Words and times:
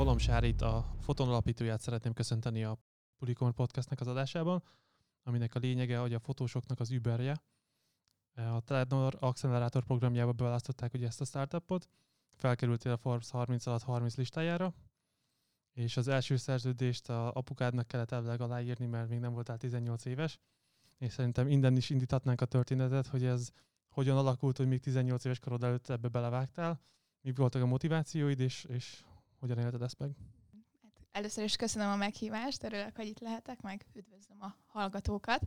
Balom 0.00 0.18
Sárit, 0.18 0.62
a 0.62 0.86
Foton 1.00 1.28
alapítóját 1.28 1.80
szeretném 1.80 2.12
köszönteni 2.12 2.64
a 2.64 2.78
Pulikon 3.18 3.54
podcastnek 3.54 4.00
az 4.00 4.06
adásában, 4.06 4.62
aminek 5.22 5.54
a 5.54 5.58
lényege, 5.58 5.98
hogy 5.98 6.14
a 6.14 6.18
fotósoknak 6.18 6.80
az 6.80 6.90
Uberje. 6.90 7.42
A 8.34 8.60
Telenor 8.60 9.16
Accelerator 9.18 9.84
programjába 9.84 10.32
beválasztották 10.32 10.94
ugye 10.94 11.06
ezt 11.06 11.20
a 11.20 11.24
startupot, 11.24 11.88
felkerültél 12.36 12.92
a 12.92 12.96
Forbes 12.96 13.30
30 13.30 13.66
alatt 13.66 13.82
30 13.82 14.16
listájára, 14.16 14.74
és 15.72 15.96
az 15.96 16.08
első 16.08 16.36
szerződést 16.36 17.08
a 17.08 17.32
apukádnak 17.32 17.86
kellett 17.86 18.12
elvileg 18.12 18.40
aláírni, 18.40 18.86
mert 18.86 19.08
még 19.08 19.18
nem 19.18 19.32
voltál 19.32 19.56
18 19.56 20.04
éves, 20.04 20.38
és 20.98 21.12
szerintem 21.12 21.48
innen 21.48 21.76
is 21.76 21.90
indíthatnánk 21.90 22.40
a 22.40 22.46
történetet, 22.46 23.06
hogy 23.06 23.24
ez 23.24 23.50
hogyan 23.88 24.16
alakult, 24.16 24.56
hogy 24.56 24.68
még 24.68 24.80
18 24.80 25.24
éves 25.24 25.38
korod 25.38 25.64
előtt 25.64 25.88
ebbe 25.88 26.08
belevágtál, 26.08 26.80
mi 27.20 27.32
voltak 27.32 27.62
a 27.62 27.66
motivációid, 27.66 28.40
és, 28.40 28.64
és 28.64 29.04
hogyan 29.40 29.58
élted 29.58 29.82
ezt 29.82 29.98
meg? 29.98 30.10
Hát 30.82 31.06
először 31.12 31.44
is 31.44 31.56
köszönöm 31.56 31.90
a 31.90 31.96
meghívást, 31.96 32.62
örülök, 32.62 32.96
hogy 32.96 33.06
itt 33.06 33.20
lehetek, 33.20 33.60
meg 33.60 33.86
üdvözlöm 33.94 34.42
a 34.42 34.54
hallgatókat. 34.66 35.42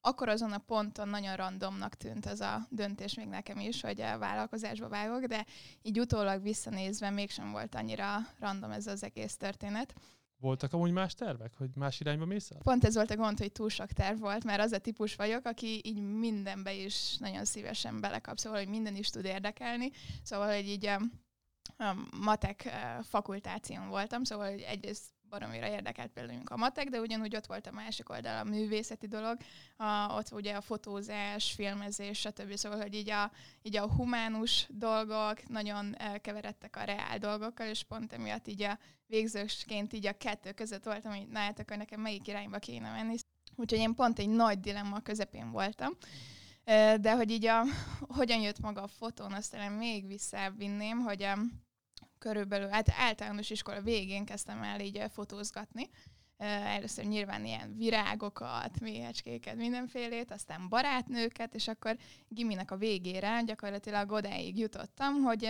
Akkor 0.00 0.28
azon 0.28 0.52
a 0.52 0.58
ponton 0.58 1.08
nagyon 1.08 1.36
randomnak 1.36 1.94
tűnt 1.94 2.26
ez 2.26 2.40
a 2.40 2.66
döntés 2.70 3.14
még 3.14 3.26
nekem 3.26 3.58
is, 3.58 3.80
hogy 3.80 4.00
a 4.00 4.18
vállalkozásba 4.18 4.88
vágok, 4.88 5.24
de 5.24 5.46
így 5.82 6.00
utólag 6.00 6.42
visszanézve 6.42 7.10
mégsem 7.10 7.50
volt 7.50 7.74
annyira 7.74 8.16
random 8.38 8.70
ez 8.70 8.86
az 8.86 9.02
egész 9.02 9.36
történet. 9.36 9.94
Voltak 10.40 10.72
amúgy 10.72 10.90
más 10.90 11.14
tervek, 11.14 11.54
hogy 11.56 11.70
más 11.74 12.00
irányba 12.00 12.24
mész 12.24 12.50
el? 12.50 12.58
Pont 12.62 12.84
ez 12.84 12.94
volt 12.94 13.10
a 13.10 13.16
gond, 13.16 13.38
hogy 13.38 13.52
túl 13.52 13.68
sok 13.68 13.92
terv 13.92 14.20
volt, 14.20 14.44
mert 14.44 14.60
az 14.60 14.72
a 14.72 14.78
típus 14.78 15.14
vagyok, 15.14 15.44
aki 15.44 15.80
így 15.84 16.00
mindenbe 16.00 16.74
is 16.74 17.16
nagyon 17.16 17.44
szívesen 17.44 18.00
belekap, 18.00 18.38
szóval, 18.38 18.58
hogy 18.58 18.68
minden 18.68 18.96
is 18.96 19.10
tud 19.10 19.24
érdekelni. 19.24 19.90
Szóval, 20.22 20.54
hogy 20.54 20.68
így 20.68 20.86
a 20.86 21.00
matek 22.20 22.68
fakultáción 23.02 23.88
voltam, 23.88 24.24
szóval 24.24 24.50
hogy 24.50 24.60
egyrészt 24.60 25.14
baromira 25.28 25.68
érdekelt 25.68 26.10
például 26.10 26.40
a 26.44 26.56
matek, 26.56 26.88
de 26.88 27.00
ugyanúgy 27.00 27.36
ott 27.36 27.46
volt 27.46 27.66
a 27.66 27.72
másik 27.72 28.08
oldal, 28.08 28.38
a 28.38 28.44
művészeti 28.44 29.06
dolog, 29.06 29.36
a, 29.76 30.14
ott 30.16 30.32
ugye 30.32 30.54
a 30.54 30.60
fotózás, 30.60 31.52
filmezés, 31.52 32.18
stb. 32.18 32.54
Szóval, 32.54 32.80
hogy 32.80 32.94
így 32.94 33.10
a, 33.10 33.30
így 33.62 33.76
a 33.76 33.90
humánus 33.90 34.66
dolgok 34.70 35.48
nagyon 35.48 35.98
elkeveredtek 35.98 36.76
a 36.76 36.84
reál 36.84 37.18
dolgokkal, 37.18 37.66
és 37.66 37.82
pont 37.82 38.12
emiatt 38.12 38.48
így 38.48 38.62
a 38.62 38.78
végzősként 39.06 39.92
így 39.92 40.06
a 40.06 40.12
kettő 40.12 40.52
között 40.52 40.84
voltam, 40.84 41.12
hogy 41.14 41.28
na 41.28 41.38
hát 41.38 41.58
akkor 41.58 41.76
nekem 41.76 42.00
melyik 42.00 42.28
irányba 42.28 42.58
kéne 42.58 42.90
menni. 42.90 43.14
Úgyhogy 43.56 43.78
én 43.78 43.94
pont 43.94 44.18
egy 44.18 44.28
nagy 44.28 44.60
dilemma 44.60 45.00
közepén 45.00 45.50
voltam. 45.50 45.92
De 47.00 47.14
hogy 47.14 47.30
így 47.30 47.46
a, 47.46 47.62
hogyan 48.00 48.40
jött 48.40 48.60
maga 48.60 48.82
a 48.82 48.86
fotón, 48.86 49.32
azt 49.32 49.50
talán 49.50 49.72
még 49.72 50.06
visszavinném, 50.06 50.98
hogy 50.98 51.22
a, 51.22 51.38
körülbelül, 52.24 52.68
hát 52.68 52.90
általános 52.90 53.50
iskola 53.50 53.80
végén 53.80 54.24
kezdtem 54.24 54.62
el 54.62 54.80
így 54.80 55.02
fotózgatni. 55.12 55.90
Először 56.36 57.04
nyilván 57.04 57.44
ilyen 57.44 57.76
virágokat, 57.76 58.80
méhecskéket, 58.80 59.56
mindenfélét, 59.56 60.30
aztán 60.30 60.68
barátnőket, 60.68 61.54
és 61.54 61.68
akkor 61.68 61.96
giminek 62.28 62.70
a 62.70 62.76
végére 62.76 63.42
gyakorlatilag 63.42 64.12
odáig 64.12 64.58
jutottam, 64.58 65.22
hogy 65.22 65.48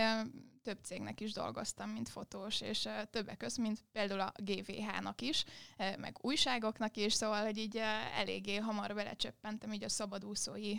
több 0.62 0.78
cégnek 0.82 1.20
is 1.20 1.32
dolgoztam, 1.32 1.90
mint 1.90 2.08
fotós, 2.08 2.60
és 2.60 2.88
többek 3.10 3.36
között, 3.36 3.64
mint 3.64 3.84
például 3.92 4.20
a 4.20 4.32
GVH-nak 4.36 5.20
is, 5.20 5.44
meg 5.76 6.16
újságoknak 6.20 6.96
is, 6.96 7.12
szóval, 7.12 7.44
hogy 7.44 7.58
így 7.58 7.80
eléggé 8.16 8.56
hamar 8.56 8.94
belecsöppentem 8.94 9.72
így 9.72 9.84
a 9.84 9.88
szabadúszói 9.88 10.74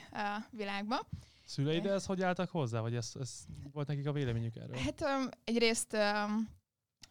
világba. 0.49 1.07
Szüleid 1.45 1.85
ez 1.85 2.05
hogy 2.05 2.21
álltak 2.21 2.49
hozzá, 2.49 2.79
vagy 2.79 2.95
ez, 2.95 3.11
ez 3.19 3.45
volt 3.71 3.87
nekik 3.87 4.07
a 4.07 4.11
véleményük 4.11 4.55
erről? 4.55 4.77
Hát 4.77 5.01
um, 5.01 5.29
egyrészt 5.43 5.93
um, 5.93 6.49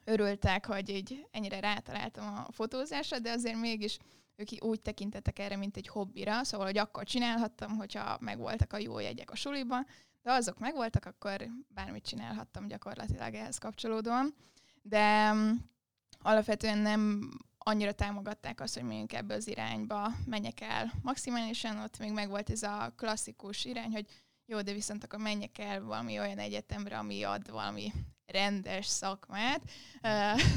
örültek, 0.05 0.67
hogy 0.67 0.89
így 0.89 1.27
ennyire 1.31 1.61
rátaláltam 1.61 2.35
a 2.35 2.53
fotózásra, 2.53 3.19
de 3.19 3.31
azért 3.31 3.61
mégis 3.61 3.99
ők 4.37 4.49
úgy 4.65 4.81
tekintettek 4.81 5.39
erre, 5.39 5.57
mint 5.57 5.77
egy 5.77 5.89
hobbira, 5.89 6.45
szóval, 6.45 6.67
hogy 6.67 6.79
akkor 6.79 7.05
csinálhattam, 7.05 7.77
hogyha 7.77 8.17
megvoltak 8.21 8.73
a 8.73 8.79
jó 8.79 8.99
jegyek 8.99 9.31
a 9.31 9.37
suliban, 9.37 9.87
de 10.23 10.33
azok 10.33 10.59
megvoltak, 10.59 11.05
akkor 11.05 11.47
bármit 11.69 12.07
csinálhattam 12.07 12.69
gyakorlatilag 12.69 13.35
ehhez 13.35 13.59
kapcsolódóan. 13.59 14.35
De 14.83 15.31
um, 15.33 15.71
alapvetően 16.19 16.79
nem 16.79 17.31
annyira 17.59 17.93
támogatták 17.93 18.61
azt, 18.61 18.75
hogy 18.75 18.83
mondjuk 18.83 19.13
ebbe 19.13 19.35
az 19.35 19.49
irányba 19.49 20.11
menjek 20.27 20.61
el 20.61 20.93
maximálisan, 21.03 21.79
ott 21.79 21.99
még 21.99 22.13
megvolt 22.13 22.51
ez 22.51 22.63
a 22.63 22.93
klasszikus 22.97 23.65
irány, 23.65 23.93
hogy 23.93 24.07
jó, 24.47 24.63
de 24.63 24.73
viszont 24.73 25.05
akkor 25.05 25.19
menjek 25.19 25.59
el 25.59 25.83
valami 25.83 26.19
olyan 26.19 26.39
egyetemre, 26.39 26.99
ami 26.99 27.23
ad 27.23 27.51
valami 27.51 27.93
rendes 28.27 28.87
szakmát. 28.87 29.63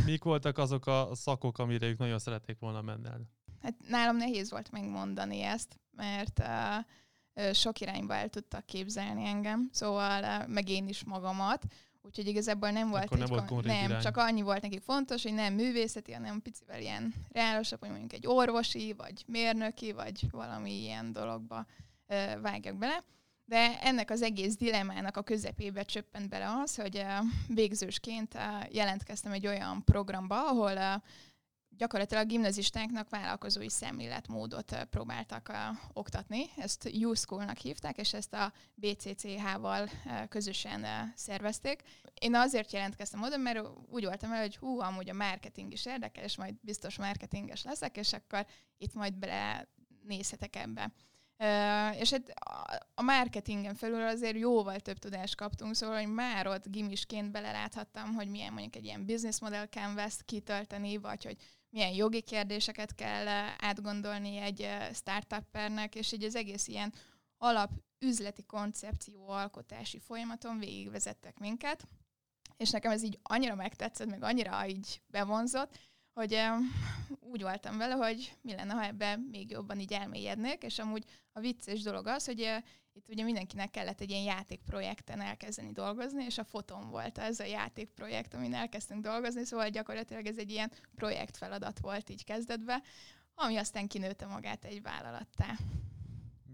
Mik 0.06 0.24
voltak 0.24 0.58
azok 0.58 0.86
a 0.88 1.10
szakok, 1.14 1.58
amire 1.58 1.88
ők 1.88 1.98
nagyon 1.98 2.20
szerették 2.20 2.60
volna 2.60 2.82
menni? 2.82 3.08
Hát 3.62 3.74
nálam 3.88 4.18
nehéz 4.18 4.52
volt 4.52 4.72
megmondani 4.72 5.42
ezt, 5.42 5.80
mert 5.92 6.40
uh, 6.40 7.54
sok 7.54 7.80
irányba 7.80 8.14
el 8.16 8.30
tudtak 8.30 8.66
képzelni 8.66 9.26
engem, 9.26 9.70
szóval 9.72 10.24
uh, 10.24 10.48
meg 10.48 10.70
én 10.70 10.88
is 10.88 11.04
magamat, 11.04 11.66
úgyhogy 12.02 12.28
igazából 12.28 12.70
nem 12.70 12.90
volt 12.90 13.04
Akkor 13.04 13.22
egy 13.22 13.30
nem, 13.30 13.46
volt 13.48 13.66
nem 13.66 13.90
irány. 13.90 14.02
csak 14.02 14.18
annyi 14.18 14.42
volt 14.42 14.62
nekik 14.62 14.82
fontos, 14.82 15.24
hogy 15.24 15.34
nem 15.34 15.54
művészeti, 15.54 16.12
hanem 16.12 16.42
picivel 16.42 16.82
ilyen 16.82 17.14
reálosabb, 17.32 17.80
hogy 17.80 17.90
mondjuk 17.90 18.14
egy 18.14 18.28
orvosi, 18.28 18.94
vagy 18.98 19.24
mérnöki, 19.28 19.92
vagy 19.92 20.32
valami 20.32 20.72
ilyen 20.72 21.14
dologba 21.14 21.66
uh, 22.08 22.42
vágjak 22.42 22.76
bele. 22.78 23.04
De 23.50 23.80
ennek 23.82 24.10
az 24.10 24.22
egész 24.22 24.56
dilemának 24.56 25.18
a 25.18 25.22
közepébe 25.22 25.84
csöppent 25.84 26.30
bele 26.30 26.50
az, 26.64 26.76
hogy 26.76 27.06
végzősként 27.48 28.38
jelentkeztem 28.72 29.32
egy 29.32 29.48
olyan 29.48 29.84
programba, 29.84 30.48
ahol 30.48 31.04
gyakorlatilag 31.70 32.24
a 32.24 32.28
gimnazistáknak 32.28 33.10
vállalkozói 33.10 33.70
szemléletmódot 33.70 34.88
próbáltak 34.90 35.52
oktatni. 35.94 36.46
Ezt 36.56 36.90
U-School-nak 37.04 37.58
hívták, 37.58 37.98
és 37.98 38.14
ezt 38.14 38.34
a 38.34 38.54
BCCH-val 38.76 39.90
közösen 40.30 41.12
szervezték. 41.16 41.82
Én 42.20 42.36
azért 42.36 42.72
jelentkeztem 42.72 43.22
oda, 43.22 43.38
mert 43.38 43.62
úgy 43.90 44.06
voltam 44.06 44.32
el, 44.32 44.42
hogy 44.42 44.58
hú, 44.58 44.80
amúgy 44.80 45.10
a 45.10 45.14
marketing 45.14 45.72
is 45.72 45.86
érdekel, 45.86 46.24
és 46.24 46.38
majd 46.38 46.56
biztos 46.62 46.98
marketinges 46.98 47.64
leszek, 47.64 47.98
és 47.98 48.14
akkor 48.14 48.46
itt 48.78 48.94
majd 48.94 49.14
bele 49.14 49.68
nézhetek 50.04 50.56
ebbe. 50.56 50.92
És 52.00 52.12
hát 52.12 52.34
a 52.94 53.02
marketingen 53.02 53.76
felül 53.76 54.08
azért 54.08 54.38
jóval 54.38 54.80
több 54.80 54.98
tudást 54.98 55.36
kaptunk, 55.36 55.76
szóval, 55.76 55.98
hogy 55.98 56.14
már 56.14 56.48
ott 56.48 56.70
gimisként 56.70 57.32
beleláthattam, 57.32 58.14
hogy 58.14 58.28
milyen 58.28 58.54
mondjuk 58.54 58.76
egy 58.76 58.86
ilyen 58.86 59.06
business 59.06 59.40
model 59.40 59.66
canvas 59.66 60.16
kitölteni, 60.26 60.98
vagy 60.98 61.24
hogy 61.24 61.38
milyen 61.70 61.94
jogi 61.94 62.22
kérdéseket 62.22 62.96
kell 62.96 63.28
átgondolni 63.58 64.38
egy 64.38 64.68
startuppernek, 64.94 65.96
és 65.96 66.12
így 66.12 66.24
az 66.24 66.36
egész 66.36 66.68
ilyen 66.68 66.94
alap 67.38 67.72
üzleti 68.00 68.44
koncepció 68.44 69.30
alkotási 69.30 70.00
folyamaton 70.00 70.60
végigvezettek 70.60 71.40
minket, 71.40 71.88
és 72.58 72.70
nekem 72.70 72.92
ez 72.92 73.04
így 73.04 73.20
annyira 73.24 73.56
megtetszett, 73.56 74.08
meg 74.08 74.24
annyira 74.24 74.68
így 74.68 75.02
bevonzott, 75.08 75.78
hogy 76.18 76.42
úgy 77.20 77.42
voltam 77.42 77.78
vele, 77.78 77.94
hogy 77.94 78.34
mi 78.42 78.56
lenne, 78.56 78.74
ha 78.74 78.86
ebben 78.86 79.20
még 79.20 79.52
jobban 79.52 79.80
így 79.80 79.94
elmélyednék, 79.94 80.64
és 80.64 80.80
amúgy 80.80 81.04
a 81.32 81.40
vicces 81.40 81.82
dolog 81.82 82.08
az, 82.08 82.26
hogy 82.26 82.40
itt 82.94 83.10
ugye 83.10 83.24
mindenkinek 83.24 83.70
kellett 83.70 84.02
egy 84.02 84.10
ilyen 84.10 84.24
játékprojekten 84.24 85.22
elkezdeni 85.22 85.72
dolgozni, 85.72 86.24
és 86.24 86.38
a 86.38 86.44
foton 86.44 86.90
volt 86.90 87.18
ez 87.18 87.40
a 87.40 87.44
játékprojekt, 87.44 88.34
amin 88.34 88.54
elkezdtünk 88.54 89.04
dolgozni, 89.04 89.46
szóval 89.46 89.70
gyakorlatilag 89.70 90.26
ez 90.26 90.38
egy 90.38 90.52
ilyen 90.52 90.72
projektfeladat 90.96 91.80
volt 91.80 92.10
így 92.10 92.24
kezdetben, 92.24 92.84
ami 93.36 93.58
aztán 93.58 93.88
kinőtte 93.88 94.26
magát 94.26 94.66
egy 94.66 94.82
vállalattá. 94.82 95.56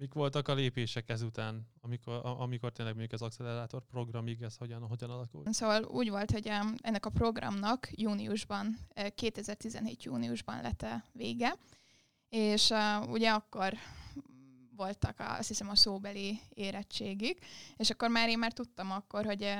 Mik 0.03 0.13
voltak 0.13 0.47
a 0.47 0.53
lépések 0.53 1.09
ezután, 1.09 1.67
amikor, 1.81 2.21
amikor 2.23 2.71
tényleg 2.71 2.95
mondjuk 2.95 3.21
az 3.21 3.27
accelerátor 3.27 3.83
programig 3.85 4.41
ez 4.41 4.55
hogyan, 4.55 4.81
hogyan 4.81 5.09
alakult? 5.09 5.53
Szóval 5.53 5.83
úgy 5.83 6.09
volt, 6.09 6.31
hogy 6.31 6.51
ennek 6.77 7.05
a 7.05 7.09
programnak 7.09 7.89
júniusban, 7.91 8.77
2017 9.15 9.97
eh, 9.97 10.05
júniusban 10.05 10.61
lett 10.61 10.85
vége, 11.11 11.55
és 12.29 12.69
uh, 12.69 13.09
ugye 13.11 13.29
akkor 13.29 13.73
voltak 14.75 15.19
a, 15.19 15.37
azt 15.37 15.47
hiszem 15.47 15.69
a 15.69 15.75
szóbeli 15.75 16.39
érettségig, 16.49 17.39
és 17.77 17.89
akkor 17.89 18.09
már 18.09 18.29
én 18.29 18.39
már 18.39 18.53
tudtam 18.53 18.91
akkor, 18.91 19.25
hogy 19.25 19.55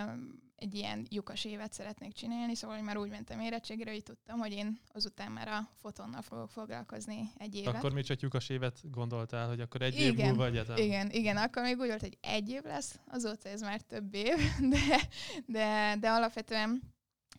egy 0.55 0.75
ilyen 0.75 1.05
lyukas 1.09 1.45
évet 1.45 1.73
szeretnék 1.73 2.13
csinálni, 2.13 2.55
szóval 2.55 2.75
hogy 2.75 2.85
már 2.85 2.97
úgy 2.97 3.09
mentem 3.09 3.39
érettségre, 3.39 3.91
hogy 3.91 4.03
tudtam, 4.03 4.39
hogy 4.39 4.51
én 4.51 4.79
azután 4.93 5.31
már 5.31 5.47
a 5.47 5.69
fotonnal 5.75 6.21
fogok 6.21 6.49
foglalkozni 6.49 7.31
egy 7.37 7.55
évet. 7.55 7.75
Akkor 7.75 7.93
még 7.93 8.03
csak 8.03 8.19
lyukas 8.19 8.49
évet 8.49 8.79
gondoltál, 8.91 9.47
hogy 9.47 9.59
akkor 9.59 9.81
egy 9.81 9.99
igen, 9.99 10.17
év 10.17 10.25
múlva 10.25 10.45
egyetem? 10.45 10.77
Igen, 10.77 11.09
igen, 11.09 11.37
akkor 11.37 11.63
még 11.63 11.79
úgy 11.79 11.87
volt, 11.87 12.01
hogy 12.01 12.17
egy 12.21 12.49
év 12.49 12.63
lesz, 12.63 12.99
azóta 13.07 13.49
ez 13.49 13.61
már 13.61 13.81
több 13.81 14.13
év, 14.13 14.37
de, 14.73 15.07
de, 15.45 15.95
de 15.99 16.09
alapvetően 16.09 16.81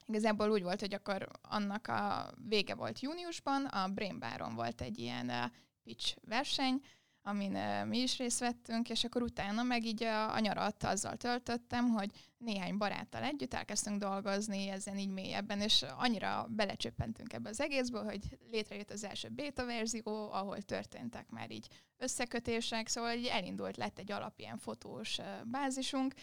igazából 0.07 0.51
úgy 0.51 0.63
volt, 0.63 0.81
hogy 0.81 0.95
akkor 0.95 1.29
annak 1.43 1.89
a 1.89 2.31
vége 2.49 2.75
volt 2.75 3.01
júniusban, 3.01 3.65
a 3.65 3.89
Brain 3.89 4.19
Baron 4.19 4.55
volt 4.55 4.81
egy 4.81 4.99
ilyen 4.99 5.53
pitch 5.83 6.17
verseny, 6.29 6.81
amin 7.27 7.59
mi 7.87 7.99
is 7.99 8.19
részt 8.19 8.41
vettünk, 8.41 8.91
és 8.91 9.05
akkor 9.05 9.23
utána 9.23 9.63
meg 9.63 9.85
így 9.85 10.03
a, 10.03 10.35
a 10.35 10.39
nyarat 10.39 10.85
azzal 10.85 11.17
töltöttem, 11.17 11.89
hogy 11.89 12.11
néhány 12.39 12.77
baráttal 12.77 13.23
együtt 13.23 13.55
elkezdtünk 13.55 14.01
dolgozni 14.01 14.69
ezen 14.69 14.99
így 14.99 15.09
mélyebben, 15.09 15.61
és 15.61 15.85
annyira 15.97 16.47
belecsöppentünk 16.51 17.33
ebbe 17.33 17.49
az 17.49 17.61
egészbe, 17.61 17.99
hogy 17.99 18.39
létrejött 18.51 18.91
az 18.91 19.05
első 19.05 19.29
beta 19.29 19.65
verzió, 19.67 20.33
ahol 20.33 20.63
történtek 20.63 21.31
már 21.31 21.51
így 21.51 21.67
összekötések, 21.97 22.89
szóval 22.89 23.17
így 23.17 23.27
elindult, 23.27 23.77
lett 23.77 23.99
egy 23.99 24.13
alap 24.13 24.39
ilyen 24.39 24.59
fotós 24.59 25.19
bázisunk. 25.45 26.15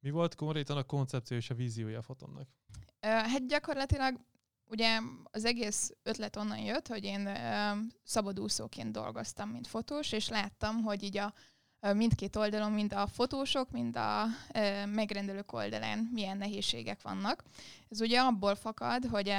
Mi 0.00 0.10
volt 0.10 0.34
konkrétan 0.34 0.76
a 0.76 0.82
koncepció 0.82 1.36
és 1.36 1.50
a 1.50 1.54
víziója 1.54 1.98
a 1.98 2.02
fotonnak? 2.02 2.48
Hát 3.00 3.46
gyakorlatilag 3.46 4.20
Ugye 4.70 5.00
az 5.30 5.44
egész 5.44 5.92
ötlet 6.02 6.36
onnan 6.36 6.58
jött, 6.58 6.88
hogy 6.88 7.04
én 7.04 7.28
szabadúszóként 8.04 8.92
dolgoztam, 8.92 9.48
mint 9.48 9.66
fotós, 9.66 10.12
és 10.12 10.28
láttam, 10.28 10.82
hogy 10.82 11.02
így 11.02 11.16
a 11.16 11.32
mindkét 11.92 12.36
oldalon, 12.36 12.72
mind 12.72 12.92
a 12.92 13.06
fotósok, 13.06 13.70
mind 13.70 13.96
a 13.96 14.26
megrendelők 14.86 15.52
oldalán 15.52 15.98
milyen 16.12 16.36
nehézségek 16.36 17.02
vannak. 17.02 17.44
Ez 17.88 18.00
ugye 18.00 18.20
abból 18.20 18.54
fakad, 18.54 19.04
hogy 19.04 19.34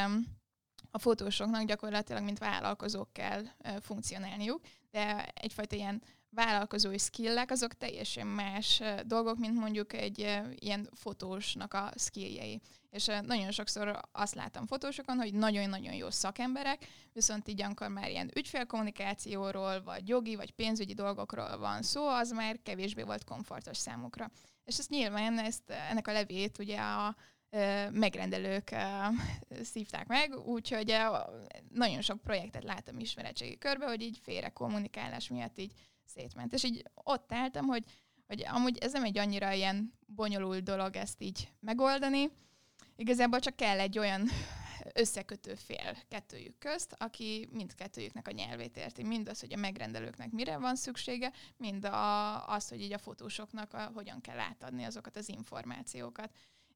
a 0.92 1.00
fotósoknak 1.00 1.64
gyakorlatilag, 1.64 2.24
mint 2.24 2.40
vállalkozók 2.40 3.14
kell 3.14 3.44
funkcionálniuk, 3.82 4.62
de 4.92 5.26
egyfajta 5.34 5.76
ilyen 5.76 6.02
vállalkozói 6.30 6.98
skillek, 6.98 7.52
azok 7.52 7.74
teljesen 7.74 8.28
más 8.28 8.82
dolgok, 9.06 9.38
mint 9.38 9.60
mondjuk 9.60 9.94
egy 9.94 10.20
ilyen 10.56 10.90
fotósnak 10.94 11.74
a 11.74 11.92
skilljei. 11.96 12.62
És 12.90 13.06
nagyon 13.06 13.52
sokszor 13.52 14.00
azt 14.12 14.36
látom 14.36 14.66
fotósokon, 14.66 15.18
hogy 15.18 15.34
nagyon-nagyon 15.34 15.94
jó 15.94 16.10
szakemberek, 16.10 16.88
viszont 17.14 17.48
így 17.48 17.62
amikor 17.62 17.88
már 17.88 18.10
ilyen 18.10 18.32
ügyfélkommunikációról, 18.36 19.84
vagy 19.84 20.08
jogi, 20.08 20.36
vagy 20.36 20.52
pénzügyi 20.52 20.94
dolgokról 20.94 21.58
van 21.58 21.82
szó, 21.82 22.08
az 22.08 22.32
már 22.32 22.60
kevésbé 22.64 23.02
volt 23.02 23.24
komfortos 23.24 23.78
számukra. 23.78 24.32
És 24.66 24.78
ezt 24.78 24.90
nyilván 24.90 25.40
ezt, 25.40 25.70
ennek 25.90 26.08
a 26.08 26.12
levét 26.12 26.60
ugye 26.60 26.80
a 26.80 27.16
megrendelők 27.92 28.76
szívták 29.62 30.08
meg, 30.08 30.38
úgyhogy 30.38 30.96
nagyon 31.70 32.02
sok 32.02 32.22
projektet 32.22 32.64
látom 32.64 33.00
ismeretségi 33.00 33.58
körbe, 33.58 33.86
hogy 33.86 34.02
így 34.02 34.20
félre 34.24 34.50
kommunikálás 34.50 35.28
miatt 35.28 35.60
így 35.60 35.74
szétment. 36.06 36.54
És 36.54 36.64
így 36.64 36.84
ott 36.94 37.34
álltam, 37.34 37.66
hogy, 37.66 37.84
hogy 38.28 38.46
amúgy 38.48 38.78
ez 38.78 38.92
nem 38.92 39.04
egy 39.04 39.18
annyira 39.18 39.52
ilyen 39.52 39.94
bonyolult 40.06 40.64
dolog 40.64 40.96
ezt 40.96 41.22
így 41.22 41.52
megoldani. 41.60 42.30
Igazából 42.96 43.40
csak 43.40 43.56
kell 43.56 43.80
egy 43.80 44.00
olyan 44.00 44.30
összekötő 44.94 45.56
fél 45.56 45.98
kettőjük 46.08 46.58
közt, 46.58 46.96
aki 46.98 47.48
mindkettőjüknek 47.52 48.28
a 48.28 48.32
nyelvét 48.32 48.78
érti. 48.78 49.04
Mind 49.04 49.30
az, 49.30 49.40
hogy 49.40 49.54
a 49.54 49.58
megrendelőknek 49.58 50.32
mire 50.32 50.58
van 50.58 50.76
szüksége, 50.76 51.32
mind 51.58 51.86
a, 51.86 52.48
az, 52.48 52.70
hogy 52.70 52.82
így 52.82 52.94
a 52.94 52.98
fotósoknak 52.98 53.74
a, 53.74 53.92
hogyan 53.94 54.22
kell 54.22 54.40
átadni 54.40 54.84
azokat 54.84 55.16
az 55.16 55.30
információkat. 55.30 56.32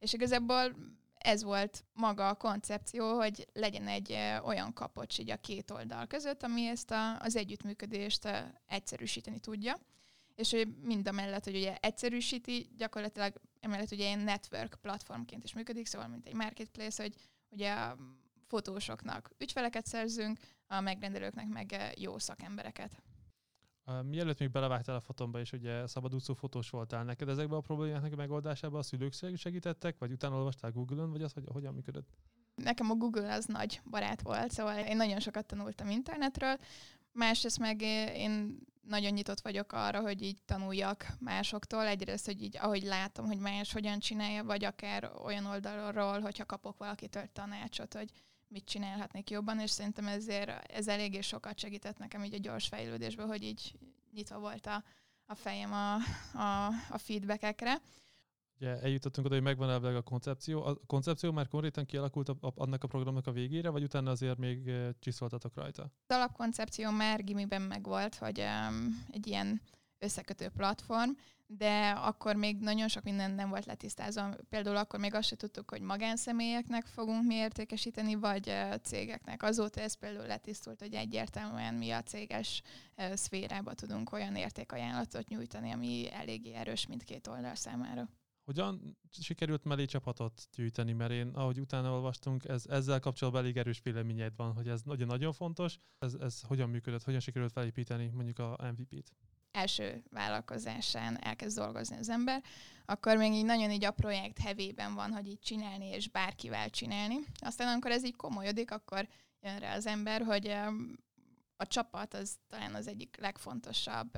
És 0.06 0.13
igazából 0.13 0.75
ez 1.18 1.44
volt 1.44 1.84
maga 1.94 2.28
a 2.30 2.36
koncepció, 2.36 3.16
hogy 3.16 3.48
legyen 3.54 3.88
egy 3.88 4.18
olyan 4.44 4.74
kapocs 4.74 5.19
így 5.19 5.30
a 5.30 5.38
két 5.38 5.72
oldal 5.72 6.07
között, 6.07 6.44
ami 6.44 6.68
ezt 6.68 6.92
a, 6.92 7.19
az 7.19 7.36
együttműködést 7.36 8.30
egyszerűsíteni 8.68 9.40
tudja. 9.40 9.80
És 10.36 10.52
hogy 10.52 10.68
mind 10.81 11.07
a 11.07 11.12
mellett, 11.12 11.44
hogy 11.44 11.56
ugye 11.56 11.75
egyszerűsíti, 11.80 12.69
gyakorlatilag 12.78 13.42
emellett 13.60 13.92
ugye 13.92 14.06
ilyen 14.06 14.19
network 14.19 14.78
platformként 14.81 15.44
is 15.44 15.54
működik, 15.54 15.86
szóval 15.86 16.08
mint 16.08 16.25
egy 16.25 16.34
marketplace, 16.34 17.04
hogy 17.04 17.13
ugye 17.50 17.72
a 17.72 17.98
fotósoknak 18.48 19.30
ügyfeleket 19.38 19.86
szerzünk, 19.86 20.40
a 20.68 20.81
megrendelőknek 20.81 21.48
meg 21.48 21.94
jó 21.98 22.18
szakembereket. 22.18 22.92
Mielőtt 24.04 24.40
még 24.40 24.52
belevágtál 24.52 24.96
a 24.96 25.00
fotomba, 25.00 25.40
és 25.40 25.52
ugye 25.52 25.88
szabadúszó 25.88 26.34
fotós 26.34 26.70
voltál, 26.70 27.04
neked 27.04 27.30
ezekben 27.30 27.58
a 27.58 27.62
problémáknak 27.62 28.14
a 28.14 28.16
megoldásában 28.16 28.80
a 28.80 28.84
szülők 28.84 29.14
segítettek, 29.36 29.98
vagy 29.98 30.12
utána 30.12 30.36
olvastál 30.36 30.72
Google-on, 30.72 31.12
vagy 31.12 31.22
az, 31.22 31.34
hogy 31.34 31.44
hogyan 31.52 31.74
működött? 31.74 32.08
Nekem 32.56 32.90
a 32.90 32.96
Google 32.96 33.34
az 33.34 33.46
nagy 33.46 33.82
barát 33.90 34.22
volt, 34.22 34.52
szóval 34.52 34.78
én 34.78 34.96
nagyon 34.96 35.20
sokat 35.20 35.46
tanultam 35.46 35.90
internetről, 35.90 36.58
másrészt 37.12 37.60
meg 37.60 37.82
én 38.16 38.60
nagyon 38.88 39.12
nyitott 39.12 39.40
vagyok 39.40 39.72
arra, 39.74 40.02
hogy 40.02 40.22
így 40.22 40.44
tanuljak 40.46 41.08
másoktól. 41.20 41.86
Egyrészt, 41.86 42.26
hogy 42.26 42.42
így 42.42 42.58
ahogy 42.58 42.84
látom, 42.84 43.26
hogy 43.26 43.40
más 43.40 43.74
hogyan 43.74 44.00
csinálja, 44.00 44.44
vagy 44.44 44.64
akár 44.64 45.12
olyan 45.24 45.46
oldalról, 45.46 46.20
hogyha 46.20 46.46
kapok 46.46 46.78
valakitől 46.78 47.30
tanácsot, 47.34 47.94
hogy 47.94 48.12
mit 48.48 48.66
csinálhatnék 48.66 49.30
jobban, 49.30 49.60
és 49.60 49.70
szerintem 49.70 50.08
ezért 50.08 50.72
ez 50.72 50.88
eléggé 50.88 51.22
sokat 51.22 51.60
segített 51.60 51.98
nekem 51.98 52.24
így 52.24 52.34
a 52.34 52.38
gyors 52.38 52.68
fejlődésben, 52.68 53.28
hogy 53.28 53.44
így 53.44 53.76
nyitva 54.14 54.40
volt 54.40 54.66
a, 54.66 54.84
a 55.26 55.36
fejem 55.36 55.74
a, 55.74 55.94
a, 56.34 56.66
a 56.90 56.98
feedbackekre. 56.98 57.82
Ugye 58.60 58.80
eljutottunk 58.82 59.26
oda, 59.26 59.36
hogy 59.36 59.44
megvan 59.44 59.70
elvileg 59.70 59.96
a 59.96 60.02
koncepció. 60.02 60.64
A 60.64 60.76
koncepció 60.88 61.32
már 61.32 61.48
konkrétan 61.48 61.86
kialakult 61.86 62.30
a, 62.30 62.38
a, 62.42 62.52
annak 62.56 62.84
a 62.84 62.88
programnak 62.88 63.28
a 63.28 63.32
végére, 63.32 63.70
vagy 63.70 63.84
utána 63.84 64.12
azért 64.12 64.38
még 64.38 64.72
csiszoltatok 65.00 65.56
rajta? 65.56 65.84
Az 65.84 66.16
alapkoncepció 66.16 66.92
már 66.92 67.24
gimiben 67.24 67.62
megvolt, 67.62 68.16
hogy 68.16 68.40
um, 68.40 69.06
egy 69.12 69.28
ilyen 69.28 69.62
összekötő 70.00 70.50
platform, 70.50 71.10
de 71.48 71.90
akkor 71.90 72.36
még 72.36 72.60
nagyon 72.60 72.88
sok 72.88 73.04
minden 73.04 73.32
nem 73.32 73.50
volt 73.50 73.66
letisztázva. 73.66 74.36
Például 74.50 74.76
akkor 74.76 75.00
még 75.00 75.14
azt 75.14 75.28
se 75.28 75.36
tudtuk, 75.36 75.70
hogy 75.70 75.82
magánszemélyeknek 75.82 76.86
fogunk 76.86 77.26
mi 77.26 77.36
értékesíteni, 77.36 78.16
vagy 78.16 78.54
cégeknek. 78.84 79.44
Azóta 79.44 79.82
ez 79.82 79.94
például 79.94 80.28
letisztult, 80.28 80.80
hogy 80.80 80.94
egyértelműen 80.94 81.74
mi 81.74 81.92
a 81.92 82.04
céges 82.04 82.62
szférába 83.14 83.74
tudunk 83.74 84.12
olyan 84.12 84.36
értékajánlatot 84.36 85.28
nyújtani, 85.28 85.72
ami 85.72 86.12
eléggé 86.12 86.54
erős 86.54 86.88
mindkét 86.88 87.28
oldal 87.28 87.56
számára. 87.56 88.10
Hogyan 88.46 88.98
sikerült 89.12 89.64
mellé 89.64 89.86
csapatot 89.86 90.48
gyűjteni, 90.56 90.94
mert 90.94 91.12
én, 91.12 91.28
ahogy 91.28 91.60
utána 91.60 91.92
olvastunk, 91.92 92.46
ez, 92.46 92.66
ezzel 92.70 93.00
kapcsolatban 93.00 93.44
elég 93.44 93.58
erős 93.58 93.82
véleményed 93.84 94.34
van, 94.36 94.54
hogy 94.54 94.68
ez 94.68 94.82
nagyon, 94.82 95.08
nagyon 95.08 95.34
fontos. 95.34 95.78
Ez, 96.00 96.14
ez 96.14 96.42
hogyan 96.42 96.70
működött, 96.70 97.04
hogyan 97.04 97.20
sikerült 97.20 97.52
felépíteni 97.52 98.08
mondjuk 98.08 98.40
a 98.40 98.58
MVP-t? 98.78 99.12
Első 99.56 100.04
vállalkozásán 100.10 101.24
elkezd 101.24 101.57
dolgozni 101.57 101.98
az 101.98 102.10
ember, 102.10 102.44
akkor 102.86 103.18
még 103.18 103.34
így 103.34 103.46
nagyon 103.46 103.72
így 103.72 103.86
a 103.86 103.92
projekt 103.92 104.40
hevében 104.40 104.94
van, 104.94 105.12
hogy 105.12 105.28
így 105.28 105.40
csinálni 105.40 105.86
és 105.86 106.10
bárkivel 106.10 106.69
csinálni. 106.69 107.16
Aztán 107.40 107.68
amikor 107.68 107.92
ez 107.92 108.06
így 108.06 108.16
komolyodik, 108.16 108.72
akkor 108.72 109.07
jön 109.42 109.60
rá 109.60 109.75
az 109.75 109.86
ember, 109.86 110.22
hogy 110.22 110.48
a 111.57 111.68
csapat 111.68 112.13
az 112.13 112.36
talán 112.48 112.75
az 112.75 112.88
egyik 112.88 113.18
legfontosabb 113.19 114.18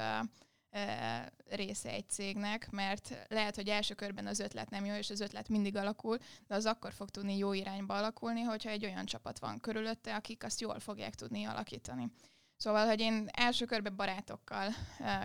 része 1.49 1.89
egy 1.89 2.09
cégnek, 2.09 2.69
mert 2.69 3.25
lehet, 3.27 3.55
hogy 3.55 3.67
első 3.67 3.93
körben 3.93 4.27
az 4.27 4.39
ötlet 4.39 4.69
nem 4.69 4.85
jó, 4.85 4.93
és 4.93 5.09
az 5.09 5.19
ötlet 5.19 5.49
mindig 5.49 5.75
alakul, 5.75 6.17
de 6.47 6.55
az 6.55 6.65
akkor 6.65 6.93
fog 6.93 7.09
tudni 7.09 7.37
jó 7.37 7.53
irányba 7.53 7.97
alakulni, 7.97 8.41
hogyha 8.41 8.69
egy 8.69 8.85
olyan 8.85 9.05
csapat 9.05 9.39
van 9.39 9.59
körülötte, 9.59 10.15
akik 10.15 10.43
azt 10.43 10.61
jól 10.61 10.79
fogják 10.79 11.15
tudni 11.15 11.45
alakítani. 11.45 12.11
Szóval, 12.57 12.87
hogy 12.87 12.99
én 12.99 13.27
első 13.31 13.65
körben 13.65 13.95
barátokkal 13.95 14.73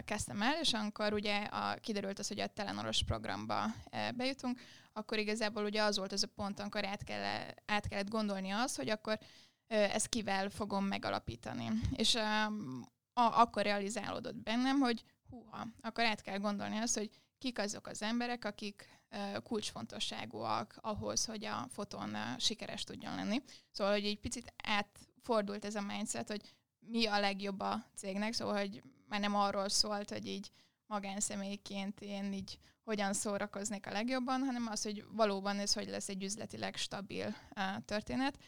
kezdtem 0.04 0.42
el, 0.42 0.54
és 0.60 0.72
amikor 0.72 1.12
ugye 1.12 1.36
a, 1.36 1.74
kiderült 1.74 2.18
az, 2.18 2.28
hogy 2.28 2.40
a 2.40 2.46
Telenoros 2.46 3.04
programba 3.04 3.64
bejutunk, 4.14 4.60
akkor 4.92 5.18
igazából 5.18 5.64
ugye 5.64 5.82
az 5.82 5.96
volt 5.96 6.12
az 6.12 6.22
a 6.22 6.26
pont, 6.34 6.60
amikor 6.60 6.84
át, 6.84 7.04
kell, 7.04 7.54
át 7.66 7.88
kellett 7.88 8.08
gondolni 8.08 8.50
az, 8.50 8.76
hogy 8.76 8.88
akkor 8.88 9.18
uh, 9.22 9.94
ezt 9.94 10.08
kivel 10.08 10.50
fogom 10.50 10.84
megalapítani. 10.84 11.70
És 11.92 12.14
uh, 12.14 12.22
a, 13.12 13.40
akkor 13.40 13.62
realizálódott 13.62 14.36
bennem, 14.36 14.78
hogy 14.78 15.04
húha, 15.30 15.66
akkor 15.80 16.04
át 16.04 16.20
kell 16.20 16.38
gondolni 16.38 16.76
azt, 16.76 16.98
hogy 16.98 17.10
kik 17.38 17.58
azok 17.58 17.86
az 17.86 18.02
emberek, 18.02 18.44
akik 18.44 19.00
uh, 19.10 19.42
kulcsfontosságúak 19.42 20.78
ahhoz, 20.80 21.24
hogy 21.24 21.44
a 21.44 21.66
foton 21.68 22.10
uh, 22.10 22.38
sikeres 22.38 22.84
tudjon 22.84 23.14
lenni. 23.14 23.42
Szóval, 23.70 23.92
hogy 23.92 24.04
egy 24.04 24.20
picit 24.20 24.54
átfordult 24.64 25.64
ez 25.64 25.74
a 25.74 25.80
mindset, 25.80 26.28
hogy 26.28 26.40
mi 26.86 27.06
a 27.06 27.20
legjobb 27.20 27.60
a 27.60 27.84
cégnek, 27.96 28.32
szóval, 28.32 28.58
hogy 28.58 28.82
már 29.08 29.20
nem 29.20 29.34
arról 29.34 29.68
szólt, 29.68 30.10
hogy 30.10 30.26
így 30.26 30.50
magánszemélyként 30.86 32.00
én 32.00 32.32
így 32.32 32.58
hogyan 32.84 33.12
szórakoznék 33.12 33.86
a 33.86 33.90
legjobban, 33.90 34.40
hanem 34.40 34.66
az, 34.70 34.82
hogy 34.82 35.04
valóban 35.12 35.58
ez 35.58 35.72
hogy 35.72 35.88
lesz 35.88 36.08
egy 36.08 36.22
üzletileg 36.22 36.76
stabil 36.76 37.26
uh, 37.56 37.84
történet. 37.84 38.38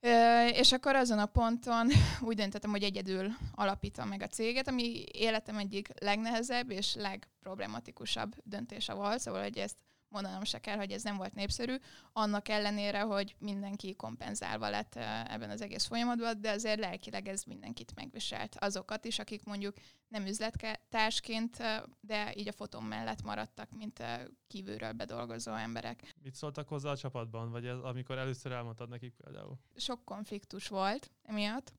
Uh, 0.00 0.58
és 0.58 0.72
akkor 0.72 0.96
azon 0.96 1.18
a 1.18 1.26
ponton 1.26 1.88
úgy 2.28 2.36
döntöttem, 2.36 2.70
hogy 2.70 2.82
egyedül 2.82 3.30
alapítom 3.52 4.08
meg 4.08 4.22
a 4.22 4.26
céget, 4.26 4.68
ami 4.68 5.04
életem 5.12 5.58
egyik 5.58 5.88
legnehezebb 6.00 6.70
és 6.70 6.94
legproblematikusabb 6.94 8.34
döntése 8.44 8.92
volt, 8.92 9.20
szóval, 9.20 9.42
hogy 9.42 9.58
ezt 9.58 9.76
mondanom 10.12 10.44
se 10.44 10.58
kell, 10.58 10.76
hogy 10.76 10.90
ez 10.90 11.02
nem 11.02 11.16
volt 11.16 11.34
népszerű, 11.34 11.76
annak 12.12 12.48
ellenére, 12.48 13.00
hogy 13.00 13.34
mindenki 13.38 13.94
kompenzálva 13.96 14.68
lett 14.68 14.96
ebben 15.28 15.50
az 15.50 15.60
egész 15.60 15.84
folyamatban, 15.84 16.40
de 16.40 16.50
azért 16.50 16.78
lelkileg 16.78 17.28
ez 17.28 17.42
mindenkit 17.42 17.94
megviselt. 17.94 18.56
Azokat 18.58 19.04
is, 19.04 19.18
akik 19.18 19.44
mondjuk 19.44 19.74
nem 20.08 20.26
üzlettársként, 20.26 21.56
de 22.00 22.34
így 22.36 22.48
a 22.48 22.52
fotón 22.52 22.82
mellett 22.84 23.22
maradtak, 23.22 23.70
mint 23.70 24.02
kívülről 24.46 24.92
bedolgozó 24.92 25.52
emberek. 25.52 26.14
Mit 26.22 26.34
szóltak 26.34 26.68
hozzá 26.68 26.90
a 26.90 26.96
csapatban, 26.96 27.50
vagy 27.50 27.66
ez, 27.66 27.78
amikor 27.78 28.18
először 28.18 28.52
elmondtad 28.52 28.88
nekik 28.88 29.14
például? 29.14 29.58
Sok 29.76 30.04
konfliktus 30.04 30.68
volt 30.68 31.10
emiatt. 31.22 31.72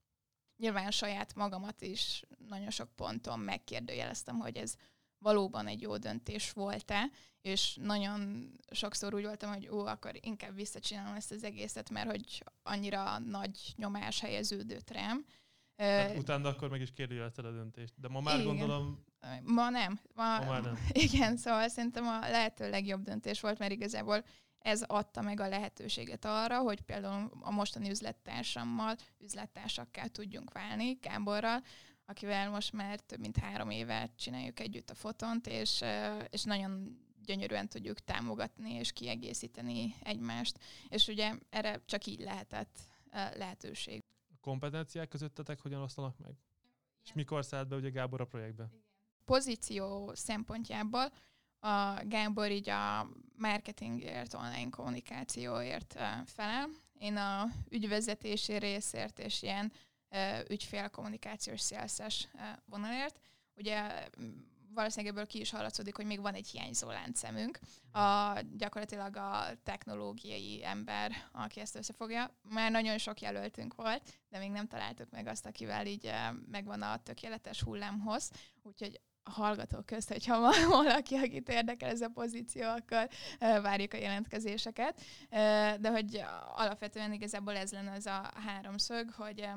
nyilván 0.57 0.91
saját 0.91 1.35
magamat 1.35 1.81
is 1.81 2.23
nagyon 2.47 2.69
sok 2.69 2.89
ponton 2.95 3.39
megkérdőjeleztem, 3.39 4.39
hogy 4.39 4.57
ez 4.57 4.75
valóban 5.23 5.67
egy 5.67 5.81
jó 5.81 5.97
döntés 5.97 6.51
volt-e, 6.51 7.09
és 7.41 7.77
nagyon 7.81 8.51
sokszor 8.71 9.13
úgy 9.13 9.23
voltam, 9.23 9.53
hogy 9.53 9.69
ó, 9.69 9.85
akkor 9.85 10.11
inkább 10.21 10.55
visszacsinálom 10.55 11.15
ezt 11.15 11.31
az 11.31 11.43
egészet, 11.43 11.89
mert 11.89 12.09
hogy 12.09 12.43
annyira 12.63 13.19
nagy 13.19 13.73
nyomás 13.75 14.19
helyeződött 14.19 14.91
rám. 14.91 15.25
Hát 15.77 16.17
utána 16.17 16.49
akkor 16.49 16.69
meg 16.69 16.81
is 16.81 16.91
kérdőjelezted 16.91 17.45
a 17.45 17.51
döntést. 17.51 17.93
De 17.97 18.07
ma 18.07 18.19
már 18.19 18.35
igen. 18.35 18.47
gondolom... 18.47 19.03
Ma 19.43 19.69
nem. 19.69 19.99
Ma, 20.15 20.39
ma 20.39 20.45
már 20.45 20.61
nem. 20.61 20.77
Igen, 21.07 21.37
szóval 21.37 21.67
szerintem 21.67 22.07
a 22.07 22.19
lehető 22.19 22.69
legjobb 22.69 23.01
döntés 23.01 23.39
volt, 23.39 23.59
mert 23.59 23.71
igazából 23.71 24.23
ez 24.59 24.81
adta 24.81 25.21
meg 25.21 25.39
a 25.39 25.47
lehetőséget 25.47 26.25
arra, 26.25 26.59
hogy 26.59 26.81
például 26.81 27.31
a 27.41 27.51
mostani 27.51 27.89
üzlettársammal 27.89 28.95
üzlettársakká 29.19 30.05
tudjunk 30.05 30.53
válni, 30.53 30.97
Gáborral, 31.01 31.63
akivel 32.05 32.49
most 32.49 32.73
már 32.73 32.99
több 32.99 33.19
mint 33.19 33.37
három 33.37 33.69
éve 33.69 34.09
csináljuk 34.15 34.59
együtt 34.59 34.89
a 34.89 34.95
fotont, 34.95 35.47
és, 35.47 35.83
és 36.29 36.43
nagyon 36.43 37.01
gyönyörűen 37.25 37.69
tudjuk 37.69 37.99
támogatni 37.99 38.73
és 38.73 38.91
kiegészíteni 38.91 39.95
egymást. 40.03 40.59
És 40.89 41.07
ugye 41.07 41.33
erre 41.49 41.81
csak 41.85 42.05
így 42.05 42.19
lehetett 42.19 42.79
lehetőség. 43.11 44.03
A 44.33 44.39
kompetenciák 44.41 45.07
közöttetek 45.07 45.59
hogyan 45.59 45.81
osztanak 45.81 46.17
meg? 46.17 46.33
És 47.03 47.13
mikor 47.13 47.45
szállt 47.45 47.67
be 47.67 47.75
ugye 47.75 47.89
Gábor 47.89 48.21
a 48.21 48.25
projektbe? 48.25 48.69
Pozíció 49.25 50.11
szempontjából 50.13 51.11
a 51.59 52.03
Gábor 52.05 52.51
így 52.51 52.69
a 52.69 53.09
marketingért, 53.37 54.33
online 54.33 54.69
kommunikációért 54.69 55.99
felel. 56.25 56.69
Én 56.93 57.15
a 57.17 57.45
ügyvezetési 57.69 58.57
részért 58.57 59.19
és 59.19 59.41
ilyen 59.41 59.71
ügyfélkommunikációs 60.49 61.61
szélszes 61.61 62.27
vonalért. 62.65 63.19
Ugye 63.55 64.07
valószínűleg 64.73 65.13
ebből 65.13 65.27
ki 65.27 65.39
is 65.39 65.49
hallatszódik, 65.49 65.95
hogy 65.95 66.05
még 66.05 66.21
van 66.21 66.33
egy 66.33 66.47
hiányzó 66.47 66.87
láncszemünk. 66.87 67.59
A, 67.91 68.39
gyakorlatilag 68.57 69.15
a 69.15 69.45
technológiai 69.63 70.65
ember, 70.65 71.11
aki 71.31 71.59
ezt 71.59 71.75
összefogja. 71.75 72.37
Már 72.41 72.71
nagyon 72.71 72.97
sok 72.97 73.21
jelöltünk 73.21 73.75
volt, 73.75 74.19
de 74.29 74.37
még 74.37 74.51
nem 74.51 74.67
találtuk 74.67 75.09
meg 75.11 75.27
azt, 75.27 75.45
akivel 75.45 75.85
így 75.85 76.11
megvan 76.51 76.81
a 76.81 76.97
tökéletes 76.97 77.61
hullámhoz. 77.61 78.31
Úgyhogy 78.61 79.01
a 79.23 79.31
hallgatók 79.31 79.85
közt, 79.85 80.11
hogyha 80.11 80.39
van 80.39 80.67
valaki, 80.83 81.15
akit 81.15 81.49
érdekel 81.49 81.89
ez 81.89 82.01
a 82.01 82.09
pozíció, 82.09 82.63
akkor 82.63 83.09
várjuk 83.39 83.93
a 83.93 83.97
jelentkezéseket. 83.97 85.01
De 85.79 85.89
hogy 85.89 86.23
alapvetően 86.55 87.13
igazából 87.13 87.55
ez 87.55 87.71
lenne 87.71 87.91
az 87.91 88.05
a 88.05 88.31
háromszög, 88.45 89.11
hogy 89.11 89.49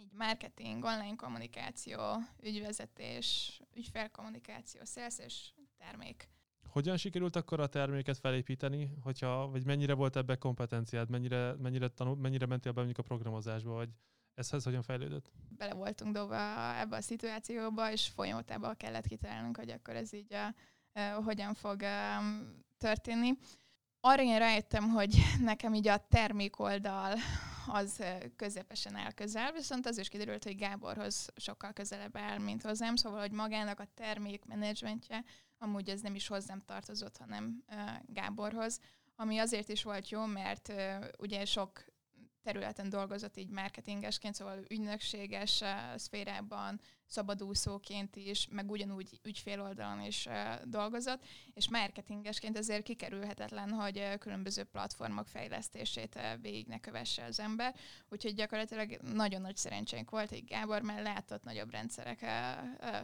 így 0.00 0.12
marketing, 0.12 0.84
online 0.84 1.16
kommunikáció, 1.16 1.98
ügyvezetés, 2.42 3.60
ügyfélkommunikáció, 3.74 4.80
sales 4.84 5.18
és 5.18 5.52
termék. 5.76 6.28
Hogyan 6.66 6.96
sikerült 6.96 7.36
akkor 7.36 7.60
a 7.60 7.66
terméket 7.66 8.18
felépíteni, 8.18 8.90
hogyha, 9.02 9.48
vagy 9.48 9.64
mennyire 9.64 9.94
volt 9.94 10.16
ebbe 10.16 10.36
kompetenciád, 10.36 11.10
mennyire, 11.10 11.54
mennyire, 11.54 11.88
tanul, 11.88 12.16
mennyire 12.16 12.46
mentél 12.46 12.72
be 12.72 12.78
mondjuk 12.78 12.98
a 12.98 13.08
programozásba, 13.08 13.72
vagy 13.72 13.88
ez, 14.34 14.52
ez 14.52 14.64
hogyan 14.64 14.82
fejlődött? 14.82 15.30
Bele 15.48 15.74
voltunk 15.74 16.14
dobva 16.14 16.76
ebbe 16.78 16.96
a 16.96 17.00
szituációba, 17.00 17.92
és 17.92 18.08
folyamatában 18.08 18.76
kellett 18.76 19.06
kitalálnunk, 19.06 19.56
hogy 19.56 19.70
akkor 19.70 19.96
ez 19.96 20.12
így 20.12 20.34
a, 20.34 20.54
a, 20.92 21.22
hogyan 21.22 21.54
fog 21.54 21.82
a, 21.82 22.18
történni. 22.78 23.38
Arra 24.00 24.22
én 24.22 24.38
rájöttem, 24.38 24.88
hogy 24.88 25.16
nekem 25.40 25.74
így 25.74 25.88
a 25.88 26.06
termék 26.08 26.58
oldal 26.58 27.14
az 27.66 28.02
közepesen 28.36 28.96
elközel, 28.96 29.52
viszont 29.52 29.86
az 29.86 29.98
is 29.98 30.08
kiderült, 30.08 30.44
hogy 30.44 30.56
Gáborhoz 30.56 31.28
sokkal 31.36 31.72
közelebb 31.72 32.16
áll, 32.16 32.38
mint 32.38 32.62
hozzám, 32.62 32.96
szóval, 32.96 33.20
hogy 33.20 33.32
magának 33.32 33.80
a 33.80 33.88
termék 33.94 34.44
menedzsmentje, 34.44 35.24
amúgy 35.58 35.88
ez 35.88 36.00
nem 36.00 36.14
is 36.14 36.26
hozzám 36.26 36.62
tartozott, 36.66 37.16
hanem 37.16 37.64
Gáborhoz, 38.06 38.80
ami 39.16 39.38
azért 39.38 39.68
is 39.68 39.82
volt 39.82 40.08
jó, 40.08 40.24
mert 40.24 40.72
ugye 41.18 41.44
sok 41.44 41.84
területen 42.42 42.88
dolgozott 42.88 43.36
így 43.36 43.50
marketingesként, 43.50 44.34
szóval 44.34 44.58
ügynökséges 44.68 45.62
szférában, 45.96 46.80
szabadúszóként 47.08 48.16
is, 48.16 48.48
meg 48.50 48.70
ugyanúgy 48.70 49.20
ügyféloldalon 49.22 50.00
is 50.00 50.28
dolgozott, 50.64 51.22
és 51.54 51.68
marketingesként 51.68 52.56
ezért 52.56 52.82
kikerülhetetlen, 52.82 53.70
hogy 53.70 53.98
uh, 53.98 54.18
különböző 54.18 54.64
platformok 54.64 55.28
fejlesztését 55.28 56.14
uh, 56.14 56.40
végig 56.40 56.66
ne 56.66 56.78
kövesse 56.78 57.24
az 57.24 57.40
ember. 57.40 57.74
Úgyhogy 58.08 58.34
gyakorlatilag 58.34 58.98
nagyon 59.02 59.40
nagy 59.40 59.56
szerencsénk 59.56 60.10
volt, 60.10 60.28
hogy 60.28 60.44
Gábor 60.44 60.82
már 60.82 61.02
látott 61.02 61.42
nagyobb 61.42 61.70
rendszerek 61.70 62.24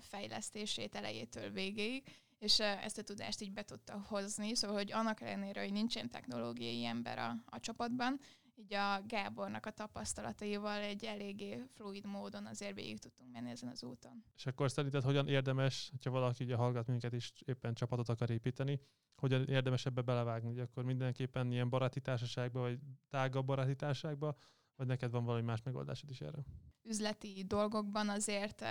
fejlesztését 0.01 0.95
elejétől 0.95 1.51
végéig, 1.51 2.03
és 2.39 2.61
ezt 2.61 2.99
a 2.99 3.03
tudást 3.03 3.41
így 3.41 3.53
be 3.53 3.63
tudta 3.63 4.05
hozni, 4.09 4.55
szóval, 4.55 4.77
hogy 4.77 4.93
annak 4.93 5.21
ellenére, 5.21 5.61
hogy 5.61 5.73
nincsen 5.73 6.11
technológiai 6.11 6.85
ember 6.85 7.19
a, 7.19 7.37
a 7.47 7.61
csapatban, 7.61 8.21
így 8.55 8.75
a 8.75 9.03
Gábornak 9.07 9.67
a 9.67 9.71
tapasztalataival 9.71 10.81
egy 10.81 11.05
eléggé 11.05 11.65
fluid 11.75 12.07
módon 12.07 12.47
azért 12.47 12.75
végig 12.75 12.99
tudtunk 12.99 13.33
menni 13.33 13.51
ezen 13.51 13.69
az 13.69 13.83
úton. 13.83 14.25
És 14.37 14.47
akkor 14.47 14.71
szerinted 14.71 15.03
hogyan 15.03 15.29
érdemes, 15.29 15.93
ha 16.05 16.11
valaki 16.11 16.45
ugye 16.45 16.55
hallgat 16.55 16.87
minket 16.87 17.13
is 17.13 17.33
éppen 17.45 17.75
csapatot 17.75 18.09
akar 18.09 18.31
építeni, 18.31 18.81
hogyan 19.17 19.49
érdemes 19.49 19.87
ebbe 19.87 20.01
belevágni? 20.01 20.51
Ugye 20.51 20.63
akkor 20.63 20.85
mindenképpen 20.85 21.53
ilyen 21.53 21.69
baráti 21.69 22.01
társaságba, 22.01 22.61
vagy 22.61 22.79
tágabb 23.09 23.47
baráti 23.47 23.77
társaságba, 23.77 24.37
vagy 24.77 24.87
neked 24.87 25.11
van 25.11 25.25
valami 25.25 25.45
más 25.45 25.63
megoldásod 25.63 26.11
is 26.11 26.21
erre? 26.21 26.39
Üzleti 26.83 27.45
dolgokban 27.47 28.09
azért 28.09 28.65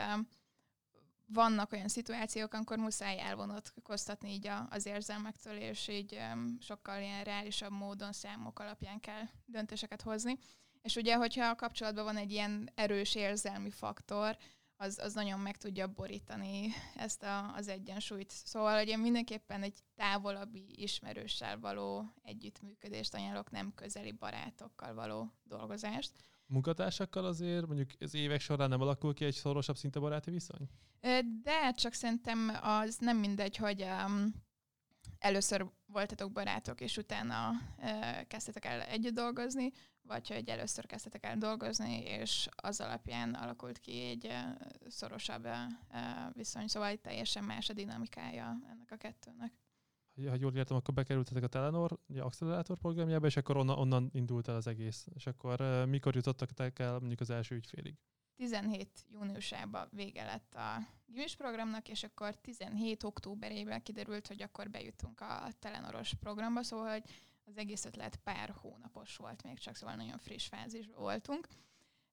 vannak 1.26 1.72
olyan 1.72 1.88
szituációk, 1.88 2.54
amikor 2.54 2.78
muszáj 2.78 3.20
elvonatkoztatni 3.20 4.32
így 4.32 4.48
a, 4.48 4.68
az 4.70 4.86
érzelmektől, 4.86 5.58
és 5.58 5.88
így 5.88 6.20
sokkal 6.60 7.02
ilyen 7.02 7.24
reálisabb 7.24 7.72
módon 7.72 8.12
számok 8.12 8.60
alapján 8.60 9.00
kell 9.00 9.24
döntéseket 9.46 10.02
hozni. 10.02 10.38
És 10.82 10.96
ugye, 10.96 11.16
hogyha 11.16 11.46
a 11.46 11.56
kapcsolatban 11.56 12.04
van 12.04 12.18
egy 12.18 12.32
ilyen 12.32 12.70
erős 12.76 13.16
érzelmi 13.16 13.70
faktor, 13.70 14.38
az, 14.78 15.00
az 15.00 15.14
nagyon 15.14 15.40
meg 15.40 15.58
tudja 15.58 15.88
borítani 15.88 16.74
ezt 16.96 17.24
a, 17.24 17.54
az 17.54 17.68
egyensúlyt. 17.68 18.30
Szóval, 18.30 18.78
hogy 18.78 18.88
én 18.88 19.00
mindenképpen 19.00 19.64
egy 19.64 19.80
távolabbi 19.96 20.66
ismerőssel 20.76 21.60
való 21.60 22.14
együttműködést 22.24 23.14
ajánlok, 23.14 23.52
nem 23.52 23.74
közeli 23.76 24.12
barátokkal 24.12 24.94
való 24.94 25.34
dolgozást 25.44 26.12
munkatársakkal 26.46 27.26
azért 27.26 27.66
mondjuk 27.66 27.90
az 28.00 28.14
évek 28.14 28.40
során 28.40 28.70
nem 28.70 28.82
alakul 28.82 29.14
ki 29.14 29.26
egy 29.26 29.34
szorosabb 29.34 29.78
szinte 29.78 30.00
baráti 30.00 30.32
viszony? 30.32 30.70
De 31.44 31.72
csak 31.72 31.94
szerintem 31.94 32.58
az 32.62 32.98
nem 32.98 33.18
mindegy, 33.18 33.56
hogy 33.56 33.82
um, 33.82 34.34
először 35.20 35.72
voltatok 35.86 36.32
barátok, 36.32 36.82
és 36.82 36.98
utána 36.98 37.50
uh, 37.50 38.28
kezdtetek 38.28 38.66
el 38.66 38.82
együtt 38.82 39.14
dolgozni, 39.14 39.72
vagy 40.02 40.28
hogy 40.28 40.50
először 40.50 40.86
kezdtetek 40.86 41.26
el 41.26 41.38
dolgozni, 41.38 42.04
és 42.04 42.48
az 42.56 42.82
alapján 42.82 43.34
alakult 43.34 43.80
ki 43.80 44.02
egy 44.02 44.26
uh, 44.26 44.34
szorosabb 44.88 45.46
uh, 45.46 45.56
viszony. 46.34 46.68
Szóval 46.68 46.96
teljesen 46.96 47.44
más 47.44 47.70
a 47.70 47.74
dinamikája 47.74 48.58
ennek 48.70 48.92
a 48.92 48.96
kettőnek 48.96 49.63
ha 50.16 50.36
jól 50.40 50.56
értem, 50.56 50.78
akkor 50.78 50.94
bekerültetek 50.94 51.44
a 51.44 51.48
Telenor 51.48 52.00
a 52.08 52.20
accelerátor 52.20 52.78
programjába, 52.78 53.26
és 53.26 53.38
akkor 53.38 53.58
onnan, 53.58 53.78
onnan 53.78 54.10
indult 54.14 54.48
el 54.48 54.56
az 54.56 54.68
egész. 54.68 55.08
És 55.14 55.28
akkor 55.28 55.86
mikor 55.88 56.16
jutottak 56.16 56.80
el 56.80 57.00
mondjuk 57.00 57.20
az 57.20 57.30
első 57.30 57.56
ügyfélig? 57.56 57.96
17 58.36 59.06
júniusában 59.12 59.88
vége 59.92 60.24
lett 60.24 60.54
a 60.54 60.88
gimis 61.06 61.36
programnak, 61.36 61.90
és 61.90 62.04
akkor 62.04 62.36
17 62.36 63.04
októberében 63.04 63.84
kiderült, 63.84 64.28
hogy 64.28 64.42
akkor 64.42 64.70
bejutunk 64.70 65.22
a 65.22 65.48
Telenoros 65.60 66.14
programba, 66.14 66.64
szóval 66.64 66.92
hogy 66.92 67.04
az 67.46 67.58
egész 67.58 67.86
ötlet 67.86 68.16
pár 68.16 68.54
hónapos 68.62 69.16
volt 69.16 69.44
még 69.44 69.60
csak, 69.60 69.76
szóval 69.76 69.96
nagyon 69.96 70.18
friss 70.18 70.48
fázisban 70.48 71.02
voltunk. 71.02 71.48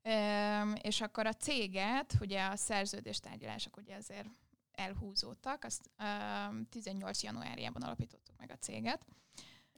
Üm, 0.03 0.75
és 0.83 1.01
akkor 1.01 1.27
a 1.27 1.33
céget, 1.33 2.15
ugye 2.21 2.47
a 2.47 2.57
szerződés 2.57 3.21
tárgyalások 3.21 3.77
ugye 3.77 3.97
azért 3.97 4.29
elhúzódtak, 4.73 5.65
azt 5.65 5.91
uh, 5.99 6.69
18 6.69 7.23
januárjában 7.23 7.83
alapítottuk 7.83 8.37
meg 8.39 8.51
a 8.51 8.59
céget, 8.59 9.07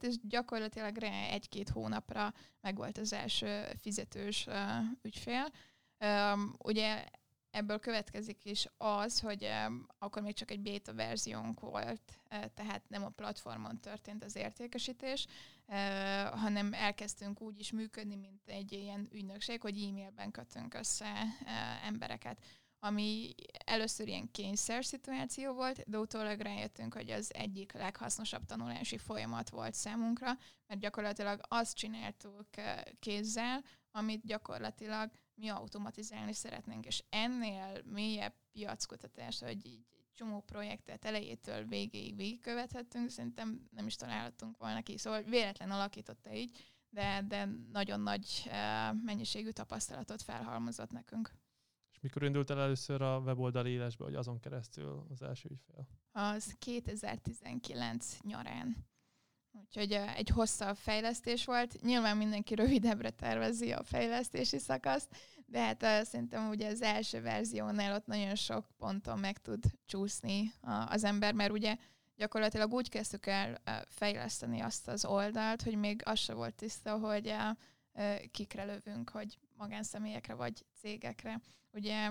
és 0.03 0.15
gyakorlatilag 0.27 1.03
egy-két 1.31 1.69
hónapra 1.69 2.33
meg 2.61 2.75
volt 2.75 2.97
az 2.97 3.13
első 3.13 3.65
fizetős 3.81 4.45
uh, 4.47 4.55
ügyfél. 5.01 5.51
Um, 5.99 6.55
ugye 6.57 7.05
ebből 7.51 7.79
következik 7.79 8.45
is 8.45 8.67
az, 8.77 9.19
hogy 9.19 9.47
um, 9.67 9.85
akkor 9.97 10.21
még 10.21 10.33
csak 10.33 10.51
egy 10.51 10.59
beta 10.59 10.93
verziónk 10.93 11.59
volt, 11.59 12.21
uh, 12.31 12.45
tehát 12.53 12.81
nem 12.87 13.03
a 13.03 13.09
platformon 13.09 13.79
történt 13.79 14.23
az 14.23 14.35
értékesítés, 14.35 15.25
uh, 15.67 15.75
hanem 16.39 16.73
elkezdtünk 16.73 17.41
úgy 17.41 17.59
is 17.59 17.71
működni, 17.71 18.15
mint 18.15 18.41
egy 18.45 18.71
ilyen 18.71 19.07
ügynökség, 19.11 19.61
hogy 19.61 19.83
e-mailben 19.83 20.31
kötünk 20.31 20.73
össze 20.73 21.11
uh, 21.41 21.87
embereket 21.87 22.39
ami 22.83 23.35
először 23.65 24.07
ilyen 24.07 24.31
kényszer 24.31 24.85
szituáció 24.85 25.53
volt, 25.53 25.83
de 25.89 25.97
utólag 25.97 26.39
rájöttünk, 26.39 26.93
hogy 26.93 27.09
az 27.09 27.33
egyik 27.33 27.71
leghasznosabb 27.71 28.45
tanulási 28.45 28.97
folyamat 28.97 29.49
volt 29.49 29.73
számunkra, 29.73 30.37
mert 30.67 30.79
gyakorlatilag 30.79 31.39
azt 31.47 31.75
csináltuk 31.75 32.47
kézzel, 32.99 33.63
amit 33.91 34.25
gyakorlatilag 34.25 35.11
mi 35.35 35.49
automatizálni 35.49 36.33
szeretnénk, 36.33 36.85
és 36.85 37.03
ennél 37.09 37.81
mélyebb 37.85 38.33
piackutatás, 38.51 39.39
hogy 39.39 39.65
így 39.65 39.85
csomó 40.13 40.41
projektet 40.41 41.05
elejétől 41.05 41.65
végéig 41.65 42.15
végigkövethettünk, 42.15 43.09
szerintem 43.09 43.67
nem 43.71 43.85
is 43.85 43.95
találhatunk 43.95 44.57
volna 44.57 44.81
ki. 44.81 44.97
Szóval 44.97 45.21
véletlen 45.21 45.71
alakította 45.71 46.33
így, 46.33 46.73
de, 46.89 47.23
de 47.27 47.49
nagyon 47.71 47.99
nagy 47.99 48.51
mennyiségű 49.03 49.49
tapasztalatot 49.49 50.21
felhalmozott 50.21 50.91
nekünk. 50.91 51.31
Mikor 52.03 52.23
indult 52.23 52.49
el 52.49 52.59
először 52.59 53.01
a 53.01 53.17
weboldal 53.17 53.65
élesbe, 53.65 54.03
hogy 54.03 54.15
azon 54.15 54.39
keresztül 54.39 55.05
az 55.09 55.21
első 55.21 55.49
ügyfél? 55.49 55.87
Az 56.11 56.55
2019 56.59 58.17
nyarán. 58.21 58.75
Úgyhogy 59.51 59.91
egy 59.91 60.29
hosszabb 60.29 60.75
fejlesztés 60.75 61.45
volt. 61.45 61.81
Nyilván 61.81 62.17
mindenki 62.17 62.55
rövidebbre 62.55 63.09
tervezi 63.09 63.71
a 63.71 63.83
fejlesztési 63.83 64.57
szakaszt, 64.57 65.15
de 65.45 65.59
hát 65.59 66.05
szerintem 66.05 66.49
ugye 66.49 66.69
az 66.69 66.81
első 66.81 67.21
verziónál 67.21 67.95
ott 67.95 68.05
nagyon 68.05 68.35
sok 68.35 68.67
ponton 68.77 69.19
meg 69.19 69.37
tud 69.37 69.63
csúszni 69.85 70.53
az 70.89 71.03
ember, 71.03 71.33
mert 71.33 71.51
ugye 71.51 71.77
gyakorlatilag 72.15 72.73
úgy 72.73 72.89
kezdtük 72.89 73.25
el 73.25 73.61
fejleszteni 73.87 74.59
azt 74.59 74.87
az 74.87 75.05
oldalt, 75.05 75.61
hogy 75.61 75.75
még 75.75 76.01
az 76.05 76.19
se 76.19 76.33
volt 76.33 76.55
tiszta, 76.55 76.97
hogy 76.97 77.35
kikre 78.31 78.63
lövünk, 78.63 79.09
hogy 79.09 79.39
magánszemélyekre 79.63 80.33
vagy 80.33 80.65
cégekre. 80.79 81.41
Ugye 81.71 82.09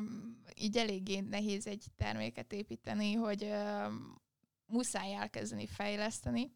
így 0.54 0.76
eléggé 0.76 1.20
nehéz 1.20 1.66
egy 1.66 1.84
terméket 1.96 2.52
építeni, 2.52 3.12
hogy 3.12 3.52
muszáj 4.66 5.14
elkezdeni 5.14 5.66
fejleszteni, 5.66 6.52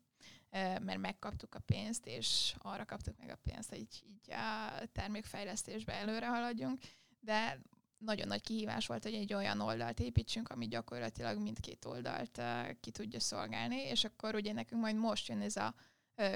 mert 0.51 0.99
megkaptuk 0.99 1.55
a 1.55 1.59
pénzt, 1.59 2.07
és 2.07 2.55
arra 2.59 2.85
kaptuk 2.85 3.19
meg 3.19 3.31
a 3.31 3.39
pénzt, 3.43 3.69
hogy 3.69 3.79
így, 3.79 4.03
a 4.31 4.87
termékfejlesztésbe 4.93 5.93
előre 5.93 6.29
haladjunk, 6.29 6.81
de 7.21 7.61
nagyon 7.99 8.27
nagy 8.27 8.43
kihívás 8.43 8.87
volt, 8.87 9.03
hogy 9.03 9.15
egy 9.15 9.35
olyan 9.35 9.61
oldalt 9.61 10.01
építsünk, 10.01 10.49
ami 10.49 10.69
gyakorlatilag 10.69 11.39
mindkét 11.39 11.85
oldalt 11.85 12.43
ki 12.81 12.91
tudja 12.91 13.21
szolgálni, 13.21 13.77
és 13.77 14.05
akkor 14.05 14.35
ugye 14.35 14.53
nekünk 14.53 14.81
majd 14.81 14.97
most 14.97 15.29
jön 15.29 15.41
ez 15.41 15.57
a 15.57 15.75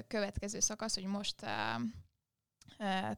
következő 0.08 0.60
szakasz, 0.60 0.94
hogy 0.94 1.04
most 1.04 1.46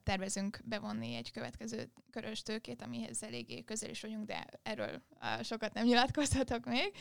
tervezünk 0.02 0.60
bevonni 0.64 1.14
egy 1.14 1.30
következő 1.30 1.92
körös 2.10 2.42
tőkét, 2.42 2.82
amihez 2.82 3.22
eléggé 3.22 3.62
közel 3.62 3.90
is 3.90 4.00
vagyunk, 4.00 4.26
de 4.26 4.46
erről 4.62 5.02
sokat 5.42 5.72
nem 5.72 5.84
nyilatkozhatok 5.84 6.64
még, 6.64 6.92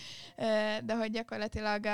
de 0.86 0.96
hogy 0.96 1.12
gyakorlatilag 1.12 1.88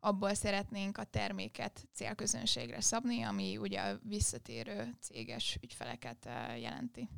abból 0.00 0.34
szeretnénk 0.34 0.98
a 0.98 1.04
terméket 1.04 1.88
célközönségre 1.92 2.80
szabni, 2.80 3.22
ami 3.22 3.56
ugye 3.56 3.80
a 3.80 3.98
visszatérő 4.02 4.96
céges 5.00 5.58
ügyfeleket 5.62 6.28
jelenti. 6.58 7.08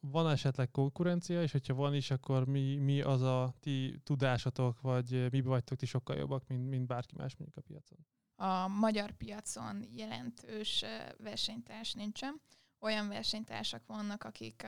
Van 0.00 0.30
esetleg 0.30 0.70
konkurencia, 0.70 1.42
és 1.42 1.52
hogyha 1.52 1.74
van 1.74 1.94
is, 1.94 2.10
akkor 2.10 2.46
mi, 2.46 2.76
mi 2.76 3.00
az 3.00 3.22
a 3.22 3.54
ti 3.60 4.00
tudásatok, 4.04 4.80
vagy 4.80 5.30
mi 5.30 5.40
vagytok 5.40 5.78
ti 5.78 5.86
sokkal 5.86 6.16
jobbak, 6.16 6.46
mint, 6.46 6.68
mint 6.68 6.86
bárki 6.86 7.14
más 7.16 7.36
mondjuk 7.36 7.64
a 7.64 7.66
piacon? 7.66 7.98
A 8.42 8.68
magyar 8.68 9.10
piacon 9.10 9.84
jelentős 9.90 10.84
versenytárs 11.16 11.92
nincsen. 11.92 12.40
Olyan 12.80 13.08
versenytársak 13.08 13.86
vannak, 13.86 14.24
akik 14.24 14.66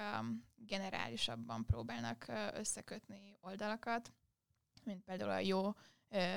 generálisabban 0.57 1.65
próbálnak 1.65 2.27
összekötni 2.53 3.37
oldalakat, 3.41 4.13
mint 4.85 5.05
például 5.05 5.31
a 5.31 5.39
jó 5.39 5.75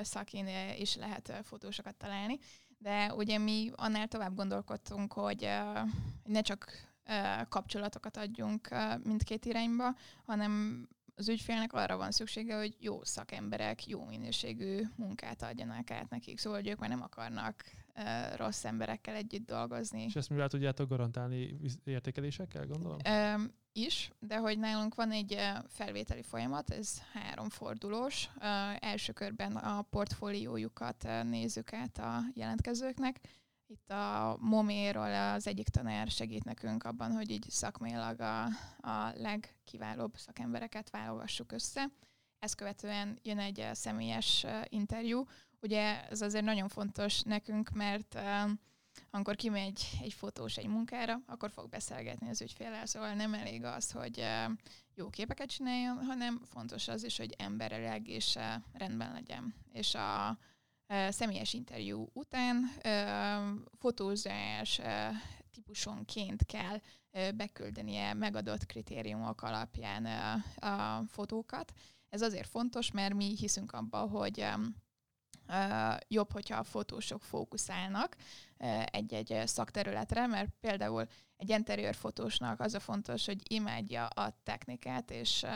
szakén 0.02 0.74
is 0.78 0.96
lehet 0.96 1.32
fotósokat 1.42 1.94
találni, 1.94 2.38
de 2.78 3.14
ugye 3.14 3.38
mi 3.38 3.70
annál 3.74 4.08
tovább 4.08 4.34
gondolkodtunk, 4.34 5.12
hogy 5.12 5.50
ne 6.24 6.40
csak 6.40 6.70
kapcsolatokat 7.48 8.16
adjunk 8.16 8.68
mindkét 9.02 9.44
irányba, 9.44 9.94
hanem 10.24 10.84
az 11.18 11.28
ügyfélnek 11.28 11.72
arra 11.72 11.96
van 11.96 12.10
szüksége, 12.10 12.56
hogy 12.56 12.76
jó 12.80 13.04
szakemberek, 13.04 13.86
jó 13.86 14.04
minőségű 14.04 14.82
munkát 14.96 15.42
adjanak 15.42 15.90
át 15.90 16.10
nekik, 16.10 16.38
szóval 16.38 16.58
hogy 16.58 16.68
ők 16.68 16.78
már 16.78 16.88
nem 16.88 17.02
akarnak 17.02 17.64
rossz 18.36 18.64
emberekkel 18.64 19.14
együtt 19.14 19.46
dolgozni. 19.46 20.02
És 20.02 20.16
ezt 20.16 20.30
mivel 20.30 20.48
tudjátok 20.48 20.88
garantálni 20.88 21.56
értékelésekkel, 21.84 22.66
gondolom? 22.66 22.98
is, 23.72 24.10
de 24.18 24.36
hogy 24.36 24.58
nálunk 24.58 24.94
van 24.94 25.10
egy 25.10 25.38
felvételi 25.66 26.22
folyamat, 26.22 26.70
ez 26.70 27.02
három 27.12 27.48
fordulós. 27.48 28.30
Első 28.80 29.12
körben 29.12 29.56
a 29.56 29.82
portfóliójukat 29.82 31.08
nézzük 31.22 31.72
át 31.72 31.98
a 31.98 32.20
jelentkezőknek. 32.34 33.20
Itt 33.70 33.90
a 33.90 34.36
Moméról 34.40 35.14
az 35.14 35.46
egyik 35.46 35.68
tanár 35.68 36.08
segít 36.08 36.44
nekünk 36.44 36.84
abban, 36.84 37.12
hogy 37.12 37.30
így 37.30 37.46
szakmailag 37.48 38.20
a, 38.20 38.44
a 38.80 39.12
legkiválóbb 39.14 40.16
szakembereket 40.16 40.90
válogassuk 40.90 41.52
össze. 41.52 41.90
Ezt 42.38 42.54
követően 42.54 43.18
jön 43.22 43.38
egy 43.38 43.68
személyes 43.72 44.46
interjú. 44.64 45.24
Ugye 45.60 46.08
ez 46.08 46.20
azért 46.20 46.44
nagyon 46.44 46.68
fontos 46.68 47.22
nekünk, 47.22 47.70
mert 47.70 48.18
amikor 49.10 49.36
kimegy 49.36 49.98
egy 50.02 50.12
fotós 50.12 50.56
egy 50.56 50.68
munkára, 50.68 51.20
akkor 51.26 51.50
fog 51.50 51.68
beszélgetni 51.68 52.28
az 52.28 52.42
ügyféllel, 52.42 52.86
szóval 52.86 53.14
nem 53.14 53.34
elég 53.34 53.64
az, 53.64 53.90
hogy 53.90 54.24
jó 54.94 55.08
képeket 55.10 55.48
csináljon, 55.48 56.04
hanem 56.04 56.40
fontos 56.44 56.88
az 56.88 57.04
is, 57.04 57.16
hogy 57.16 57.34
emberileg 57.38 58.08
és 58.08 58.38
rendben 58.72 59.12
legyen. 59.12 59.54
És 59.72 59.94
a 59.94 60.38
személyes 61.08 61.52
interjú 61.52 62.08
után 62.12 62.70
fotózás 63.78 64.80
típusonként 65.50 66.46
kell 66.46 66.80
beküldenie 67.34 68.14
megadott 68.14 68.66
kritériumok 68.66 69.42
alapján 69.42 70.04
a 70.56 71.04
fotókat. 71.08 71.72
Ez 72.08 72.22
azért 72.22 72.48
fontos, 72.48 72.90
mert 72.90 73.14
mi 73.14 73.36
hiszünk 73.36 73.72
abba, 73.72 73.98
hogy 73.98 74.46
jobb, 76.08 76.32
hogyha 76.32 76.58
a 76.58 76.64
fotósok 76.64 77.22
fókuszálnak 77.22 78.16
egy-egy 78.84 79.42
szakterületre, 79.46 80.26
mert 80.26 80.50
például 80.60 81.06
egy 81.38 81.50
interiőr 81.50 81.94
fotósnak 81.94 82.60
az 82.60 82.74
a 82.74 82.80
fontos, 82.80 83.26
hogy 83.26 83.52
imádja 83.52 84.06
a 84.06 84.40
technikát, 84.42 85.10
és 85.10 85.46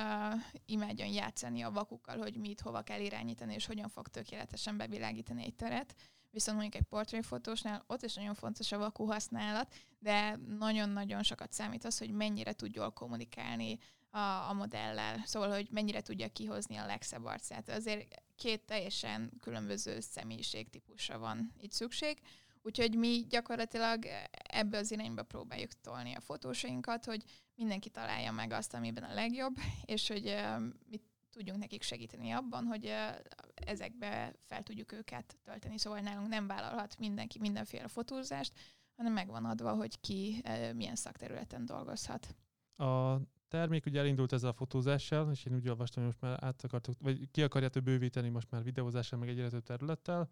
imádjon 0.66 1.08
játszani 1.08 1.62
a 1.62 1.70
vakukkal, 1.70 2.18
hogy 2.18 2.36
mit 2.36 2.60
hova 2.60 2.82
kell 2.82 3.00
irányítani, 3.00 3.54
és 3.54 3.66
hogyan 3.66 3.88
fog 3.88 4.08
tökéletesen 4.08 4.76
bevilágítani 4.76 5.44
egy 5.44 5.54
teret. 5.54 5.94
Viszont 6.30 6.58
mondjuk 6.58 6.82
egy 6.82 6.88
portréfotósnál 6.88 7.84
ott 7.86 8.02
is 8.02 8.14
nagyon 8.14 8.34
fontos 8.34 8.72
a 8.72 8.78
vakú 8.78 9.04
használat, 9.04 9.74
de 9.98 10.38
nagyon-nagyon 10.58 11.22
sokat 11.22 11.52
számít 11.52 11.84
az, 11.84 11.98
hogy 11.98 12.10
mennyire 12.10 12.52
tud 12.52 12.74
jól 12.74 12.90
kommunikálni 12.90 13.78
a, 14.10 14.48
a 14.48 14.52
modellel. 14.52 15.22
Szóval, 15.24 15.50
hogy 15.50 15.68
mennyire 15.70 16.00
tudja 16.00 16.28
kihozni 16.28 16.76
a 16.76 16.86
legszebb 16.86 17.24
arcát. 17.24 17.68
Azért 17.68 18.22
két 18.36 18.60
teljesen 18.60 19.32
különböző 19.40 20.00
személyiségtípusra 20.00 21.18
van 21.18 21.52
itt 21.60 21.72
szükség. 21.72 22.18
Úgyhogy 22.62 22.98
mi 22.98 23.26
gyakorlatilag 23.28 24.04
ebbe 24.42 24.78
az 24.78 24.90
irányba 24.90 25.22
próbáljuk 25.22 25.70
tolni 25.80 26.14
a 26.14 26.20
fotósainkat, 26.20 27.04
hogy 27.04 27.24
mindenki 27.54 27.90
találja 27.90 28.32
meg 28.32 28.52
azt, 28.52 28.74
amiben 28.74 29.04
a 29.04 29.14
legjobb, 29.14 29.56
és 29.84 30.08
hogy 30.08 30.26
uh, 30.26 30.62
mi 30.88 31.00
tudjunk 31.30 31.60
nekik 31.60 31.82
segíteni 31.82 32.30
abban, 32.30 32.64
hogy 32.64 32.86
uh, 32.86 33.16
ezekbe 33.54 34.34
fel 34.44 34.62
tudjuk 34.62 34.92
őket 34.92 35.36
tölteni. 35.42 35.78
Szóval 35.78 36.00
nálunk 36.00 36.28
nem 36.28 36.46
vállalhat 36.46 36.98
mindenki 36.98 37.38
mindenféle 37.38 37.88
fotózást, 37.88 38.52
hanem 38.96 39.12
megvan 39.12 39.44
adva, 39.44 39.74
hogy 39.74 40.00
ki 40.00 40.42
milyen 40.74 40.96
szakterületen 40.96 41.64
dolgozhat. 41.64 42.36
A 42.76 43.16
termék 43.48 43.86
ugye 43.86 43.98
elindult 43.98 44.32
ezzel 44.32 44.50
a 44.50 44.52
fotózással, 44.52 45.30
és 45.30 45.44
én 45.44 45.54
úgy 45.54 45.68
olvastam, 45.68 46.02
hogy 46.02 46.12
most 46.12 46.32
már 46.32 46.44
át 46.44 46.64
akartok, 46.64 46.94
vagy 47.00 47.30
ki 47.30 47.42
akarjátok 47.42 47.82
bővíteni 47.82 48.28
most 48.28 48.50
már 48.50 48.62
videózással, 48.62 49.18
meg 49.18 49.28
egyre 49.28 49.48
több 49.48 49.62
területtel, 49.62 50.30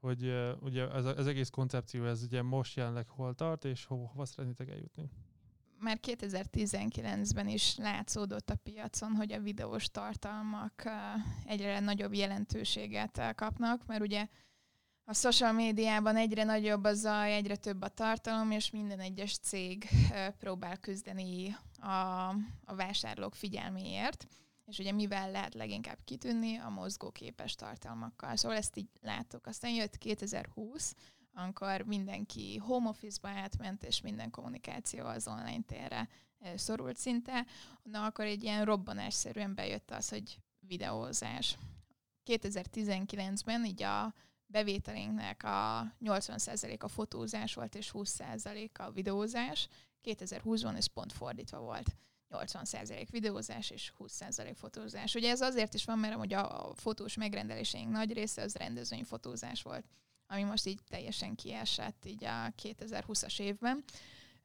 hogy 0.00 0.26
uh, 0.26 0.50
ugye 0.60 0.90
ez 0.90 1.04
az 1.04 1.26
egész 1.26 1.48
koncepció, 1.48 2.04
ez 2.04 2.22
ugye 2.22 2.42
most 2.42 2.76
jelenleg 2.76 3.08
hol 3.08 3.34
tart, 3.34 3.64
és 3.64 3.84
hova, 3.84 4.06
hova 4.06 4.24
szeretnétek 4.24 4.68
eljutni? 4.68 5.10
Már 5.78 5.98
2019-ben 6.02 7.48
is 7.48 7.76
látszódott 7.76 8.50
a 8.50 8.54
piacon, 8.54 9.12
hogy 9.12 9.32
a 9.32 9.40
videós 9.40 9.90
tartalmak 9.90 10.90
egyre 11.44 11.80
nagyobb 11.80 12.14
jelentőséget 12.14 13.34
kapnak, 13.34 13.86
mert 13.86 14.02
ugye 14.02 14.26
a 15.04 15.14
social 15.14 15.52
médiában 15.52 16.16
egyre 16.16 16.44
nagyobb 16.44 16.84
a 16.84 16.94
zaj, 16.94 17.34
egyre 17.34 17.56
több 17.56 17.82
a 17.82 17.88
tartalom, 17.88 18.50
és 18.50 18.70
minden 18.70 19.00
egyes 19.00 19.38
cég 19.38 19.88
próbál 20.38 20.76
küzdeni 20.76 21.56
a, 21.80 22.28
a 22.64 22.74
vásárlók 22.74 23.34
figyelméért. 23.34 24.26
És 24.70 24.78
ugye 24.78 24.92
mivel 24.92 25.30
lehet 25.30 25.54
leginkább 25.54 25.98
kitűnni? 26.04 26.56
A 26.56 26.68
mozgóképes 26.68 27.54
tartalmakkal. 27.54 28.36
Szóval 28.36 28.56
ezt 28.56 28.76
így 28.76 28.88
látok. 29.00 29.46
Aztán 29.46 29.70
jött 29.70 29.98
2020, 29.98 30.94
amikor 31.34 31.80
mindenki 31.82 32.56
home 32.56 32.88
office-ba 32.88 33.28
átment, 33.28 33.84
és 33.84 34.00
minden 34.00 34.30
kommunikáció 34.30 35.06
az 35.06 35.28
online 35.28 35.62
térre 35.66 36.08
szorult 36.54 36.96
szinte, 36.96 37.46
na 37.82 38.04
akkor 38.04 38.24
egy 38.24 38.42
ilyen 38.42 38.64
robbanásszerűen 38.64 39.54
bejött 39.54 39.90
az, 39.90 40.08
hogy 40.08 40.38
videózás. 40.58 41.58
2019-ben 42.26 43.64
így 43.64 43.82
a 43.82 44.14
bevételénknek 44.46 45.44
a 45.44 45.92
80% 46.00 46.80
a 46.80 46.88
fotózás 46.88 47.54
volt, 47.54 47.74
és 47.74 47.90
20% 47.94 48.72
a 48.72 48.90
videózás. 48.90 49.68
2020-ban 50.04 50.76
ez 50.76 50.86
pont 50.86 51.12
fordítva 51.12 51.60
volt. 51.60 51.96
80% 52.30 53.06
videózás 53.10 53.70
és 53.70 53.92
20% 53.98 54.52
fotózás. 54.54 55.14
Ugye 55.14 55.30
ez 55.30 55.40
azért 55.40 55.74
is 55.74 55.84
van, 55.84 55.98
mert 55.98 56.14
hogy 56.14 56.32
a 56.32 56.72
fotós 56.74 57.16
megrendeléseink 57.16 57.90
nagy 57.90 58.12
része 58.12 58.42
az 58.42 58.54
rendezvényi 58.54 59.04
fotózás 59.04 59.62
volt, 59.62 59.84
ami 60.26 60.42
most 60.42 60.66
így 60.66 60.80
teljesen 60.88 61.34
kiesett 61.34 62.04
így 62.04 62.24
a 62.24 62.52
2020-as 62.62 63.40
évben. 63.40 63.84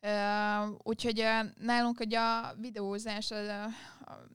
Uh, 0.02 0.76
úgyhogy 0.84 1.20
uh, 1.20 1.46
nálunk 1.60 1.98
hogy 1.98 2.14
a 2.14 2.54
videózás 2.60 3.30
uh, 3.30 3.38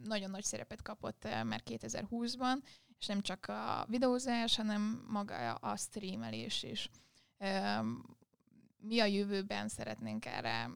nagyon 0.05 0.31
nagy 0.31 0.45
szerepet 0.45 0.83
kapott 0.83 1.25
uh, 1.25 1.45
már 1.45 1.63
2020-ban, 1.65 2.57
és 2.99 3.07
nem 3.07 3.21
csak 3.21 3.47
a 3.47 3.87
videózás, 3.89 4.57
hanem 4.57 5.05
maga 5.09 5.55
a 5.55 5.77
streamelés 5.77 6.63
is. 6.63 6.91
Uh, 7.39 7.87
mi 8.81 9.01
a 9.01 9.05
jövőben 9.05 9.69
szeretnénk 9.69 10.27
erre 10.27 10.71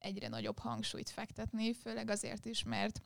egyre 0.00 0.28
nagyobb 0.28 0.58
hangsúlyt 0.58 1.10
fektetni, 1.10 1.74
főleg 1.74 2.10
azért 2.10 2.44
is, 2.44 2.62
mert 2.62 3.02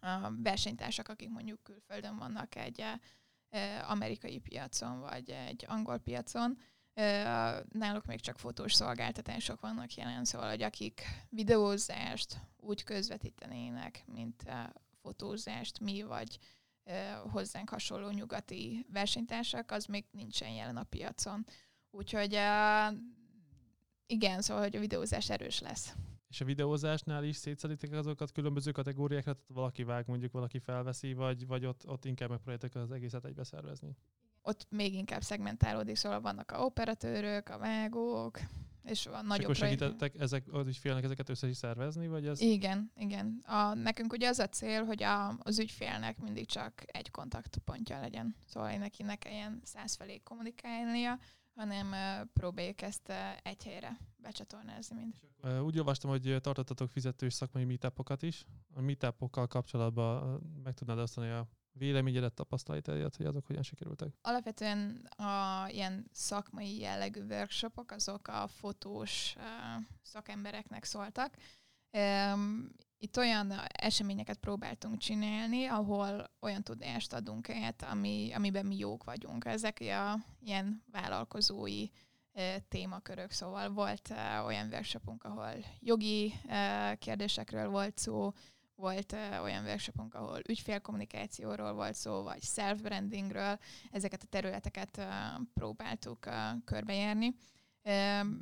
a 0.00 0.30
versenytársak, 0.42 1.08
akik 1.08 1.28
mondjuk 1.28 1.62
külföldön 1.62 2.16
vannak 2.16 2.54
egy 2.54 2.84
amerikai 3.88 4.38
piacon, 4.38 5.00
vagy 5.00 5.30
egy 5.30 5.64
angol 5.68 5.98
piacon, 5.98 6.58
náluk 7.68 8.04
még 8.06 8.20
csak 8.20 8.38
fotós 8.38 8.74
szolgáltatások 8.74 9.60
vannak 9.60 9.94
jelen, 9.94 10.24
szóval, 10.24 10.48
hogy 10.48 10.62
akik 10.62 11.02
videózást 11.28 12.40
úgy 12.56 12.84
közvetítenének, 12.84 14.04
mint 14.06 14.44
fotózást 15.02 15.80
mi, 15.80 16.02
vagy 16.02 16.38
hozzánk 17.30 17.68
hasonló 17.68 18.10
nyugati 18.10 18.86
versenytársak, 18.92 19.70
az 19.70 19.84
még 19.84 20.04
nincsen 20.10 20.50
jelen 20.50 20.76
a 20.76 20.84
piacon. 20.84 21.46
Úgyhogy 21.90 22.32
igen, 24.06 24.42
szóval, 24.42 24.62
hogy 24.62 24.76
a 24.76 24.80
videózás 24.80 25.30
erős 25.30 25.60
lesz. 25.60 25.94
És 26.28 26.40
a 26.40 26.44
videózásnál 26.44 27.24
is 27.24 27.36
szétszeditek 27.36 27.92
azokat 27.92 28.32
különböző 28.32 28.70
kategóriákra, 28.70 29.32
tehát 29.32 29.48
valaki 29.48 29.82
vág, 29.82 30.04
mondjuk 30.06 30.32
valaki 30.32 30.58
felveszi, 30.58 31.12
vagy, 31.12 31.46
vagy 31.46 31.66
ott, 31.66 31.86
ott 31.86 32.04
inkább 32.04 32.28
megpróbáljátok 32.28 32.82
az 32.82 32.90
egészet 32.90 33.24
egybe 33.24 33.44
szervezni? 33.44 33.96
Ott 34.42 34.66
még 34.70 34.94
inkább 34.94 35.22
szegmentálódik, 35.22 35.96
szóval 35.96 36.20
vannak 36.20 36.50
a 36.50 36.64
operatőrök, 36.64 37.48
a 37.48 37.58
vágók, 37.58 38.38
és 38.88 39.06
a 39.06 39.22
nagyobb 39.22 39.38
és 39.38 39.44
akkor 39.44 39.56
segítettek 39.56 40.20
ezek, 40.20 40.44
az 40.52 40.66
ügyfélnek 40.66 41.04
ezeket 41.04 41.28
össze 41.28 41.48
is 41.48 41.56
szervezni, 41.56 42.08
vagy 42.08 42.26
ez? 42.26 42.40
Igen, 42.40 42.92
igen. 42.96 43.42
A, 43.46 43.74
nekünk 43.74 44.12
ugye 44.12 44.28
az 44.28 44.38
a 44.38 44.48
cél, 44.48 44.84
hogy 44.84 45.02
a, 45.02 45.38
az 45.38 45.58
ügyfélnek 45.58 46.18
mindig 46.20 46.46
csak 46.46 46.82
egy 46.86 47.10
kontaktpontja 47.10 48.00
legyen. 48.00 48.36
Szóval 48.46 48.76
neki 48.76 49.02
ne 49.02 49.16
kelljen 49.16 49.60
száz 49.64 49.94
felé 49.94 50.18
kommunikálnia, 50.18 51.18
hanem 51.58 51.94
próbáljuk 52.32 52.82
ezt 52.82 53.12
egy 53.42 53.64
helyre 53.64 53.98
becsatornázni 54.16 54.96
mind. 54.96 55.14
Úgy 55.62 55.78
olvastam, 55.78 56.10
hogy 56.10 56.36
tartottatok 56.40 56.90
fizetős 56.90 57.34
szakmai 57.34 57.64
meetupokat 57.64 58.22
is. 58.22 58.44
A 58.74 58.80
meetupokkal 58.80 59.46
kapcsolatban 59.46 60.40
meg 60.62 60.74
tudnád 60.74 60.98
osztani 60.98 61.30
a 61.30 61.48
véleményedet, 61.72 62.34
tapasztalataidat, 62.34 63.16
hogy 63.16 63.26
azok 63.26 63.46
hogyan 63.46 63.62
sikerültek? 63.62 64.14
Alapvetően 64.22 65.08
a 65.16 65.66
ilyen 65.68 66.06
szakmai 66.12 66.78
jellegű 66.78 67.22
workshopok, 67.22 67.90
azok 67.90 68.28
a 68.28 68.46
fotós 68.46 69.34
szakembereknek 70.02 70.84
szóltak. 70.84 71.36
Itt 73.00 73.16
olyan 73.16 73.52
eseményeket 73.72 74.38
próbáltunk 74.38 74.98
csinálni, 74.98 75.64
ahol 75.64 76.30
olyan 76.40 76.62
tudást 76.62 77.12
adunk 77.12 77.48
át, 77.50 77.82
ami, 77.82 78.32
amiben 78.34 78.66
mi 78.66 78.76
jók 78.76 79.04
vagyunk. 79.04 79.44
Ezek 79.44 79.78
a 79.80 80.18
ilyen 80.40 80.82
vállalkozói 80.92 81.86
témakörök, 82.68 83.30
szóval 83.30 83.70
volt 83.70 84.14
olyan 84.46 84.68
workshopunk, 84.68 85.24
ahol 85.24 85.52
jogi 85.80 86.34
kérdésekről 86.98 87.68
volt 87.68 87.98
szó, 87.98 88.32
volt 88.74 89.12
olyan 89.42 89.64
workshopunk, 89.64 90.14
ahol 90.14 90.40
ügyfélkommunikációról 90.48 91.72
volt 91.72 91.94
szó, 91.94 92.22
vagy 92.22 92.42
self-brandingről. 92.42 93.58
Ezeket 93.90 94.22
a 94.22 94.26
területeket 94.26 95.06
próbáltuk 95.54 96.28
körbejárni. 96.64 97.34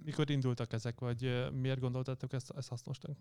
Mikor 0.05 0.31
indultak 0.31 0.73
ezek, 0.73 1.01
vagy 1.01 1.51
miért 1.53 1.81
gondoltátok 1.81 2.33
ezt, 2.33 2.53
ezt 2.57 2.69
hasznosnak? 2.69 3.17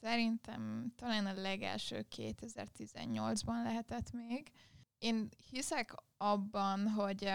Szerintem 0.00 0.92
talán 0.96 1.26
a 1.26 1.40
legelső 1.40 2.06
2018-ban 2.16 3.62
lehetett 3.62 4.12
még. 4.12 4.50
Én 4.98 5.28
hiszek 5.50 5.94
abban, 6.16 6.88
hogy 6.88 7.32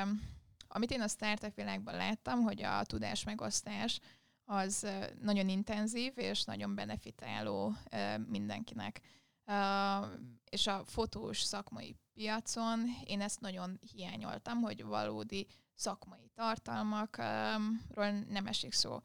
amit 0.67 0.91
én 0.91 1.01
a 1.01 1.07
startup 1.07 1.55
világban 1.55 1.95
láttam, 1.95 2.41
hogy 2.41 2.61
a 2.63 2.83
tudás 2.83 3.23
megosztás 3.23 3.99
az 4.45 4.87
nagyon 5.21 5.49
intenzív 5.49 6.13
és 6.15 6.43
nagyon 6.43 6.75
benefitáló 6.75 7.73
mindenkinek. 8.27 9.01
És 10.49 10.67
a 10.67 10.83
fotós 10.85 11.41
szakmai 11.41 11.95
piacon 12.13 12.85
én 13.05 13.21
ezt 13.21 13.39
nagyon 13.39 13.79
hiányoltam, 13.93 14.61
hogy 14.61 14.83
valódi 14.83 15.47
szakmai 15.73 16.31
tartalmakról 16.33 18.11
nem 18.29 18.47
esik 18.47 18.73
szó. 18.73 18.99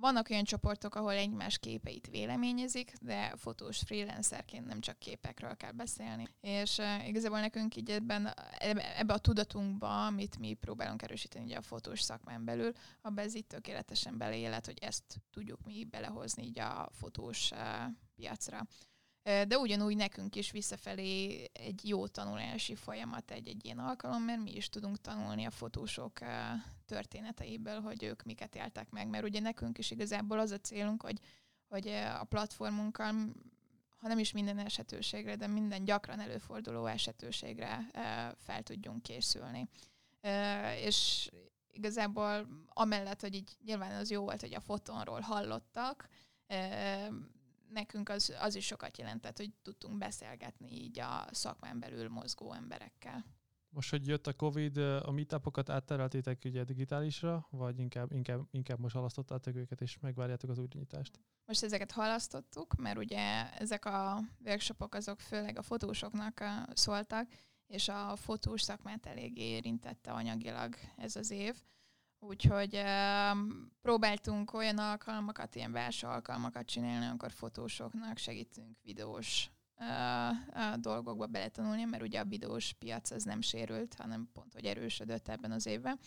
Vannak 0.00 0.30
olyan 0.30 0.44
csoportok, 0.44 0.94
ahol 0.94 1.12
egymás 1.12 1.58
képeit 1.58 2.06
véleményezik, 2.10 2.92
de 3.00 3.32
fotós 3.36 3.78
freelancerként 3.78 4.66
nem 4.66 4.80
csak 4.80 4.98
képekről 4.98 5.56
kell 5.56 5.72
beszélni. 5.72 6.28
És 6.40 6.78
uh, 6.78 7.08
igazából 7.08 7.40
nekünk 7.40 7.76
így 7.76 7.90
ebben, 7.90 8.34
ebbe 8.96 9.12
a 9.12 9.18
tudatunkba, 9.18 10.06
amit 10.06 10.38
mi 10.38 10.54
próbálunk 10.54 11.02
erősíteni 11.02 11.44
ugye 11.44 11.56
a 11.56 11.62
fotós 11.62 12.00
szakmán 12.00 12.44
belül, 12.44 12.72
abban 13.02 13.24
ez 13.24 13.34
itt 13.34 13.48
tökéletesen 13.48 14.18
beleélet, 14.18 14.66
hogy 14.66 14.78
ezt 14.80 15.20
tudjuk 15.30 15.64
mi 15.64 15.84
belehozni 15.84 16.44
így 16.44 16.58
a 16.58 16.88
fotós 16.92 17.50
uh, 17.50 17.58
piacra. 18.14 18.66
De 19.22 19.58
ugyanúgy 19.58 19.96
nekünk 19.96 20.36
is 20.36 20.50
visszafelé 20.50 21.44
egy 21.52 21.88
jó 21.88 22.06
tanulási 22.06 22.74
folyamat 22.74 23.30
egy, 23.30 23.48
egy 23.48 23.64
ilyen 23.64 23.78
alkalom, 23.78 24.22
mert 24.22 24.42
mi 24.42 24.54
is 24.54 24.68
tudunk 24.68 25.00
tanulni 25.00 25.44
a 25.44 25.50
fotósok 25.50 26.18
történeteiből, 26.86 27.80
hogy 27.80 28.02
ők 28.02 28.22
miket 28.22 28.54
éltek 28.54 28.90
meg, 28.90 29.08
mert 29.08 29.24
ugye 29.24 29.40
nekünk 29.40 29.78
is 29.78 29.90
igazából 29.90 30.38
az 30.38 30.50
a 30.50 30.58
célunk, 30.58 31.02
hogy, 31.02 31.18
hogy 31.68 31.88
a 32.20 32.24
platformunkkal 32.24 33.12
ha 34.00 34.08
nem 34.08 34.18
is 34.18 34.32
minden 34.32 34.58
esetőségre, 34.58 35.36
de 35.36 35.46
minden 35.46 35.84
gyakran 35.84 36.20
előforduló 36.20 36.86
esetőségre 36.86 37.86
fel 38.36 38.62
tudjunk 38.62 39.02
készülni. 39.02 39.68
És 40.76 41.30
igazából 41.72 42.46
amellett, 42.68 43.20
hogy 43.20 43.34
így 43.34 43.56
nyilván 43.64 43.92
az 43.92 44.10
jó 44.10 44.22
volt, 44.22 44.40
hogy 44.40 44.54
a 44.54 44.60
fotonról 44.60 45.20
hallottak, 45.20 46.08
nekünk 47.72 48.08
az, 48.08 48.34
az 48.40 48.54
is 48.54 48.66
sokat 48.66 48.98
jelentett, 48.98 49.36
hogy 49.36 49.52
tudtunk 49.62 49.98
beszélgetni 49.98 50.72
így 50.72 50.98
a 50.98 51.26
szakmán 51.30 51.80
belül 51.80 52.08
mozgó 52.08 52.52
emberekkel. 52.52 53.24
Most, 53.72 53.90
hogy 53.90 54.06
jött 54.06 54.26
a 54.26 54.32
Covid, 54.32 54.76
a 54.76 55.10
meetupokat 55.10 55.70
áttereltétek 55.70 56.42
ugye 56.44 56.64
digitálisra, 56.64 57.46
vagy 57.50 57.78
inkább, 57.78 58.12
inkább, 58.12 58.46
inkább 58.50 58.78
most 58.78 58.94
halasztottátok 58.94 59.56
őket, 59.56 59.80
és 59.80 59.98
megvárjátok 59.98 60.50
az 60.50 60.58
újranyitást? 60.58 61.20
Most 61.46 61.62
ezeket 61.62 61.92
halasztottuk, 61.92 62.74
mert 62.74 62.98
ugye 62.98 63.52
ezek 63.52 63.84
a 63.84 64.20
workshopok 64.44 64.94
azok 64.94 65.20
főleg 65.20 65.58
a 65.58 65.62
fotósoknak 65.62 66.44
szóltak, 66.72 67.28
és 67.66 67.88
a 67.88 68.16
fotós 68.16 68.62
szakmát 68.62 69.06
eléggé 69.06 69.42
érintette 69.42 70.12
anyagilag 70.12 70.74
ez 70.96 71.16
az 71.16 71.30
év. 71.30 71.62
Úgyhogy 72.22 72.82
próbáltunk 73.82 74.52
olyan 74.52 74.78
alkalmakat, 74.78 75.54
ilyen 75.54 75.72
belső 75.72 76.06
alkalmakat 76.06 76.66
csinálni, 76.66 77.06
amikor 77.06 77.30
fotósoknak 77.30 78.18
segítünk 78.18 78.76
videós 78.82 79.50
uh, 79.76 80.76
dolgokba 80.76 81.26
beletanulni, 81.26 81.84
mert 81.84 82.02
ugye 82.02 82.20
a 82.20 82.24
videós 82.24 82.72
piac 82.72 83.10
az 83.10 83.22
nem 83.22 83.40
sérült, 83.40 83.94
hanem 83.94 84.28
pont, 84.32 84.52
hogy 84.52 84.64
erősödött 84.64 85.28
ebben 85.28 85.52
az 85.52 85.66
évben. 85.66 85.98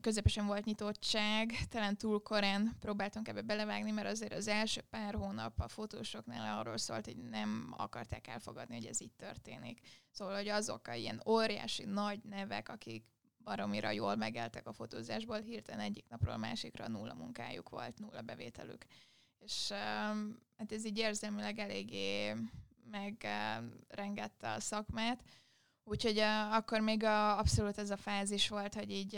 Közepesen 0.00 0.46
volt 0.46 0.64
nyitottság, 0.64 1.52
talán 1.68 1.96
túl 1.96 2.22
korán 2.22 2.76
próbáltunk 2.80 3.28
ebbe 3.28 3.42
belevágni, 3.42 3.90
mert 3.90 4.08
azért 4.08 4.32
az 4.32 4.48
első 4.48 4.80
pár 4.90 5.14
hónap 5.14 5.60
a 5.60 5.68
fotósoknál 5.68 6.58
arról 6.58 6.78
szólt, 6.78 7.04
hogy 7.04 7.16
nem 7.16 7.74
akarták 7.76 8.26
elfogadni, 8.26 8.74
hogy 8.74 8.86
ez 8.86 9.00
így 9.00 9.12
történik. 9.12 9.80
Szóval, 10.10 10.34
hogy 10.34 10.48
azok 10.48 10.88
a 10.88 10.94
ilyen 10.94 11.22
óriási 11.26 11.84
nagy 11.84 12.20
nevek, 12.22 12.68
akik 12.68 13.04
baromira 13.44 13.90
jól 13.90 14.16
megeltek 14.16 14.66
a 14.66 14.72
fotózásból, 14.72 15.40
hirtelen 15.40 15.80
egyik 15.80 16.08
napról 16.08 16.34
a 16.34 16.36
másikra 16.36 16.88
nulla 16.88 17.14
munkájuk 17.14 17.68
volt, 17.68 17.98
nulla 17.98 18.22
bevételük. 18.22 18.84
És 19.38 19.68
hát 20.56 20.72
ez 20.72 20.84
így 20.84 20.98
érzelmileg 20.98 21.58
eléggé 21.58 22.34
megrengette 22.90 24.52
a 24.52 24.60
szakmát, 24.60 25.22
úgyhogy 25.84 26.18
uh, 26.18 26.54
akkor 26.54 26.80
még 26.80 27.04
a, 27.04 27.38
abszolút 27.38 27.78
ez 27.78 27.90
a 27.90 27.96
fázis 27.96 28.48
volt, 28.48 28.74
hogy 28.74 28.90
így 28.90 29.16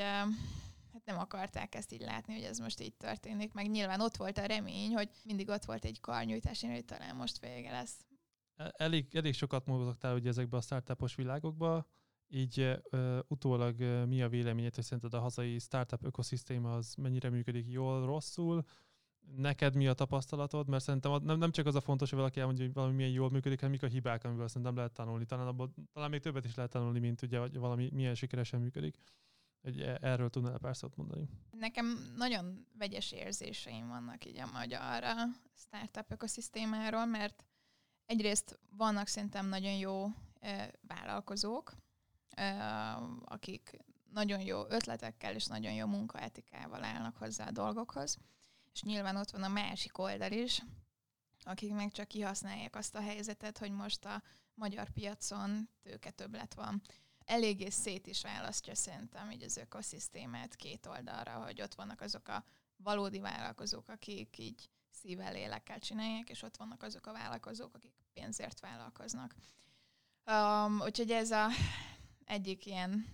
hát 0.94 1.04
nem 1.04 1.18
akarták 1.18 1.74
ezt 1.74 1.92
így 1.92 2.00
látni, 2.00 2.34
hogy 2.34 2.42
ez 2.42 2.58
most 2.58 2.80
így 2.80 2.94
történik, 2.94 3.52
meg 3.52 3.70
nyilván 3.70 4.00
ott 4.00 4.16
volt 4.16 4.38
a 4.38 4.46
remény, 4.46 4.94
hogy 4.94 5.08
mindig 5.24 5.48
ott 5.48 5.64
volt 5.64 5.84
egy 5.84 6.00
karnyújtás, 6.00 6.60
hogy 6.60 6.84
talán 6.84 7.16
most 7.16 7.38
vége 7.38 7.70
lesz. 7.70 8.04
Elég, 8.56 9.14
elég 9.14 9.34
sokat 9.34 9.66
mozogtál 9.66 10.14
ugye 10.14 10.28
ezekbe 10.28 10.56
a 10.56 10.60
startupos 10.60 11.14
világokba, 11.14 11.86
így 12.34 12.78
uh, 12.90 13.18
utólag 13.28 13.78
uh, 13.78 14.06
mi 14.06 14.22
a 14.22 14.28
véleményed, 14.28 14.74
hogy 14.74 14.84
szerinted 14.84 15.14
a 15.14 15.20
hazai 15.20 15.58
startup 15.58 16.04
ökoszisztéma 16.04 16.74
az 16.74 16.94
mennyire 16.94 17.30
működik 17.30 17.68
jól, 17.68 18.06
rosszul, 18.06 18.64
neked 19.36 19.74
mi 19.74 19.86
a 19.86 19.94
tapasztalatod, 19.94 20.68
mert 20.68 20.82
szerintem 20.82 21.22
nem, 21.22 21.38
nem 21.38 21.50
csak 21.50 21.66
az 21.66 21.74
a 21.74 21.80
fontos, 21.80 22.08
hogy 22.08 22.18
valaki 22.18 22.40
elmondja, 22.40 22.64
hogy 22.64 22.74
valami 22.74 22.94
milyen 22.94 23.10
jól 23.10 23.30
működik, 23.30 23.58
hanem 23.58 23.72
mik 23.74 23.82
a 23.82 23.86
hibák, 23.86 24.24
amiből 24.24 24.48
szerintem 24.48 24.76
lehet 24.76 24.92
tanulni. 24.92 25.24
Talán, 25.24 25.46
abból, 25.46 25.74
talán 25.92 26.10
még 26.10 26.20
többet 26.20 26.44
is 26.44 26.54
lehet 26.54 26.70
tanulni, 26.70 26.98
mint 26.98 27.22
ugye, 27.22 27.38
hogy 27.38 27.58
valami 27.58 27.90
milyen 27.92 28.14
sikeresen 28.14 28.60
működik. 28.60 28.96
Egy, 29.60 29.80
e, 29.80 29.98
erről 30.00 30.30
tudnál 30.30 30.58
pár 30.58 30.76
szót 30.76 30.96
mondani? 30.96 31.28
Nekem 31.50 32.14
nagyon 32.16 32.66
vegyes 32.78 33.12
érzéseim 33.12 33.88
vannak 33.88 34.24
így 34.24 34.38
a 34.38 34.50
magyar 34.52 35.04
startup 35.56 36.10
ökoszisztémáról, 36.10 37.06
mert 37.06 37.44
egyrészt 38.06 38.58
vannak 38.76 39.06
szerintem 39.06 39.48
nagyon 39.48 39.76
jó 39.76 40.06
vállalkozók, 40.80 41.72
akik 43.24 43.76
nagyon 44.10 44.40
jó 44.40 44.64
ötletekkel 44.68 45.34
és 45.34 45.46
nagyon 45.46 45.72
jó 45.72 45.86
munkaetikával 45.86 46.84
állnak 46.84 47.16
hozzá 47.16 47.46
a 47.46 47.50
dolgokhoz. 47.50 48.18
És 48.72 48.82
nyilván 48.82 49.16
ott 49.16 49.30
van 49.30 49.42
a 49.42 49.48
másik 49.48 49.98
oldal 49.98 50.32
is, 50.32 50.62
akik 51.40 51.72
meg 51.72 51.92
csak 51.92 52.08
kihasználják 52.08 52.76
azt 52.76 52.94
a 52.94 53.00
helyzetet, 53.00 53.58
hogy 53.58 53.70
most 53.70 54.04
a 54.04 54.22
magyar 54.54 54.90
piacon 54.90 55.68
tőke 55.82 56.10
többlet 56.10 56.54
van. 56.54 56.82
Eléggé 57.24 57.68
szét 57.68 58.06
is 58.06 58.22
választja 58.22 58.74
szerintem 58.74 59.30
így 59.30 59.42
az 59.42 59.56
ökoszisztémát 59.56 60.56
két 60.56 60.86
oldalra, 60.86 61.32
hogy 61.32 61.62
ott 61.62 61.74
vannak 61.74 62.00
azok 62.00 62.28
a 62.28 62.44
valódi 62.76 63.20
vállalkozók, 63.20 63.88
akik 63.88 64.38
így 64.38 64.70
szívvel, 64.90 65.32
lélekkel 65.32 65.78
csinálják, 65.78 66.30
és 66.30 66.42
ott 66.42 66.56
vannak 66.56 66.82
azok 66.82 67.06
a 67.06 67.12
vállalkozók, 67.12 67.74
akik 67.74 67.92
pénzért 68.12 68.60
vállalkoznak. 68.60 69.34
Um, 70.26 70.80
úgyhogy 70.80 71.10
ez 71.10 71.30
a 71.30 71.48
egyik 72.24 72.66
ilyen 72.66 73.06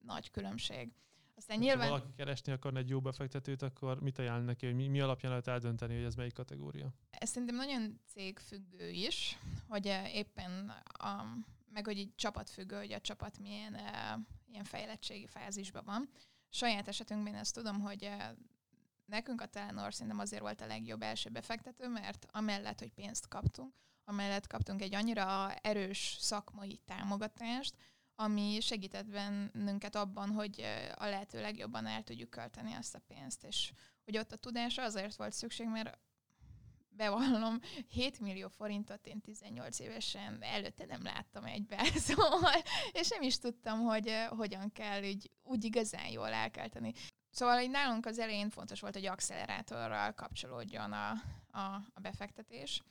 nagy 0.00 0.30
különbség. 0.30 0.92
Aztán 1.36 1.56
hát, 1.56 1.66
nyilván... 1.66 1.88
Ha 1.88 1.92
valaki 1.92 2.12
keresni 2.16 2.52
akarna 2.52 2.78
egy 2.78 2.88
jó 2.88 3.00
befektetőt, 3.00 3.62
akkor 3.62 4.00
mit 4.00 4.18
ajánl 4.18 4.44
neki, 4.44 4.66
hogy 4.66 4.74
mi, 4.74 4.88
mi 4.88 5.00
alapján 5.00 5.30
lehet 5.30 5.48
eldönteni, 5.48 5.94
hogy 5.94 6.04
ez 6.04 6.14
melyik 6.14 6.32
kategória? 6.32 6.94
Ez 7.10 7.28
szerintem 7.28 7.56
nagyon 7.56 8.00
cégfüggő 8.06 8.88
is, 8.88 9.38
hogy 9.68 9.86
eh, 9.86 10.14
éppen 10.14 10.68
a, 10.84 11.24
meg 11.72 11.86
hogy 11.86 11.98
így 11.98 12.14
csapatfüggő, 12.14 12.76
hogy 12.76 12.92
a 12.92 13.00
csapat 13.00 13.38
milyen 13.38 13.74
uh, 13.74 14.20
ilyen 14.50 14.64
fejlettségi 14.64 15.26
fázisban 15.26 15.84
van. 15.84 16.08
Saját 16.48 16.88
esetünkben 16.88 17.34
ezt 17.34 17.54
tudom, 17.54 17.80
hogy 17.80 18.04
uh, 18.04 18.22
nekünk 19.04 19.40
a 19.40 19.46
Telenor 19.46 19.94
szerintem 19.94 20.18
azért 20.18 20.42
volt 20.42 20.60
a 20.60 20.66
legjobb 20.66 21.02
első 21.02 21.30
befektető, 21.30 21.88
mert 21.88 22.26
amellett, 22.30 22.78
hogy 22.78 22.92
pénzt 22.92 23.28
kaptunk, 23.28 23.74
amellett 24.04 24.46
kaptunk 24.46 24.82
egy 24.82 24.94
annyira 24.94 25.54
erős 25.54 26.16
szakmai 26.18 26.80
támogatást, 26.84 27.74
ami 28.14 28.58
segített 28.60 29.06
bennünket 29.06 29.96
abban, 29.96 30.30
hogy 30.30 30.64
a 30.94 31.06
lehető 31.06 31.40
legjobban 31.40 31.86
el 31.86 32.02
tudjuk 32.02 32.30
költeni 32.30 32.72
azt 32.72 32.94
a 32.94 33.02
pénzt. 33.08 33.44
És 33.44 33.72
hogy 34.04 34.18
ott 34.18 34.32
a 34.32 34.36
tudásra 34.36 34.82
azért 34.82 35.16
volt 35.16 35.32
szükség, 35.32 35.66
mert 35.66 35.98
bevallom, 36.96 37.60
7 37.88 38.20
millió 38.20 38.48
forintot 38.48 39.06
én 39.06 39.20
18 39.20 39.78
évesen 39.78 40.38
előtte 40.40 40.84
nem 40.84 41.02
láttam 41.02 41.44
egybe, 41.44 41.84
szóval, 42.06 42.62
és 42.92 43.08
nem 43.08 43.22
is 43.22 43.38
tudtam, 43.38 43.80
hogy 43.80 44.26
hogyan 44.28 44.72
kell 44.72 45.02
úgy, 45.02 45.30
úgy 45.42 45.64
igazán 45.64 46.08
jól 46.08 46.28
elkelteni. 46.28 46.92
Szóval 47.30 47.58
hogy 47.58 47.70
nálunk 47.70 48.06
az 48.06 48.18
elején 48.18 48.50
fontos 48.50 48.80
volt, 48.80 48.94
hogy 48.94 49.06
accelerátorral 49.06 50.12
kapcsolódjon 50.12 50.92
a, 50.92 51.10
a, 51.50 51.60
a 51.94 52.00
befektetés. 52.00 52.82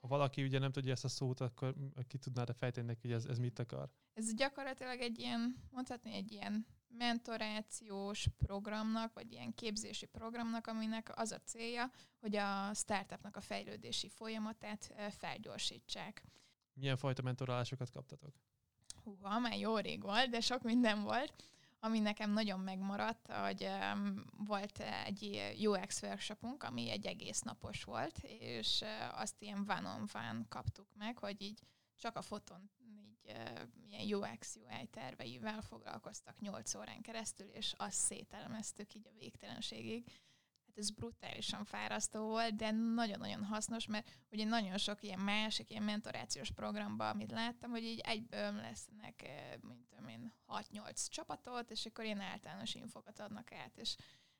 Ha 0.00 0.08
valaki 0.08 0.42
ugye 0.42 0.58
nem 0.58 0.72
tudja 0.72 0.92
ezt 0.92 1.04
a 1.04 1.08
szót, 1.08 1.40
akkor 1.40 1.74
ki 2.08 2.18
tudnád 2.18 2.54
fejteni 2.58 2.86
neki, 2.86 3.00
hogy 3.00 3.16
ez, 3.16 3.24
ez 3.24 3.38
mit 3.38 3.58
akar? 3.58 3.90
Ez 4.14 4.34
gyakorlatilag 4.34 5.00
egy 5.00 5.18
ilyen, 5.18 5.56
mondhatni 5.70 6.14
egy 6.14 6.32
ilyen 6.32 6.66
mentorációs 6.88 8.28
programnak, 8.36 9.12
vagy 9.14 9.32
ilyen 9.32 9.54
képzési 9.54 10.06
programnak, 10.06 10.66
aminek 10.66 11.12
az 11.18 11.32
a 11.32 11.38
célja, 11.38 11.90
hogy 12.20 12.36
a 12.36 12.74
startupnak 12.74 13.36
a 13.36 13.40
fejlődési 13.40 14.08
folyamatát 14.08 14.94
felgyorsítsák. 15.18 16.24
Milyen 16.72 16.96
fajta 16.96 17.22
mentorálásokat 17.22 17.90
kaptatok? 17.90 18.34
Húha, 19.02 19.38
már 19.38 19.58
jó 19.58 19.76
rég 19.76 20.02
volt, 20.02 20.30
de 20.30 20.40
sok 20.40 20.62
minden 20.62 21.02
volt. 21.02 21.34
Ami 21.82 21.98
nekem 21.98 22.30
nagyon 22.30 22.60
megmaradt, 22.60 23.32
hogy 23.32 23.64
um, 23.64 24.24
volt 24.36 24.78
egy 24.78 25.40
UX 25.66 26.02
workshopunk, 26.02 26.62
ami 26.62 26.90
egy 26.90 27.06
egész 27.06 27.40
napos 27.40 27.84
volt, 27.84 28.18
és 28.22 28.80
uh, 28.80 29.20
azt 29.20 29.42
ilyen 29.42 29.64
van-on-van 29.64 30.46
kaptuk 30.48 30.86
meg, 30.94 31.18
hogy 31.18 31.42
így 31.42 31.60
csak 31.96 32.16
a 32.16 32.22
foton 32.22 32.70
így 32.78 33.34
uh, 33.34 33.60
ilyen 33.88 34.14
UX, 34.14 34.56
UI 34.56 34.86
terveivel 34.86 35.60
foglalkoztak 35.62 36.40
8 36.40 36.74
órán 36.74 37.00
keresztül, 37.00 37.48
és 37.48 37.74
azt 37.76 37.98
szételemeztük 37.98 38.94
így 38.94 39.06
a 39.06 39.18
végtelenségig 39.18 40.04
ez 40.80 40.90
brutálisan 40.90 41.64
fárasztó 41.64 42.26
volt, 42.26 42.56
de 42.56 42.70
nagyon-nagyon 42.70 43.44
hasznos, 43.44 43.86
mert 43.86 44.08
ugye 44.30 44.44
nagyon 44.44 44.78
sok 44.78 45.02
ilyen 45.02 45.18
másik, 45.18 45.70
ilyen 45.70 45.82
mentorációs 45.82 46.50
programban, 46.50 47.08
amit 47.08 47.30
láttam, 47.30 47.70
hogy 47.70 47.82
így 47.82 48.00
egyből 48.04 48.52
lesznek, 48.52 49.22
eh, 49.22 49.54
mint 49.60 49.86
tudom 49.88 50.08
én, 50.08 50.32
6-8 50.46 51.08
csapatot, 51.08 51.70
és 51.70 51.86
akkor 51.86 52.04
ilyen 52.04 52.20
általános 52.20 52.74
infokat 52.74 53.20
adnak 53.20 53.52
át, 53.52 53.76
és, 53.76 53.96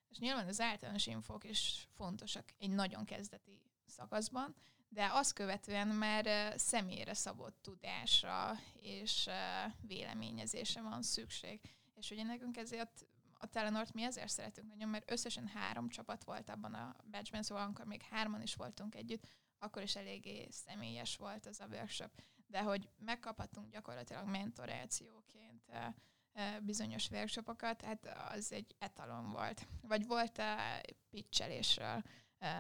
és 0.09 0.19
nyilván 0.19 0.47
az 0.47 0.61
általános 0.61 1.07
infok 1.07 1.45
is 1.45 1.89
fontosak 1.97 2.45
egy 2.59 2.71
nagyon 2.71 3.05
kezdeti 3.05 3.61
szakaszban, 3.87 4.55
de 4.89 5.09
azt 5.13 5.33
követően 5.33 5.89
már 5.89 6.27
eh, 6.27 6.53
személyre 6.57 7.15
szabott 7.15 7.57
tudásra 7.63 8.59
és 8.81 9.27
eh, 9.27 9.73
véleményezésre 9.81 10.83
van 10.83 11.03
szükség. 11.03 11.61
És 11.95 12.11
ugye 12.11 12.23
nekünk 12.23 12.57
ezért 12.57 13.07
a 13.43 13.47
Telenort 13.47 13.93
mi 13.93 14.03
ezért 14.03 14.29
szeretünk 14.29 14.69
nagyon, 14.69 14.89
mert 14.89 15.11
összesen 15.11 15.47
három 15.47 15.89
csapat 15.89 16.25
volt 16.25 16.51
abban 16.51 16.75
a 16.75 16.97
batchben, 17.11 17.43
szóval 17.43 17.65
amikor 17.65 17.85
még 17.85 18.03
hárman 18.03 18.43
is 18.43 18.55
voltunk 18.55 18.95
együtt, 18.95 19.27
akkor 19.59 19.83
is 19.83 19.97
eléggé 19.97 20.49
személyes 20.51 21.17
volt 21.17 21.47
az 21.47 21.61
a 21.61 21.67
workshop. 21.67 22.11
De 22.47 22.63
hogy 22.63 22.89
megkaphatunk 22.99 23.71
gyakorlatilag 23.71 24.29
mentorációként 24.29 25.69
eh, 25.69 25.95
eh, 26.33 26.61
bizonyos 26.61 27.11
workshopokat, 27.11 27.83
hát 27.83 28.07
az 28.35 28.53
egy 28.53 28.75
etalon 28.79 29.31
volt. 29.31 29.67
Vagy 29.83 30.07
volt 30.07 30.39
a 30.39 30.43
eh, 30.43 30.81
pitchelésről 31.11 32.03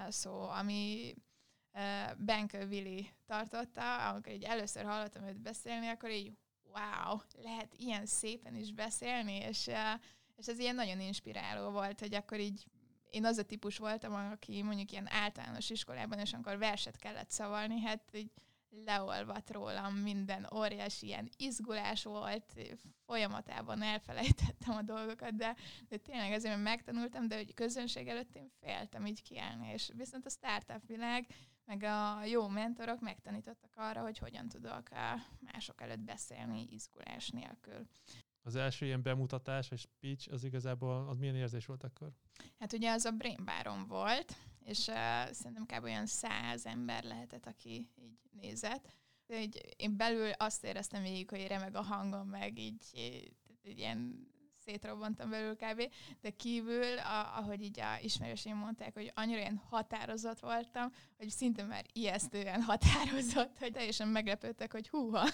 szó, 0.09 0.49
ami 0.49 1.14
Bank 2.25 2.53
Willy 2.53 3.11
tartotta, 3.27 4.09
amikor 4.09 4.33
így 4.33 4.43
először 4.43 4.85
hallottam 4.85 5.25
őt 5.25 5.40
beszélni, 5.40 5.87
akkor 5.87 6.11
így 6.11 6.33
wow, 6.62 7.19
lehet 7.43 7.75
ilyen 7.75 8.07
szépen 8.07 8.55
is 8.55 8.73
beszélni, 8.73 9.37
és 9.37 9.71
és 10.40 10.46
ez 10.46 10.59
ilyen 10.59 10.74
nagyon 10.74 11.00
inspiráló 11.00 11.70
volt, 11.70 12.00
hogy 12.00 12.14
akkor 12.14 12.40
így 12.40 12.64
én 13.11 13.24
az 13.24 13.38
a 13.38 13.42
típus 13.42 13.79
voltam, 13.79 14.14
aki 14.14 14.62
mondjuk 14.62 14.92
ilyen 14.92 15.09
általános 15.11 15.70
iskolában, 15.70 16.18
és 16.18 16.33
amikor 16.33 16.59
verset 16.59 16.96
kellett 16.96 17.31
szavalni, 17.31 17.81
hát 17.81 18.03
így 18.12 18.31
leolvat 18.85 19.50
rólam 19.50 19.94
minden 19.94 20.48
óriási 20.55 21.07
ilyen 21.07 21.29
izgulás 21.37 22.05
volt, 22.05 22.44
folyamatában 23.07 23.83
elfelejtettem 23.83 24.76
a 24.76 24.83
dolgokat, 24.83 25.37
de, 25.37 25.57
de 25.88 25.96
tényleg 25.96 26.33
azért, 26.33 26.55
mert 26.55 26.68
megtanultam, 26.68 27.29
de 27.29 27.37
hogy 27.37 27.55
közönség 27.55 28.09
előtt 28.09 28.37
én 28.37 28.50
féltem 28.61 29.07
így 29.07 29.22
kiállni, 29.22 29.72
és 29.72 29.90
viszont 29.96 30.26
a 30.26 30.31
startup 30.31 30.87
világ, 30.87 31.26
meg 31.64 31.83
a 31.83 32.24
jó 32.24 32.48
mentorok 32.48 33.00
megtanítottak 33.00 33.72
arra, 33.76 34.00
hogy 34.00 34.18
hogyan 34.18 34.48
tudok 34.48 34.88
mások 35.53 35.81
előtt 35.81 36.00
beszélni 36.00 36.66
izgulás 36.70 37.29
nélkül. 37.29 37.87
Az 38.42 38.57
első 38.57 38.87
ilyen 38.87 39.03
bemutatás, 39.03 39.70
és 39.70 39.81
speech, 39.81 40.33
az 40.33 40.44
igazából 40.44 41.09
az 41.09 41.18
milyen 41.18 41.37
érzés 41.37 41.66
volt 41.66 41.83
akkor? 41.83 42.11
Hát 42.59 42.72
ugye 42.72 42.92
az 42.92 43.05
a 43.05 43.11
Brain 43.11 43.44
Baron 43.44 43.87
volt, 43.87 44.37
és 44.64 44.87
uh, 44.87 45.31
szerintem 45.31 45.66
kb. 45.66 45.85
olyan 45.85 46.07
száz 46.07 46.66
ember 46.66 47.05
lehetett, 47.05 47.46
aki 47.46 47.88
így 47.96 48.18
nézett. 48.31 48.88
Így, 49.33 49.74
én 49.76 49.96
belül 49.96 50.31
azt 50.31 50.64
éreztem 50.64 51.03
végig, 51.03 51.31
hogy 51.31 51.46
remeg 51.46 51.74
a 51.74 51.83
hangom, 51.83 52.29
meg 52.29 52.59
így, 52.59 52.83
így, 52.92 53.33
így 53.62 53.79
ilyen 53.79 54.29
szétrobbantam 54.64 55.31
belül 55.31 55.57
kb. 55.57 55.92
De 56.20 56.31
kívül, 56.31 56.99
a, 56.99 57.38
ahogy 57.38 57.62
így 57.62 57.81
a 57.81 57.99
ismerőseim 58.03 58.57
mondták, 58.57 58.94
hogy 58.94 59.12
annyira 59.14 59.38
ilyen 59.38 59.62
határozott 59.70 60.40
voltam, 60.40 60.92
hogy 61.16 61.31
szinte 61.31 61.64
már 61.64 61.85
ijesztően 61.92 62.62
határozott, 62.62 63.59
hogy 63.59 63.73
teljesen 63.73 64.09
meglepődtek, 64.09 64.73
hogy 64.73 64.88
húha. 64.88 65.29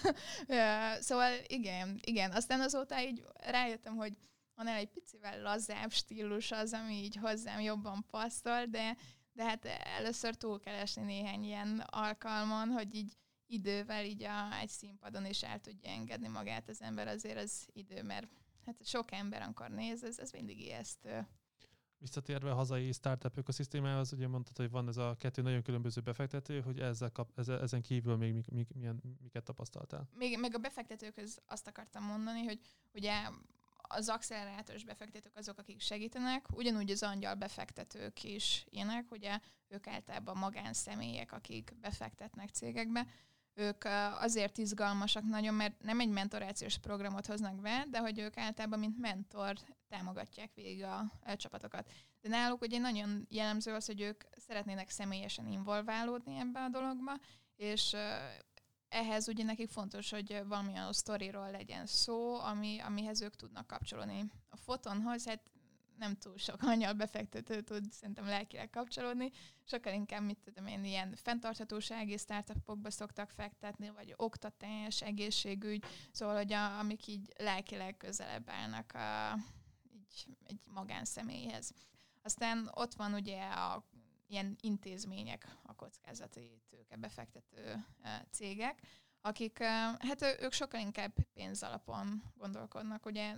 szóval 1.07 1.33
igen, 1.47 1.99
igen. 2.01 2.31
Aztán 2.31 2.59
azóta 2.59 3.01
így 3.01 3.23
rájöttem, 3.33 3.95
hogy 3.95 4.17
van 4.55 4.67
egy 4.67 4.89
picivel 4.89 5.41
lazább 5.41 5.91
stílus 5.91 6.51
az, 6.51 6.73
ami 6.73 6.93
így 6.93 7.15
hozzám 7.15 7.59
jobban 7.59 8.05
passzol, 8.09 8.65
de, 8.65 8.97
de 9.33 9.43
hát 9.43 9.65
először 9.97 10.35
túl 10.35 10.59
kell 10.59 10.75
esni 10.75 11.03
néhány 11.03 11.43
ilyen 11.43 11.83
alkalmon, 11.85 12.69
hogy 12.69 12.95
így 12.95 13.17
idővel 13.47 14.05
így 14.05 14.23
a, 14.23 14.57
egy 14.61 14.69
színpadon 14.69 15.25
is 15.25 15.43
el 15.43 15.59
tudja 15.59 15.89
engedni 15.89 16.27
magát 16.27 16.69
az 16.69 16.81
ember, 16.81 17.07
azért 17.07 17.37
az 17.37 17.67
idő, 17.73 18.03
mert 18.03 18.27
hát 18.67 18.85
sok 18.85 19.11
ember, 19.11 19.41
amikor 19.41 19.69
néz, 19.69 20.03
ez, 20.03 20.19
ez 20.19 20.31
mindig 20.31 20.59
ijesztő. 20.59 21.27
Visszatérve 21.99 22.51
a 22.51 22.55
hazai 22.55 22.91
startup 22.91 23.37
ökoszisztémához, 23.37 24.13
ugye 24.13 24.27
mondtad, 24.27 24.57
hogy 24.57 24.69
van 24.69 24.87
ez 24.87 24.97
a 24.97 25.15
kettő 25.19 25.41
nagyon 25.41 25.61
különböző 25.61 26.01
befektető, 26.01 26.61
hogy 26.61 26.79
ezzel 26.79 27.11
kap, 27.11 27.39
ezen 27.39 27.81
kívül 27.81 28.15
még 28.15 28.33
mik, 28.33 28.49
mik, 28.51 28.73
milyen, 28.73 29.01
miket 29.21 29.43
tapasztaltál? 29.43 30.09
Még, 30.15 30.39
meg 30.39 30.55
a 30.55 30.57
befektetőkhöz 30.57 31.41
azt 31.45 31.67
akartam 31.67 32.03
mondani, 32.03 32.43
hogy 32.43 32.59
ugye 32.93 33.29
az 33.81 34.09
accelerátoros 34.09 34.83
befektetők 34.83 35.35
azok, 35.35 35.57
akik 35.57 35.81
segítenek, 35.81 36.45
ugyanúgy 36.51 36.91
az 36.91 37.03
angyal 37.03 37.35
befektetők 37.35 38.23
is 38.23 38.65
ilyenek, 38.69 39.11
ugye 39.11 39.39
ők 39.67 39.87
általában 39.87 40.37
magánszemélyek, 40.37 41.31
akik 41.31 41.73
befektetnek 41.81 42.49
cégekbe, 42.49 43.07
ők 43.57 43.83
azért 44.19 44.57
izgalmasak 44.57 45.23
nagyon, 45.23 45.53
mert 45.53 45.83
nem 45.83 45.99
egy 45.99 46.09
mentorációs 46.09 46.77
programot 46.77 47.25
hoznak 47.25 47.61
be, 47.61 47.85
de 47.89 47.99
hogy 47.99 48.19
ők 48.19 48.37
általában, 48.37 48.79
mint 48.79 48.97
mentor 48.97 49.55
támogatják 49.87 50.53
végig 50.53 50.83
a, 50.83 50.97
a 51.25 51.35
csapatokat. 51.35 51.91
De 52.21 52.29
náluk 52.29 52.61
ugye 52.61 52.77
nagyon 52.77 53.25
jellemző 53.29 53.73
az, 53.73 53.85
hogy 53.85 54.01
ők 54.01 54.23
szeretnének 54.35 54.89
személyesen 54.89 55.47
involválódni 55.47 56.37
ebbe 56.39 56.59
a 56.59 56.69
dologba, 56.69 57.11
és 57.55 57.95
ehhez 58.89 59.27
ugye 59.27 59.43
nekik 59.43 59.69
fontos, 59.69 60.09
hogy 60.09 60.41
valamilyen 60.47 60.93
sztoriról 60.93 61.51
legyen 61.51 61.85
szó, 61.85 62.39
ami, 62.39 62.79
amihez 62.79 63.21
ők 63.21 63.35
tudnak 63.35 63.67
kapcsolódni. 63.67 64.31
A 64.49 64.57
fotonhoz, 64.57 65.27
hát 65.27 65.41
nem 65.97 66.15
túl 66.15 66.37
sok 66.37 66.61
anyal 66.61 66.93
befektető 66.93 67.61
tud 67.61 67.91
szerintem 67.91 68.25
lelkileg 68.25 68.69
kapcsolódni, 68.69 69.31
sokkal 69.63 69.93
inkább, 69.93 70.23
mit 70.23 70.37
tudom 70.43 70.67
én, 70.67 70.83
ilyen 70.83 71.15
fenntarthatósági 71.15 72.17
startupokba 72.17 72.91
szoktak 72.91 73.29
fektetni, 73.29 73.89
vagy 73.89 74.13
oktatás, 74.15 75.01
egészségügy, 75.01 75.85
szóval, 76.11 76.35
hogy 76.35 76.53
a, 76.53 76.79
amik 76.79 77.07
így 77.07 77.33
lelkileg 77.37 77.97
közelebb 77.97 78.49
állnak 78.49 78.93
a, 78.93 79.37
így, 79.93 80.37
egy 80.45 80.59
magánszemélyhez. 80.65 81.71
Aztán 82.21 82.71
ott 82.73 82.93
van 82.93 83.13
ugye 83.13 83.41
a 83.43 83.83
ilyen 84.27 84.55
intézmények, 84.61 85.47
a 85.63 85.73
kockázati 85.75 86.61
tőke 86.69 86.95
befektető 86.95 87.85
cégek, 88.31 88.81
akik, 89.21 89.63
hát 89.99 90.21
ők 90.39 90.51
sokkal 90.51 90.79
inkább 90.79 91.13
pénzalapon 91.33 92.23
gondolkodnak, 92.35 93.05
ugye 93.05 93.35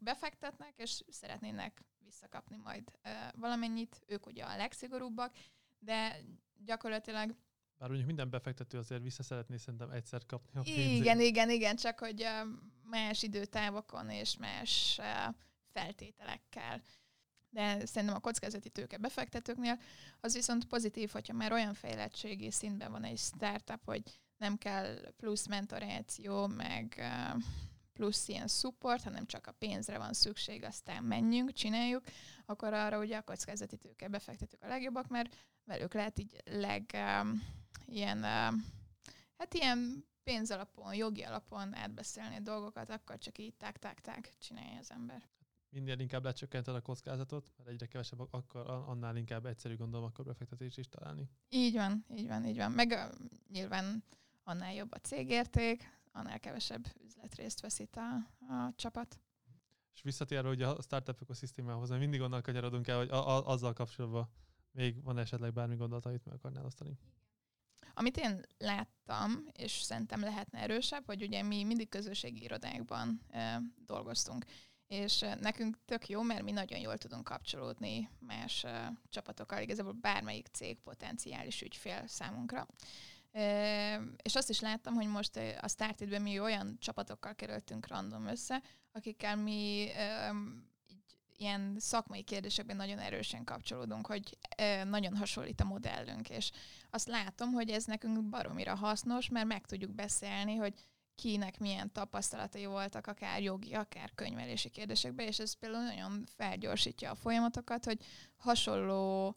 befektetnek, 0.00 0.72
és 0.76 1.02
szeretnének 1.08 1.82
visszakapni 2.12 2.56
majd 2.56 2.92
valamennyit, 3.34 4.02
ők 4.06 4.26
ugye 4.26 4.44
a 4.44 4.56
legszigorúbbak, 4.56 5.34
de 5.78 6.16
gyakorlatilag 6.64 7.34
bár 7.78 7.88
mondjuk 7.90 8.06
minden 8.06 8.30
befektető 8.30 8.78
azért 8.78 9.02
vissza 9.02 9.22
szeretné 9.22 9.56
szerintem 9.56 9.90
egyszer 9.90 10.26
kapni 10.26 10.58
a 10.58 10.62
pénzét. 10.62 11.00
Igen, 11.00 11.20
igen, 11.20 11.50
igen, 11.50 11.76
csak 11.76 11.98
hogy 11.98 12.26
más 12.82 13.22
időtávokon 13.22 14.10
és 14.10 14.36
más 14.36 15.00
feltételekkel. 15.72 16.82
De 17.50 17.86
szerintem 17.86 18.16
a 18.16 18.20
kockázati 18.20 18.70
tőke 18.70 18.96
befektetőknél 18.96 19.78
az 20.20 20.34
viszont 20.34 20.64
pozitív, 20.64 21.10
hogyha 21.10 21.32
már 21.32 21.52
olyan 21.52 21.74
fejlettségi 21.74 22.50
szintben 22.50 22.90
van 22.90 23.04
egy 23.04 23.18
startup, 23.18 23.84
hogy 23.84 24.02
nem 24.36 24.58
kell 24.58 25.12
plusz 25.16 25.46
mentoráció, 25.46 26.46
meg 26.46 27.02
plusz 27.92 28.28
ilyen 28.28 28.48
support, 28.48 29.02
hanem 29.02 29.26
csak 29.26 29.46
a 29.46 29.52
pénzre 29.52 29.98
van 29.98 30.12
szükség, 30.12 30.64
aztán 30.64 31.04
menjünk, 31.04 31.52
csináljuk, 31.52 32.04
akkor 32.46 32.72
arra 32.72 32.98
ugye 32.98 33.16
a 33.16 33.22
kockázati 33.22 33.76
tőke 33.76 34.08
befektetők 34.08 34.62
a 34.62 34.68
legjobbak, 34.68 35.08
mert 35.08 35.36
velük 35.64 35.94
lehet 35.94 36.18
így 36.18 36.36
leg 36.44 36.90
um, 36.94 37.42
ilyen, 37.86 38.16
um, 38.16 38.64
hát 39.38 39.54
ilyen 39.54 40.04
pénzalapon, 40.22 40.94
jogi 40.94 41.22
alapon 41.22 41.74
átbeszélni 41.74 42.36
a 42.36 42.40
dolgokat, 42.40 42.90
akkor 42.90 43.18
csak 43.18 43.38
így 43.38 43.54
tak 43.54 43.76
tak 43.76 44.00
tak 44.00 44.28
csinálja 44.38 44.78
az 44.78 44.90
ember. 44.90 45.30
Minél 45.68 45.98
inkább 45.98 46.24
lecsökkented 46.24 46.74
a 46.74 46.80
kockázatot, 46.80 47.52
mert 47.56 47.68
egyre 47.68 47.86
kevesebb, 47.86 48.20
akkor 48.30 48.70
annál 48.70 49.16
inkább 49.16 49.46
egyszerű 49.46 49.76
gondolom 49.76 50.06
akkor 50.06 50.24
befektetést 50.24 50.78
is 50.78 50.88
találni. 50.88 51.28
Így 51.48 51.74
van, 51.74 52.04
így 52.14 52.26
van, 52.26 52.44
így 52.44 52.56
van. 52.56 52.72
Meg 52.72 52.90
uh, 52.90 53.26
nyilván 53.48 54.04
annál 54.44 54.74
jobb 54.74 54.92
a 54.92 54.98
cégérték, 54.98 56.00
annál 56.12 56.40
kevesebb 56.40 56.86
üzletrészt 57.04 57.60
vesz 57.60 57.78
itt 57.78 57.96
a, 57.96 58.14
a 58.54 58.72
csapat. 58.76 59.20
És 59.94 60.02
visszatérve 60.02 60.48
ugye 60.48 60.66
a 60.66 60.82
startup 60.82 61.20
ökoszisztémához, 61.20 61.90
mindig 61.90 62.20
onnan 62.20 62.42
kanyarodunk 62.42 62.88
el, 62.88 62.96
hogy 62.96 63.10
a, 63.10 63.28
a, 63.28 63.46
azzal 63.46 63.72
kapcsolatban 63.72 64.30
még 64.72 65.02
van 65.02 65.18
esetleg 65.18 65.52
bármi 65.52 65.76
gondolat, 65.76 66.06
amit 66.06 66.24
meg 66.24 66.34
akarnál 66.34 66.64
osztani? 66.64 66.98
Amit 67.94 68.16
én 68.16 68.40
láttam, 68.58 69.44
és 69.52 69.72
szerintem 69.72 70.20
lehetne 70.20 70.58
erősebb, 70.58 71.06
hogy 71.06 71.22
ugye 71.22 71.42
mi 71.42 71.64
mindig 71.64 71.88
közösségi 71.88 72.42
irodákban 72.42 73.20
e, 73.28 73.60
dolgoztunk. 73.86 74.44
És 74.86 75.22
e, 75.22 75.34
nekünk 75.40 75.76
tök 75.84 76.08
jó, 76.08 76.22
mert 76.22 76.42
mi 76.42 76.50
nagyon 76.50 76.78
jól 76.78 76.98
tudunk 76.98 77.24
kapcsolódni 77.24 78.08
más 78.18 78.64
e, 78.64 78.92
csapatokkal, 79.08 79.62
igazából 79.62 79.92
bármelyik 79.92 80.46
cég 80.46 80.78
potenciális 80.78 81.62
ügyfél 81.62 82.06
számunkra. 82.06 82.66
És 84.22 84.34
azt 84.34 84.50
is 84.50 84.60
láttam, 84.60 84.94
hogy 84.94 85.06
most 85.06 85.36
a 85.60 85.68
Started-ben 85.68 86.22
mi 86.22 86.40
olyan 86.40 86.76
csapatokkal 86.80 87.34
kerültünk 87.34 87.86
random 87.86 88.26
össze, 88.26 88.62
akikkel 88.92 89.36
mi 89.36 89.88
ilyen 91.36 91.76
szakmai 91.78 92.22
kérdésekben 92.22 92.76
nagyon 92.76 92.98
erősen 92.98 93.44
kapcsolódunk, 93.44 94.06
hogy 94.06 94.38
nagyon 94.84 95.16
hasonlít 95.16 95.60
a 95.60 95.64
modellünk, 95.64 96.30
és 96.30 96.50
azt 96.90 97.08
látom, 97.08 97.52
hogy 97.52 97.70
ez 97.70 97.84
nekünk 97.84 98.28
baromira 98.28 98.74
hasznos, 98.74 99.28
mert 99.28 99.46
meg 99.46 99.66
tudjuk 99.66 99.90
beszélni, 99.90 100.54
hogy 100.54 100.74
kinek 101.14 101.58
milyen 101.58 101.92
tapasztalatai 101.92 102.66
voltak, 102.66 103.06
akár 103.06 103.42
jogi, 103.42 103.74
akár 103.74 104.10
könyvelési 104.14 104.68
kérdésekben, 104.68 105.26
és 105.26 105.38
ez 105.38 105.52
például 105.52 105.84
nagyon 105.84 106.24
felgyorsítja 106.36 107.10
a 107.10 107.14
folyamatokat, 107.14 107.84
hogy 107.84 108.04
hasonló 108.36 109.36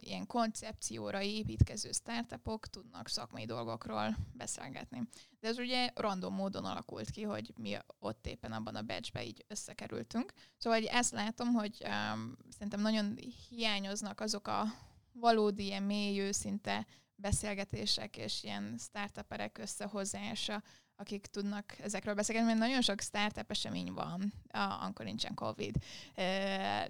ilyen 0.00 0.26
koncepcióra 0.26 1.22
építkező 1.22 1.92
startupok 1.92 2.66
tudnak 2.66 3.08
szakmai 3.08 3.44
dolgokról 3.44 4.16
beszélgetni. 4.32 5.02
De 5.40 5.48
ez 5.48 5.58
ugye 5.58 5.90
random 5.94 6.34
módon 6.34 6.64
alakult 6.64 7.10
ki, 7.10 7.22
hogy 7.22 7.52
mi 7.56 7.76
ott 7.98 8.26
éppen 8.26 8.52
abban 8.52 8.74
a 8.74 8.82
batchbe 8.82 9.24
így 9.24 9.44
összekerültünk. 9.48 10.32
Szóval 10.56 10.78
hogy 10.78 10.88
ezt 10.92 11.12
látom, 11.12 11.48
hogy 11.48 11.82
um, 11.84 12.36
szerintem 12.48 12.80
nagyon 12.80 13.18
hiányoznak 13.48 14.20
azok 14.20 14.46
a 14.48 14.64
valódi, 15.12 15.64
ilyen 15.64 15.82
mély, 15.82 16.20
őszinte 16.20 16.86
beszélgetések 17.14 18.16
és 18.16 18.42
ilyen 18.42 18.76
startuperek 18.78 19.58
összehozása, 19.58 20.62
akik 20.96 21.26
tudnak 21.26 21.78
ezekről 21.78 22.14
beszélni, 22.14 22.46
mert 22.46 22.58
nagyon 22.58 22.80
sok 22.80 23.00
startup 23.00 23.50
esemény 23.50 23.92
van, 23.92 24.32
amikor 24.80 25.04
nincsen 25.04 25.34
Covid, 25.34 25.76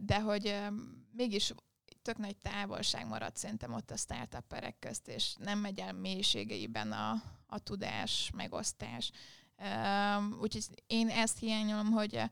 de 0.00 0.20
hogy 0.20 0.56
mégis 1.12 1.52
tök 2.08 2.18
nagy 2.18 2.36
távolság 2.36 3.06
maradt 3.06 3.36
szerintem 3.36 3.72
ott 3.72 3.90
a 3.90 3.96
startupperek 3.96 4.78
közt, 4.78 5.08
és 5.08 5.34
nem 5.38 5.58
megy 5.58 5.78
el 5.78 5.92
mélységeiben 5.92 6.92
a, 6.92 7.22
a 7.46 7.58
tudás, 7.58 8.30
megosztás. 8.34 9.10
Um, 9.58 10.38
úgyhogy 10.40 10.64
én 10.86 11.08
ezt 11.08 11.38
hiányolom, 11.38 11.90
hogy 11.90 12.22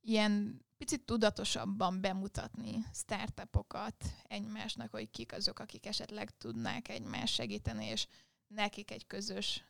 ilyen 0.00 0.64
picit 0.76 1.00
tudatosabban 1.00 2.00
bemutatni 2.00 2.84
startupokat 2.92 4.04
egymásnak, 4.28 4.90
hogy 4.90 5.10
kik 5.10 5.32
azok, 5.32 5.58
akik 5.58 5.86
esetleg 5.86 6.30
tudnák 6.38 6.88
egymás 6.88 7.32
segíteni, 7.32 7.86
és 7.86 8.06
nekik 8.46 8.90
egy 8.90 9.06
közös 9.06 9.64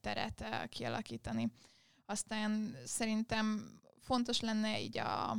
teret 0.00 0.68
kialakítani. 0.68 1.52
Aztán 2.06 2.76
szerintem 2.84 3.78
fontos 4.00 4.40
lenne 4.40 4.80
így 4.80 4.98
a, 4.98 5.36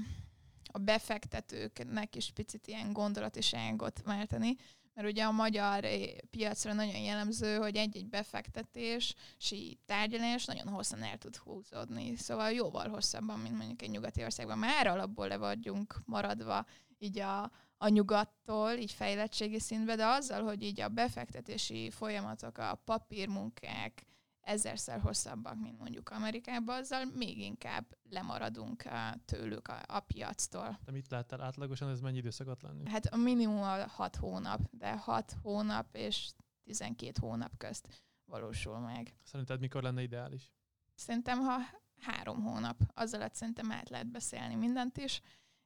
a 0.72 0.78
befektetőknek 0.78 2.16
is 2.16 2.32
picit 2.32 2.68
ilyen 2.68 2.94
gondolatiságot 2.94 4.02
váltani, 4.06 4.56
mert 4.94 5.08
ugye 5.08 5.24
a 5.24 5.32
magyar 5.32 5.86
piacra 6.30 6.74
nagyon 6.74 7.02
jellemző, 7.02 7.56
hogy 7.56 7.76
egy-egy 7.76 8.08
befektetési 8.08 9.80
tárgyalás 9.86 10.46
nagyon 10.46 10.68
hosszan 10.68 11.04
el 11.04 11.18
tud 11.18 11.36
húzódni. 11.36 12.16
Szóval 12.16 12.52
jóval 12.52 12.90
hosszabban, 12.90 13.40
mint 13.40 13.58
mondjuk 13.58 13.82
egy 13.82 13.90
nyugati 13.90 14.24
országban. 14.24 14.58
Már 14.58 14.88
alapból 14.88 15.28
le 15.28 15.38
vagyunk 15.38 16.02
maradva 16.06 16.66
így 17.00 17.20
a, 17.20 17.52
a 17.78 17.88
nyugattól, 17.88 18.72
így 18.72 18.92
fejlettségi 18.92 19.60
szintben, 19.60 19.98
de 19.98 20.06
azzal, 20.06 20.44
hogy 20.44 20.64
így 20.64 20.82
a 20.82 20.88
befektetési 20.88 21.90
folyamatok, 21.90 22.58
a 22.58 22.82
papírmunkák, 22.86 24.06
ezerszer 24.42 25.00
hosszabbak, 25.00 25.60
mint 25.60 25.80
mondjuk 25.80 26.10
Amerikában, 26.10 26.78
azzal 26.78 27.06
még 27.06 27.40
inkább 27.40 27.86
lemaradunk 28.10 28.84
tőlük 29.26 29.68
a, 29.68 29.82
a 29.88 30.00
piactól. 30.00 30.80
De 30.86 30.92
mit 30.92 31.10
láttál 31.10 31.42
átlagosan, 31.42 31.90
ez 31.90 32.00
mennyi 32.00 32.18
időszakot 32.18 32.62
lenni? 32.62 32.90
Hát 32.90 33.06
a 33.06 33.18
minimum 33.18 33.62
a 33.62 33.88
6 33.88 34.16
hónap, 34.16 34.60
de 34.72 34.98
6 34.98 35.36
hónap 35.42 35.96
és 35.96 36.30
12 36.64 37.12
hónap 37.20 37.58
közt 37.58 37.88
valósul 38.26 38.80
meg. 38.80 39.16
Szerinted 39.24 39.60
mikor 39.60 39.84
lenne 39.84 40.02
ideális? 40.02 40.52
Szerintem, 40.96 41.40
ha 41.40 41.58
három 42.02 42.44
hónap, 42.44 42.82
az 42.94 43.14
alatt 43.14 43.34
szerintem 43.36 43.72
át 43.72 43.90
lehet 43.90 44.08
beszélni 44.12 44.56
mindent 44.56 44.98
is, 44.98 45.22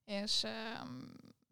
és 0.05 0.45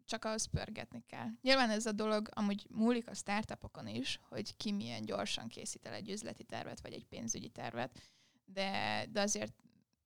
csak 0.04 0.24
ahhoz 0.24 0.44
pörgetni 0.44 1.04
kell. 1.06 1.28
Nyilván 1.40 1.70
ez 1.70 1.86
a 1.86 1.92
dolog 1.92 2.28
amúgy 2.32 2.66
múlik 2.70 3.08
a 3.08 3.14
startupokon 3.14 3.86
is, 3.86 4.20
hogy 4.28 4.56
ki 4.56 4.72
milyen 4.72 5.04
gyorsan 5.04 5.48
készít 5.48 5.86
el 5.86 5.94
egy 5.94 6.10
üzleti 6.10 6.44
tervet, 6.44 6.80
vagy 6.80 6.92
egy 6.92 7.04
pénzügyi 7.04 7.48
tervet, 7.48 8.00
de, 8.44 9.04
de 9.10 9.20
azért 9.20 9.54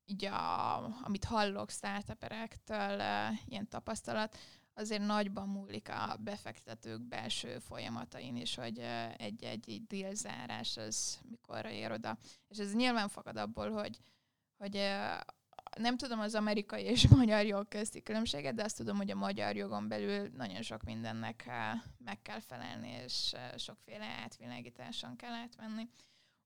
így 0.05 0.25
a, 0.25 0.77
amit 1.05 1.25
hallok 1.25 1.71
startuperektől, 1.71 3.01
ilyen 3.47 3.69
tapasztalat, 3.69 4.39
azért 4.75 5.07
nagyban 5.07 5.49
múlik 5.49 5.89
a 5.89 6.17
befektetők 6.21 7.01
belső 7.01 7.59
folyamatain 7.59 8.37
is, 8.37 8.55
hogy 8.55 8.79
egy-egy 9.17 9.83
deal 9.87 10.15
zárás 10.15 10.77
az 10.77 11.21
mikor 11.31 11.67
ér 11.67 11.93
oda. 11.93 12.19
És 12.49 12.59
ez 12.59 12.75
nyilván 12.75 13.09
fakad 13.09 13.37
abból, 13.37 13.71
hogy, 13.71 13.99
hogy 14.57 14.77
nem 15.79 15.97
tudom 15.97 16.21
az 16.21 16.35
amerikai 16.35 16.83
és 16.83 17.09
magyar 17.17 17.47
jog 17.47 17.69
közti 17.69 18.03
különbséget, 18.03 18.55
de 18.55 18.63
azt 18.63 18.77
tudom, 18.77 18.97
hogy 18.97 19.11
a 19.11 19.15
magyar 19.15 19.57
jogon 19.57 19.89
belül 19.89 20.29
nagyon 20.37 20.63
sok 20.63 20.83
mindennek 20.83 21.51
meg 22.05 22.23
kell 22.23 22.41
felelni, 22.41 22.89
és 23.05 23.35
sokféle 23.57 24.05
átvilágításon 24.05 25.17
kell 25.17 25.33
átvenni. 25.33 25.89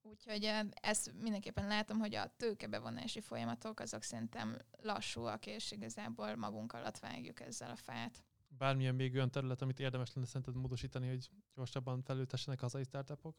Úgyhogy 0.01 0.51
ezt 0.81 1.13
mindenképpen 1.21 1.67
látom, 1.67 1.99
hogy 1.99 2.15
a 2.15 2.33
tőkebevonási 2.37 3.21
folyamatok 3.21 3.79
azok 3.79 4.03
szerintem 4.03 4.57
lassúak, 4.81 5.45
és 5.45 5.71
igazából 5.71 6.35
magunk 6.35 6.73
alatt 6.73 6.99
vágjuk 6.99 7.39
ezzel 7.39 7.69
a 7.69 7.75
fát. 7.75 8.23
Bármilyen 8.57 8.95
még 8.95 9.13
olyan 9.13 9.31
terület, 9.31 9.61
amit 9.61 9.79
érdemes 9.79 10.13
lenne 10.13 10.27
szerinted 10.27 10.55
módosítani, 10.55 11.07
hogy 11.07 11.29
gyorsabban 11.55 12.01
felültessenek 12.01 12.59
hazai 12.59 12.83
startupok? 12.83 13.35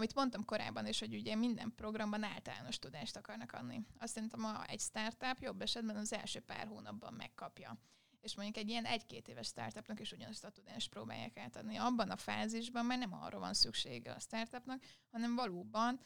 Amit 0.00 0.14
mondtam 0.14 0.44
korábban 0.44 0.86
is, 0.86 0.98
hogy 0.98 1.14
ugye 1.14 1.34
minden 1.34 1.72
programban 1.76 2.22
általános 2.22 2.78
tudást 2.78 3.16
akarnak 3.16 3.52
adni. 3.52 3.86
Azt 3.98 4.12
szerintem, 4.12 4.42
ha 4.42 4.64
egy 4.64 4.80
startup 4.80 5.40
jobb 5.40 5.62
esetben 5.62 5.96
az 5.96 6.12
első 6.12 6.40
pár 6.40 6.66
hónapban 6.66 7.14
megkapja 7.14 7.78
és 8.20 8.34
mondjuk 8.36 8.56
egy 8.56 8.68
ilyen 8.68 8.84
egy-két 8.84 9.28
éves 9.28 9.46
startupnak 9.46 10.00
is 10.00 10.12
ugyanazt 10.12 10.44
a 10.44 10.50
tudást 10.50 10.90
próbálják 10.90 11.38
átadni. 11.38 11.76
Abban 11.76 12.10
a 12.10 12.16
fázisban 12.16 12.84
már 12.84 12.98
nem 12.98 13.14
arra 13.14 13.38
van 13.38 13.54
szüksége 13.54 14.12
a 14.12 14.18
startupnak, 14.18 14.82
hanem 15.10 15.34
valóban 15.34 16.00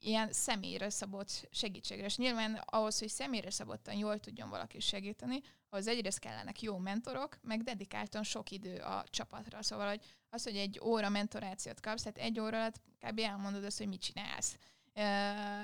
ilyen 0.00 0.32
személyre 0.32 0.90
szabott 0.90 1.48
segítségre. 1.50 2.04
És 2.04 2.16
nyilván 2.16 2.54
ahhoz, 2.64 2.98
hogy 2.98 3.08
személyre 3.08 3.50
szabottan 3.50 3.94
jól 3.94 4.18
tudjon 4.18 4.48
valaki 4.48 4.80
segíteni, 4.80 5.40
az 5.68 5.86
egyrészt 5.86 6.18
kellenek 6.18 6.62
jó 6.62 6.78
mentorok, 6.78 7.38
meg 7.42 7.62
dedikáltan 7.62 8.22
sok 8.22 8.50
idő 8.50 8.76
a 8.76 9.04
csapatra. 9.10 9.62
Szóval, 9.62 9.88
hogy 9.88 10.00
az, 10.30 10.42
hogy 10.42 10.56
egy 10.56 10.80
óra 10.82 11.08
mentorációt 11.08 11.80
kapsz, 11.80 12.02
tehát 12.02 12.18
egy 12.18 12.40
óra 12.40 12.58
alatt 12.58 12.80
kb. 12.98 13.18
elmondod 13.18 13.64
azt, 13.64 13.78
hogy 13.78 13.88
mit 13.88 14.00
csinálsz. 14.00 14.58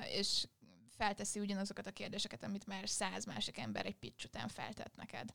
És 0.09 0.47
felteszi 0.97 1.41
ugyanazokat 1.41 1.87
a 1.87 1.91
kérdéseket, 1.91 2.43
amit 2.43 2.66
már 2.66 2.89
száz 2.89 3.24
másik 3.24 3.59
ember 3.59 3.87
egy 3.87 3.97
pitch 3.97 4.24
után 4.24 4.49
feltett 4.49 4.97
neked. 4.97 5.34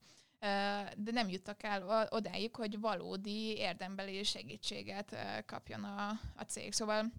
De 0.97 1.11
nem 1.11 1.29
juttak 1.29 1.63
el 1.63 2.07
odáig, 2.09 2.55
hogy 2.55 2.79
valódi 2.79 3.57
érdembeli 3.57 4.23
segítséget 4.23 5.15
kapjon 5.45 5.83
a, 5.83 6.09
a 6.35 6.43
cég. 6.43 6.73
Szóval 6.73 7.11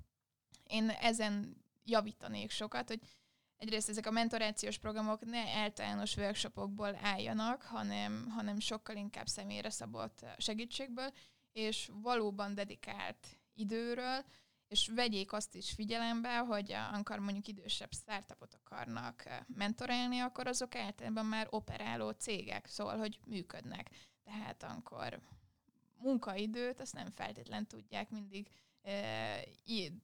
én 0.66 0.88
ezen 0.88 1.61
javítanék 1.84 2.50
sokat, 2.50 2.88
hogy 2.88 3.00
egyrészt 3.56 3.88
ezek 3.88 4.06
a 4.06 4.10
mentorációs 4.10 4.78
programok 4.78 5.24
ne 5.24 5.48
általános 5.56 6.16
workshopokból 6.16 6.98
álljanak, 7.02 7.62
hanem, 7.62 8.28
hanem 8.30 8.60
sokkal 8.60 8.96
inkább 8.96 9.26
személyre 9.26 9.70
szabott 9.70 10.26
segítségből, 10.38 11.12
és 11.52 11.90
valóban 11.92 12.54
dedikált 12.54 13.38
időről, 13.54 14.24
és 14.68 14.90
vegyék 14.94 15.32
azt 15.32 15.54
is 15.54 15.70
figyelembe, 15.70 16.38
hogy 16.38 16.72
amikor 16.72 17.18
mondjuk 17.18 17.46
idősebb 17.46 17.92
startupot 17.92 18.54
akarnak 18.54 19.24
mentorálni, 19.46 20.18
akkor 20.18 20.46
azok 20.46 20.74
általában 20.74 21.26
már 21.26 21.46
operáló 21.50 22.10
cégek, 22.10 22.66
szóval, 22.66 22.98
hogy 22.98 23.20
működnek. 23.26 23.90
Tehát 24.24 24.62
akkor 24.62 25.20
munkaidőt 25.98 26.80
azt 26.80 26.94
nem 26.94 27.10
feltétlen 27.10 27.66
tudják 27.66 28.10
mindig 28.10 28.48
e, 28.82 29.44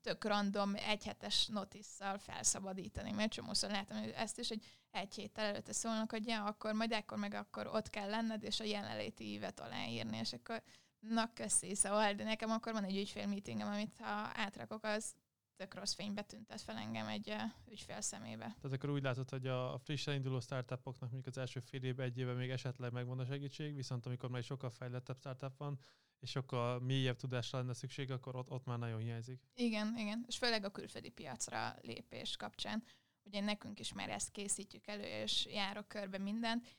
tök 0.03 0.24
random 0.24 0.74
egyhetes 0.74 1.47
notisszal 1.47 2.18
felszabadítani, 2.18 3.12
mert 3.12 3.33
csomószor 3.33 3.70
látom 3.70 3.99
hogy 3.99 4.12
ezt 4.16 4.39
is, 4.39 4.49
hogy 4.49 4.64
egy 4.91 5.14
héttel 5.14 5.45
előtte 5.45 5.72
szólnak, 5.72 6.11
hogy 6.11 6.26
ja, 6.26 6.45
akkor 6.45 6.72
majd 6.72 6.93
ekkor 6.93 7.18
meg 7.18 7.35
akkor 7.35 7.66
ott 7.66 7.91
kell 7.91 8.09
lenned, 8.09 8.43
és 8.43 8.61
a 8.61 8.64
jelenléti 8.64 9.24
ívet 9.24 9.61
aláírni, 9.61 10.16
és 10.16 10.33
akkor 10.33 10.62
Na, 11.01 11.33
köszi, 11.33 11.74
szóval, 11.74 12.12
de 12.12 12.24
nekem 12.24 12.51
akkor 12.51 12.72
van 12.72 12.85
egy 12.85 12.97
ügyfél 12.97 13.26
meetingem, 13.26 13.68
amit 13.68 13.99
ha 13.99 14.31
átrakok, 14.35 14.85
az 14.85 15.14
tök 15.57 15.74
rossz 15.74 15.95
fénybe 15.95 16.22
tüntet 16.22 16.61
fel 16.61 16.76
engem 16.76 17.07
egy 17.07 17.31
uh, 17.31 17.70
ügyfél 17.70 18.01
szemébe. 18.01 18.57
Tehát 18.61 18.76
akkor 18.76 18.91
úgy 18.91 19.03
látod, 19.03 19.31
hogy 19.31 19.47
a 19.47 19.79
frissen 19.79 20.14
induló 20.14 20.41
startupoknak 20.41 21.11
mondjuk 21.11 21.26
az 21.26 21.39
első 21.39 21.61
fél 21.61 21.83
évben, 21.83 22.07
egy 22.07 22.18
évben 22.18 22.37
még 22.37 22.51
esetleg 22.51 22.93
megvan 22.93 23.18
a 23.18 23.24
segítség, 23.24 23.74
viszont 23.74 24.07
amikor 24.07 24.31
már 24.31 24.43
sokkal 24.43 24.70
fejlettebb 24.70 25.16
startup 25.16 25.57
van, 25.57 25.79
és 26.21 26.31
sokkal 26.31 26.81
mélyebb 26.81 27.16
tudásra 27.16 27.59
lenne 27.59 27.73
szükség, 27.75 28.11
akkor 28.11 28.37
ott, 28.37 28.51
ott 28.51 28.64
már 28.64 28.79
nagyon 28.79 29.01
hiányzik. 29.01 29.43
Igen, 29.55 29.95
igen, 29.97 30.25
és 30.27 30.39
főleg 30.39 30.64
a 30.64 30.71
külföldi 30.71 31.09
piacra 31.11 31.77
lépés 31.81 32.37
kapcsán. 32.37 32.83
Ugye 33.23 33.41
nekünk 33.41 33.79
is 33.81 33.93
már 33.93 34.11
ezt 34.11 34.31
készítjük 34.31 34.87
elő, 34.87 35.23
és 35.23 35.47
járok 35.47 35.89
körbe 35.89 36.19
mindent. 36.19 36.77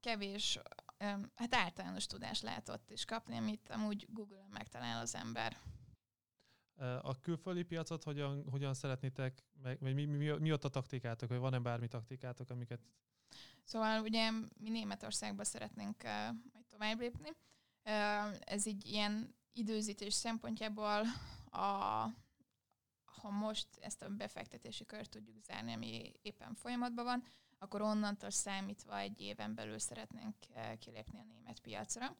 Kevés 0.00 0.58
hát 1.34 1.54
általános 1.54 2.06
tudást 2.06 2.42
lehet 2.42 2.68
ott 2.68 2.90
is 2.90 3.04
kapni, 3.04 3.36
amit 3.36 3.70
amúgy 3.70 4.06
Google-on 4.08 4.50
megtalál 4.50 5.00
az 5.00 5.14
ember. 5.14 5.56
A 7.02 7.20
külföldi 7.20 7.62
piacot 7.62 8.04
hogyan, 8.04 8.48
hogyan 8.50 8.74
szeretnétek, 8.74 9.44
vagy 9.62 9.80
mi, 9.80 9.92
mi, 9.92 10.04
mi, 10.04 10.30
mi 10.38 10.52
ott 10.52 10.64
a 10.64 10.68
taktikátok, 10.68 11.28
vagy 11.28 11.38
van-e 11.38 11.58
bármi 11.58 11.88
taktikátok, 11.88 12.50
amiket... 12.50 12.80
Szóval 13.64 14.02
ugye 14.02 14.30
mi 14.58 14.70
Németországba 14.70 15.44
szeretnénk 15.44 16.02
uh, 16.04 16.10
majd 16.52 16.66
tovább 16.68 16.98
lépni. 16.98 17.28
Ez 18.40 18.66
így 18.66 18.86
ilyen 18.86 19.34
időzítés 19.52 20.14
szempontjából 20.14 21.02
a, 21.50 22.06
ha 23.04 23.30
most 23.30 23.68
ezt 23.80 24.02
a 24.02 24.08
befektetési 24.08 24.86
kört 24.86 25.10
tudjuk 25.10 25.44
zárni, 25.44 25.72
ami 25.72 26.12
éppen 26.22 26.54
folyamatban 26.54 27.04
van, 27.04 27.24
akkor 27.58 27.82
onnantól 27.82 28.30
számítva 28.30 28.98
egy 28.98 29.20
éven 29.20 29.54
belül 29.54 29.78
szeretnénk 29.78 30.36
kilépni 30.78 31.18
a 31.18 31.24
német 31.24 31.60
piacra. 31.60 32.16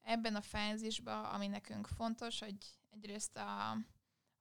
Ebben 0.00 0.34
a 0.34 0.40
fázisban, 0.40 1.24
ami 1.24 1.46
nekünk 1.46 1.86
fontos, 1.86 2.38
hogy 2.38 2.56
egyrészt 2.90 3.36
a, 3.36 3.70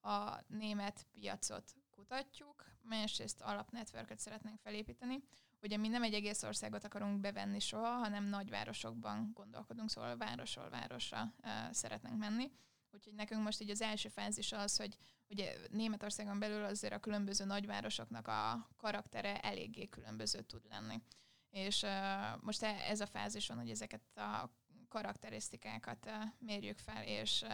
a 0.09 0.43
német 0.47 1.07
piacot 1.11 1.75
kutatjuk, 1.89 2.65
másrészt 2.81 3.41
alapnetworköt 3.41 4.19
szeretnénk 4.19 4.59
felépíteni. 4.59 5.23
Ugye 5.61 5.77
mi 5.77 5.87
nem 5.87 6.03
egy 6.03 6.13
egész 6.13 6.43
országot 6.43 6.83
akarunk 6.83 7.19
bevenni 7.19 7.59
soha, 7.59 7.89
hanem 7.89 8.23
nagyvárosokban 8.23 9.31
gondolkodunk, 9.33 9.89
szóval 9.89 10.17
városról 10.17 10.69
városra 10.69 11.33
uh, 11.43 11.71
szeretnénk 11.71 12.17
menni. 12.17 12.51
Úgyhogy 12.91 13.13
nekünk 13.13 13.43
most 13.43 13.61
így 13.61 13.69
az 13.69 13.81
első 13.81 14.09
fázis 14.09 14.51
az, 14.51 14.77
hogy 14.77 14.97
ugye 15.27 15.55
Németországon 15.69 16.39
belül 16.39 16.63
azért 16.63 16.93
a 16.93 16.99
különböző 16.99 17.45
nagyvárosoknak 17.45 18.27
a 18.27 18.67
karaktere 18.77 19.39
eléggé 19.39 19.85
különböző 19.85 20.41
tud 20.41 20.65
lenni. 20.69 21.01
És 21.49 21.81
uh, 21.81 22.41
most 22.41 22.63
e, 22.63 22.75
ez 22.89 23.01
a 23.01 23.05
fázis 23.05 23.47
van, 23.47 23.57
hogy 23.57 23.69
ezeket 23.69 24.17
a 24.17 24.49
karakterisztikákat 24.87 26.09
mérjük 26.39 26.77
fel, 26.77 27.03
és 27.03 27.45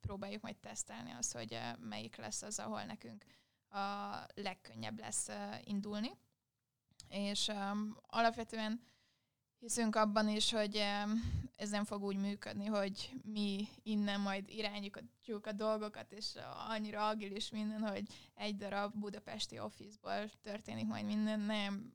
próbáljuk 0.00 0.42
majd 0.42 0.56
tesztelni 0.56 1.10
azt, 1.10 1.32
hogy 1.32 1.52
uh, 1.52 1.78
melyik 1.78 2.16
lesz 2.16 2.42
az, 2.42 2.58
ahol 2.58 2.82
nekünk 2.82 3.24
a 3.68 4.26
legkönnyebb 4.34 4.98
lesz 4.98 5.28
indulni. 5.64 6.10
És 7.14 7.48
um, 7.48 7.96
alapvetően 8.06 8.80
hiszünk 9.58 9.96
abban 9.96 10.28
is, 10.28 10.52
hogy 10.52 10.82
ez 11.56 11.70
nem 11.70 11.84
fog 11.84 12.02
úgy 12.02 12.16
működni, 12.16 12.64
hogy 12.64 13.10
mi 13.22 13.68
innen 13.82 14.20
majd 14.20 14.48
irányítjuk 14.48 15.46
a 15.46 15.52
dolgokat, 15.52 16.12
és 16.12 16.34
annyira 16.68 17.08
agilis 17.08 17.50
minden, 17.50 17.80
hogy 17.80 18.02
egy 18.34 18.56
darab 18.56 18.94
budapesti 18.94 19.58
office-ból 19.58 20.30
történik 20.42 20.86
majd 20.86 21.04
minden, 21.04 21.40
nem 21.40 21.92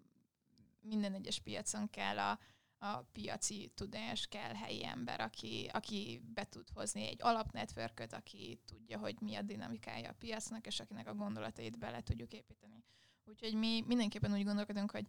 minden 0.82 1.14
egyes 1.14 1.40
piacon 1.40 1.90
kell 1.90 2.20
a, 2.20 2.40
a 2.78 2.98
piaci 2.98 3.72
tudás, 3.76 4.28
kell 4.28 4.54
helyi 4.54 4.86
ember, 4.86 5.22
aki, 5.22 5.70
aki 5.74 6.22
be 6.34 6.44
tud 6.44 6.70
hozni 6.74 7.08
egy 7.08 7.22
alapnetworköt, 7.22 8.14
aki 8.14 8.62
tudja, 8.66 9.00
hogy 9.00 9.16
mi 9.22 9.36
a 9.36 9.42
dinamikája 9.42 10.10
a 10.10 10.16
piacnak, 10.20 10.66
és 10.66 10.80
akinek 10.80 11.08
a 11.08 11.14
gondolatait 11.16 11.80
bele 11.80 12.02
tudjuk 12.02 12.34
építeni. 12.34 12.84
Úgyhogy 13.30 13.54
mi 13.54 13.84
mindenképpen 13.88 14.34
úgy 14.34 14.44
gondolkodunk, 14.44 14.92
hogy 14.92 15.08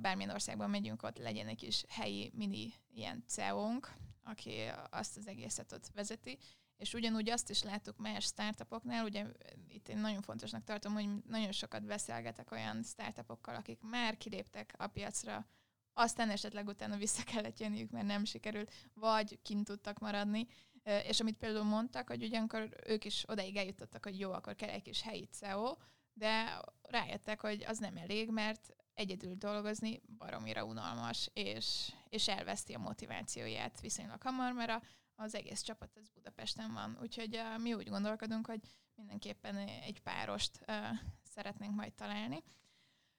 bármilyen 0.00 0.30
országban 0.30 0.70
megyünk, 0.70 1.02
ott 1.02 1.18
legyen 1.18 1.46
egy 1.46 1.56
kis 1.56 1.84
helyi 1.88 2.30
mini 2.34 2.72
ilyen 2.88 3.24
CEO-nk, 3.26 3.92
aki 4.22 4.52
azt 4.90 5.16
az 5.16 5.26
egészet 5.26 5.72
ott 5.72 5.90
vezeti, 5.94 6.38
és 6.76 6.94
ugyanúgy 6.94 7.30
azt 7.30 7.50
is 7.50 7.62
láttuk 7.62 7.96
más 7.96 8.24
startupoknál, 8.24 9.04
ugye 9.04 9.26
itt 9.68 9.88
én 9.88 9.98
nagyon 9.98 10.22
fontosnak 10.22 10.64
tartom, 10.64 10.92
hogy 10.92 11.08
nagyon 11.24 11.52
sokat 11.52 11.84
beszélgetek 11.84 12.50
olyan 12.50 12.82
startupokkal, 12.82 13.54
akik 13.54 13.80
már 13.80 14.16
kiléptek 14.16 14.74
a 14.76 14.86
piacra, 14.86 15.46
aztán 15.92 16.30
esetleg 16.30 16.66
utána 16.66 16.96
vissza 16.96 17.22
kellett 17.22 17.58
jönniük, 17.58 17.90
mert 17.90 18.06
nem 18.06 18.24
sikerült, 18.24 18.72
vagy 18.94 19.38
kint 19.42 19.64
tudtak 19.64 19.98
maradni. 19.98 20.46
És 20.84 21.20
amit 21.20 21.36
például 21.36 21.64
mondtak, 21.64 22.08
hogy 22.08 22.24
ugyankor 22.24 22.68
ők 22.86 23.04
is 23.04 23.24
odaig 23.26 23.56
eljutottak, 23.56 24.04
hogy 24.04 24.18
jó, 24.18 24.32
akkor 24.32 24.54
kell 24.54 24.68
egy 24.68 24.82
kis 24.82 25.02
helyi 25.02 25.28
CEO, 25.30 25.76
de 26.18 26.60
rájöttek, 26.82 27.40
hogy 27.40 27.64
az 27.66 27.78
nem 27.78 27.96
elég, 27.96 28.30
mert 28.30 28.74
egyedül 28.94 29.34
dolgozni 29.34 30.00
baromira 30.18 30.64
unalmas, 30.64 31.30
és, 31.32 31.92
és 32.08 32.28
elveszti 32.28 32.72
a 32.72 32.78
motivációját 32.78 33.80
viszonylag 33.80 34.22
hamar, 34.22 34.52
mert 34.52 34.70
a, 34.70 34.82
az 35.14 35.34
egész 35.34 35.60
csapat 35.60 35.96
az 35.96 36.08
Budapesten 36.08 36.72
van. 36.72 36.98
Úgyhogy 37.02 37.36
uh, 37.36 37.62
mi 37.62 37.74
úgy 37.74 37.88
gondolkodunk, 37.88 38.46
hogy 38.46 38.60
mindenképpen 38.94 39.56
egy 39.56 40.00
párost 40.00 40.60
uh, 40.68 40.74
szeretnénk 41.22 41.74
majd 41.74 41.92
találni, 41.92 42.42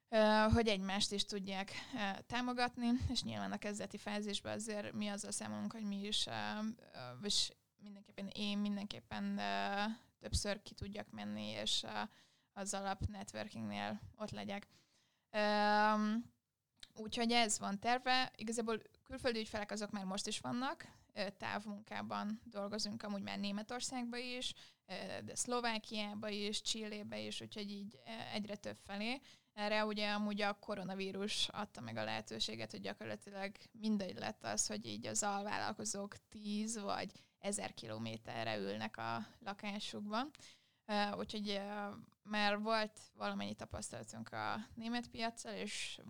uh, 0.10 0.54
hogy 0.54 0.68
egymást 0.68 1.12
is 1.12 1.24
tudják 1.24 1.72
uh, 1.94 2.20
támogatni, 2.20 2.88
és 3.10 3.24
nyilván 3.24 3.52
a 3.52 3.58
kezdeti 3.58 3.98
fázisban 3.98 4.52
azért 4.52 4.94
mi 4.94 5.08
azzal 5.08 5.32
számolunk, 5.32 5.72
hogy 5.72 5.84
mi 5.84 6.06
is, 6.06 6.26
uh, 6.26 6.66
uh, 6.66 7.26
és 7.26 7.52
mindenképpen 7.78 8.28
én 8.28 8.58
mindenképpen 8.58 9.24
uh, 9.24 9.92
többször 10.20 10.62
ki 10.62 10.74
tudjak 10.74 11.12
menni, 11.12 11.48
és 11.48 11.84
uh, 11.84 11.92
az 12.60 12.74
alap 12.74 13.06
networkingnél 13.06 14.02
ott 14.18 14.32
legyek. 14.32 14.68
Um, 15.32 16.24
úgyhogy 16.96 17.32
ez 17.32 17.60
van 17.60 17.80
terve. 17.80 18.32
Igazából 18.36 18.82
külföldi 19.04 19.40
ügyfelek 19.40 19.72
azok 19.72 19.92
már 19.92 20.06
most 20.06 20.28
is 20.28 20.40
vannak, 20.40 20.88
távmunkában 21.38 22.42
dolgozunk 22.44 23.04
amúgy 23.04 23.22
már 23.22 23.40
Németországban 23.40 24.20
is, 24.20 24.54
de 25.24 25.36
Szlovákiába 25.36 26.30
is, 26.30 26.62
Csillébe 26.62 27.20
is, 27.20 27.42
úgyhogy 27.42 27.72
így 27.72 28.00
egyre 28.34 28.56
több 28.56 28.78
felé. 28.86 29.22
Erre 29.54 29.86
ugye 29.86 30.12
amúgy 30.12 30.42
a 30.42 30.54
koronavírus 30.54 31.48
adta 31.48 31.82
meg 31.82 31.98
a 31.98 32.04
lehetőséget, 32.04 32.72
hogy 32.72 32.82
gyakorlatilag 32.82 33.52
mindegy 33.72 34.18
lett 34.18 34.44
az, 34.44 34.68
hogy 34.68 34.86
így 34.86 35.08
az 35.08 35.24
alvállalkozók 35.24 36.16
10 36.30 36.80
vagy 36.80 37.12
1000 37.40 37.74
kilométerre 37.74 38.58
ülnek 38.58 38.98
a 38.98 39.28
lakásukban. 39.40 40.32
Úgyhogy 41.18 41.62
már 42.30 42.60
volt 42.60 43.00
valamennyi 43.18 43.54
tapasztalatunk 43.54 44.30
a 44.32 44.56
német 44.76 45.08
piacsal, 45.08 45.54
és 45.54 46.02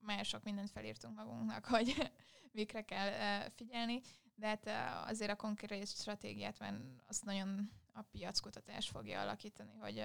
már 0.00 0.24
sok 0.24 0.42
mindent 0.42 0.70
felírtunk 0.70 1.16
magunknak, 1.16 1.64
hogy 1.74 2.12
mikre 2.52 2.82
kell 2.82 3.48
figyelni, 3.48 4.00
de 4.34 4.46
hát 4.46 4.68
azért 5.08 5.30
a 5.30 5.36
konkrét 5.36 5.86
stratégiát, 5.86 6.58
mert 6.58 6.76
azt 7.06 7.24
nagyon 7.24 7.70
a 7.92 8.02
piackutatás 8.02 8.88
fogja 8.88 9.20
alakítani, 9.20 9.74
hogy 9.80 10.02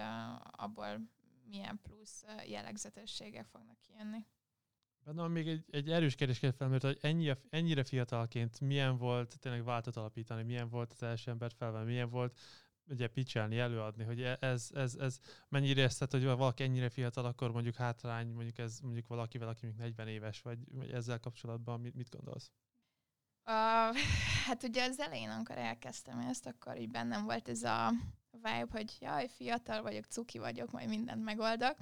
abból 0.51 1.09
milyen 1.49 1.79
plusz 1.81 2.25
jellegzetességek 2.47 3.45
fognak 3.45 3.77
kijönni. 3.81 4.25
Bennem 5.03 5.31
még 5.31 5.47
egy, 5.47 5.65
egy 5.71 5.91
erős 5.91 6.15
kérdés 6.15 6.39
felmerült, 6.39 6.83
hogy 6.83 6.97
ennyire, 7.01 7.37
ennyire 7.49 7.83
fiatalként 7.83 8.59
milyen 8.59 8.97
volt 8.97 9.39
tényleg 9.39 9.63
váltot 9.63 9.95
alapítani, 9.95 10.43
milyen 10.43 10.69
volt 10.69 10.91
az 10.91 11.03
első 11.03 11.31
embert 11.31 11.55
felvenni, 11.55 11.85
milyen 11.85 12.09
volt 12.09 12.39
ugye 12.89 13.07
picselni, 13.07 13.59
előadni, 13.59 14.03
hogy 14.03 14.21
e, 14.21 14.37
ez, 14.39 14.69
ez, 14.73 14.95
ez 14.95 15.19
mennyire 15.49 15.81
érzted, 15.81 16.11
hogy 16.11 16.23
valaki 16.23 16.63
ennyire 16.63 16.89
fiatal, 16.89 17.25
akkor 17.25 17.51
mondjuk 17.51 17.75
hátrány, 17.75 18.27
mondjuk 18.27 18.57
ez 18.57 18.79
mondjuk 18.79 19.07
valakivel, 19.07 19.47
aki 19.47 19.65
még 19.65 19.75
40 19.75 20.07
éves, 20.07 20.41
vagy, 20.41 20.59
vagy 20.71 20.91
ezzel 20.91 21.19
kapcsolatban 21.19 21.79
mit, 21.79 21.95
mit 21.95 22.09
gondolsz? 22.09 22.51
Uh, 23.45 23.97
hát 24.45 24.63
ugye 24.63 24.83
az 24.83 24.99
elején, 24.99 25.29
amikor 25.29 25.57
elkezdtem 25.57 26.19
ezt, 26.19 26.45
akkor 26.45 26.77
így 26.77 26.89
bennem 26.89 27.23
volt 27.23 27.49
ez 27.49 27.63
a 27.63 27.91
vibe, 28.31 28.67
hogy 28.71 28.97
jaj, 28.99 29.27
fiatal 29.27 29.81
vagyok, 29.81 30.05
cuki 30.05 30.37
vagyok, 30.37 30.71
majd 30.71 30.89
mindent 30.89 31.23
megoldok. 31.23 31.75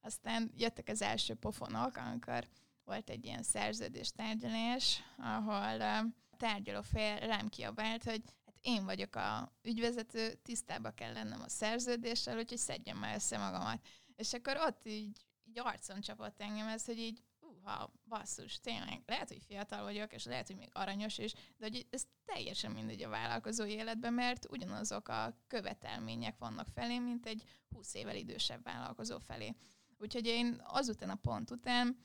Aztán 0.00 0.52
jöttek 0.56 0.88
az 0.88 1.02
első 1.02 1.34
pofonok, 1.34 1.96
amikor 1.96 2.46
volt 2.84 3.10
egy 3.10 3.24
ilyen 3.24 3.42
szerződés 3.42 4.10
tárgyalás, 4.12 5.02
ahol 5.16 5.80
a 5.80 6.04
tárgyaló 6.36 6.82
fél 6.82 7.18
rám 7.18 7.48
kiabált, 7.48 8.04
hogy 8.04 8.22
én 8.60 8.84
vagyok 8.84 9.16
a 9.16 9.52
ügyvezető, 9.62 10.34
tisztába 10.42 10.90
kell 10.90 11.12
lennem 11.12 11.40
a 11.40 11.48
szerződéssel, 11.48 12.38
úgyhogy 12.38 12.58
szedjem 12.58 12.98
már 12.98 13.14
össze 13.14 13.38
magamat. 13.38 13.86
És 14.16 14.32
akkor 14.32 14.56
ott 14.56 14.86
így, 14.86 15.26
így 15.44 15.58
arcon 15.58 16.00
csapott 16.00 16.40
engem 16.40 16.68
ez, 16.68 16.84
hogy 16.84 16.98
így 16.98 17.22
ha 17.62 17.92
basszus, 18.08 18.60
tényleg, 18.60 19.02
lehet, 19.06 19.28
hogy 19.28 19.42
fiatal 19.46 19.82
vagyok, 19.82 20.12
és 20.12 20.24
lehet, 20.24 20.46
hogy 20.46 20.56
még 20.56 20.70
aranyos 20.72 21.18
is, 21.18 21.32
de 21.32 21.66
hogy 21.66 21.86
ez 21.90 22.04
teljesen 22.24 22.70
mindegy 22.70 23.02
a 23.02 23.08
vállalkozó 23.08 23.64
életben, 23.64 24.12
mert 24.12 24.50
ugyanazok 24.50 25.08
a 25.08 25.36
követelmények 25.46 26.38
vannak 26.38 26.68
felé, 26.74 26.98
mint 26.98 27.26
egy 27.26 27.42
20 27.68 27.94
évvel 27.94 28.16
idősebb 28.16 28.62
vállalkozó 28.62 29.18
felé. 29.18 29.54
Úgyhogy 29.98 30.26
én 30.26 30.62
azután 30.64 31.10
a 31.10 31.14
pont 31.14 31.50
után 31.50 31.96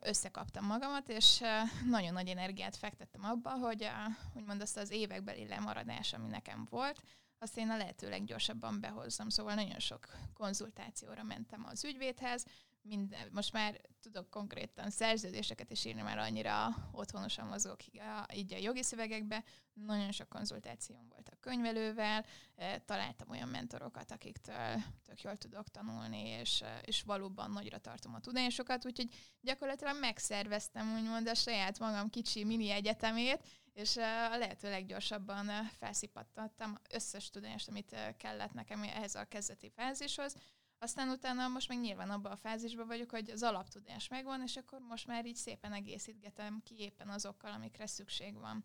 összekaptam 0.00 0.64
magamat, 0.64 1.08
és 1.08 1.42
nagyon 1.86 2.12
nagy 2.12 2.28
energiát 2.28 2.76
fektettem 2.76 3.24
abba, 3.24 3.50
hogy 3.50 3.90
úgymond 4.34 4.60
azt 4.60 4.76
az 4.76 4.90
évekbeli 4.90 5.46
lemaradás, 5.46 6.12
ami 6.12 6.28
nekem 6.28 6.66
volt, 6.70 7.02
azt 7.38 7.56
én 7.56 7.70
a 7.70 7.76
lehető 7.76 8.08
leggyorsabban 8.08 8.80
behozzam. 8.80 9.28
Szóval 9.28 9.54
nagyon 9.54 9.78
sok 9.78 10.06
konzultációra 10.34 11.22
mentem 11.22 11.64
az 11.70 11.84
ügyvédhez, 11.84 12.44
minden, 12.82 13.28
most 13.32 13.52
már 13.52 13.80
tudok 14.00 14.30
konkrétan 14.30 14.90
szerződéseket 14.90 15.70
is 15.70 15.84
írni, 15.84 16.02
mert 16.02 16.18
annyira 16.18 16.68
otthonosan 16.92 17.46
mozgok 17.46 17.86
így 18.34 18.52
a 18.52 18.58
jogi 18.58 18.82
szövegekbe. 18.82 19.44
Nagyon 19.72 20.12
sok 20.12 20.28
konzultációm 20.28 21.08
volt 21.08 21.28
a 21.28 21.36
könyvelővel, 21.40 22.24
e, 22.56 22.78
találtam 22.78 23.30
olyan 23.30 23.48
mentorokat, 23.48 24.10
akiktől 24.10 24.82
tök 25.04 25.22
jól 25.22 25.36
tudok 25.36 25.68
tanulni, 25.68 26.28
és, 26.28 26.60
e, 26.62 26.78
és 26.84 27.02
valóban 27.02 27.50
nagyra 27.50 27.78
tartom 27.78 28.14
a 28.14 28.20
tudásokat, 28.20 28.86
úgyhogy 28.86 29.14
gyakorlatilag 29.40 30.00
megszerveztem 30.00 30.94
úgymond 30.94 31.28
a 31.28 31.34
saját 31.34 31.78
magam 31.78 32.10
kicsi 32.10 32.44
mini 32.44 32.70
egyetemét, 32.70 33.46
és 33.72 33.96
e, 33.96 34.30
a 34.30 34.38
lehető 34.38 34.70
leggyorsabban 34.70 35.46
felszipattattam 35.78 36.78
összes 36.90 37.30
tudást, 37.30 37.68
amit 37.68 37.96
kellett 38.16 38.52
nekem 38.52 38.82
ehhez 38.82 39.14
a 39.14 39.24
kezdeti 39.24 39.68
fázishoz, 39.68 40.34
aztán 40.82 41.08
utána 41.08 41.48
most 41.48 41.68
meg 41.68 41.80
nyilván 41.80 42.10
abban 42.10 42.32
a 42.32 42.36
fázisban 42.36 42.86
vagyok, 42.86 43.10
hogy 43.10 43.30
az 43.30 43.42
alaptudás 43.42 44.08
megvan, 44.08 44.42
és 44.42 44.56
akkor 44.56 44.78
most 44.78 45.06
már 45.06 45.26
így 45.26 45.36
szépen 45.36 45.72
egészítgetem 45.72 46.60
ki 46.64 46.74
éppen 46.78 47.08
azokkal, 47.08 47.52
amikre 47.52 47.86
szükség 47.86 48.34
van. 48.38 48.64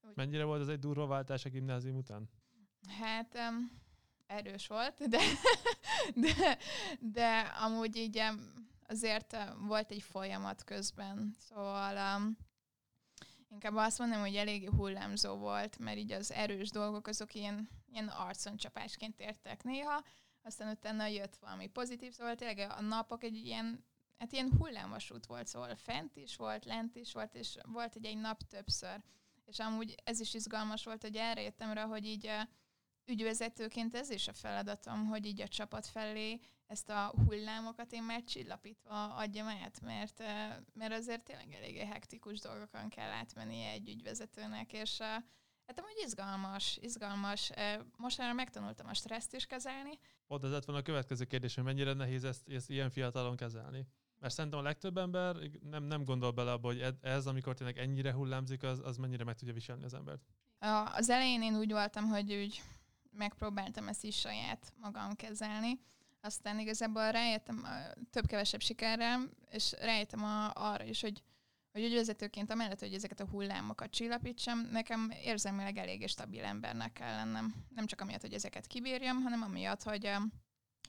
Úgy... 0.00 0.16
Mennyire 0.16 0.44
volt 0.44 0.60
ez 0.60 0.68
egy 0.68 0.78
durva 0.78 1.06
váltás 1.06 1.44
a 1.44 1.48
gimnázium 1.48 1.96
után? 1.96 2.30
Hát 3.00 3.34
um, 3.34 3.82
erős 4.26 4.66
volt, 4.66 5.08
de, 5.08 5.18
de, 6.24 6.58
de 7.00 7.38
amúgy 7.40 7.96
így 7.96 8.22
azért 8.86 9.36
volt 9.58 9.90
egy 9.90 10.02
folyamat 10.02 10.64
közben, 10.64 11.34
szóval 11.38 12.18
um, 12.18 12.36
inkább 13.48 13.74
azt 13.74 13.98
mondom, 13.98 14.20
hogy 14.20 14.36
eléggé 14.36 14.66
hullámzó 14.66 15.36
volt, 15.36 15.78
mert 15.78 15.98
így 15.98 16.12
az 16.12 16.32
erős 16.32 16.70
dolgok 16.70 17.06
azok 17.06 17.34
ilyen, 17.34 17.68
ilyen 17.86 18.08
arconcsapásként 18.08 19.20
értek 19.20 19.62
néha, 19.62 20.02
aztán 20.44 20.70
utána 20.70 21.06
jött 21.06 21.36
valami 21.36 21.66
pozitív, 21.66 22.12
szóval 22.12 22.34
tényleg 22.34 22.70
a 22.70 22.80
napok 22.80 23.22
egy 23.22 23.36
ilyen, 23.36 23.84
hát 24.18 24.32
ilyen 24.32 24.50
hullámvasút 24.58 25.26
volt, 25.26 25.46
szóval 25.46 25.74
fent 25.74 26.16
is 26.16 26.36
volt, 26.36 26.64
lent 26.64 26.96
is 26.96 27.12
volt, 27.12 27.34
és 27.34 27.56
volt 27.62 27.96
egy, 27.96 28.04
egy 28.04 28.18
nap 28.18 28.42
többször. 28.42 29.00
És 29.44 29.58
amúgy 29.58 29.94
ez 30.04 30.20
is 30.20 30.34
izgalmas 30.34 30.84
volt, 30.84 31.02
hogy 31.02 31.16
erre 31.16 31.42
jöttem 31.42 31.72
rá, 31.72 31.86
hogy 31.86 32.06
így 32.06 32.30
ügyvezetőként 33.04 33.94
ez 33.94 34.10
is 34.10 34.28
a 34.28 34.32
feladatom, 34.32 35.06
hogy 35.06 35.26
így 35.26 35.40
a 35.40 35.48
csapat 35.48 35.86
felé 35.86 36.40
ezt 36.66 36.90
a 36.90 37.12
hullámokat 37.26 37.92
én 37.92 38.02
már 38.02 38.24
csillapítva 38.24 39.14
adjam 39.14 39.46
át, 39.46 39.80
mert, 39.80 40.22
mert 40.72 40.92
azért 40.92 41.22
tényleg 41.22 41.52
eléggé 41.52 41.84
hektikus 41.84 42.38
dolgokon 42.38 42.88
kell 42.88 43.10
átmennie 43.10 43.70
egy 43.70 43.88
ügyvezetőnek, 43.88 44.72
és 44.72 45.00
Hát 45.66 45.78
amúgy 45.78 46.02
izgalmas, 46.04 46.78
izgalmas. 46.80 47.50
Most 47.96 48.18
már 48.18 48.34
megtanultam 48.34 48.86
a 48.86 48.94
stresszt 48.94 49.34
is 49.34 49.46
kezelni. 49.46 49.98
Ez 50.28 50.50
lett 50.50 50.64
volna 50.64 50.80
a 50.80 50.84
következő 50.84 51.24
kérdés, 51.24 51.54
hogy 51.54 51.64
mennyire 51.64 51.92
nehéz 51.92 52.24
ezt, 52.24 52.48
ezt 52.48 52.70
ilyen 52.70 52.90
fiatalon 52.90 53.36
kezelni. 53.36 53.86
Mert 54.18 54.34
szerintem 54.34 54.60
a 54.60 54.62
legtöbb 54.62 54.96
ember 54.96 55.36
nem, 55.62 55.82
nem 55.82 56.04
gondol 56.04 56.30
bele 56.30 56.52
abba, 56.52 56.66
hogy 56.66 56.94
ez, 57.00 57.26
amikor 57.26 57.54
tényleg 57.54 57.78
ennyire 57.78 58.12
hullámzik, 58.12 58.62
az, 58.62 58.80
az 58.84 58.96
mennyire 58.96 59.24
meg 59.24 59.36
tudja 59.36 59.54
viselni 59.54 59.84
az 59.84 59.94
embert. 59.94 60.22
Az 60.92 61.10
elején 61.10 61.42
én 61.42 61.56
úgy 61.56 61.72
voltam, 61.72 62.04
hogy 62.04 62.34
úgy 62.34 62.62
megpróbáltam 63.10 63.88
ezt 63.88 64.04
is 64.04 64.18
saját 64.18 64.72
magam 64.80 65.14
kezelni. 65.14 65.80
Aztán 66.20 66.58
igazából 66.58 67.10
rájöttem 67.10 67.66
több-kevesebb 68.10 68.60
sikerrel, 68.60 69.28
és 69.50 69.72
rájöttem 69.80 70.24
a, 70.24 70.50
arra 70.54 70.84
is, 70.84 71.00
hogy 71.00 71.22
hogy 71.74 71.84
ügyvezetőként 71.84 72.50
amellett, 72.50 72.80
hogy 72.80 72.94
ezeket 72.94 73.20
a 73.20 73.26
hullámokat 73.26 73.90
csillapítsam, 73.90 74.58
nekem 74.58 75.12
érzelmileg 75.24 75.76
eléggé 75.76 76.06
stabil 76.06 76.44
embernek 76.44 76.92
kell 76.92 77.14
lennem. 77.14 77.54
Nem 77.68 77.86
csak 77.86 78.00
amiatt, 78.00 78.20
hogy 78.20 78.32
ezeket 78.32 78.66
kibírjam, 78.66 79.22
hanem 79.22 79.42
amiatt, 79.42 79.82
hogy 79.82 80.10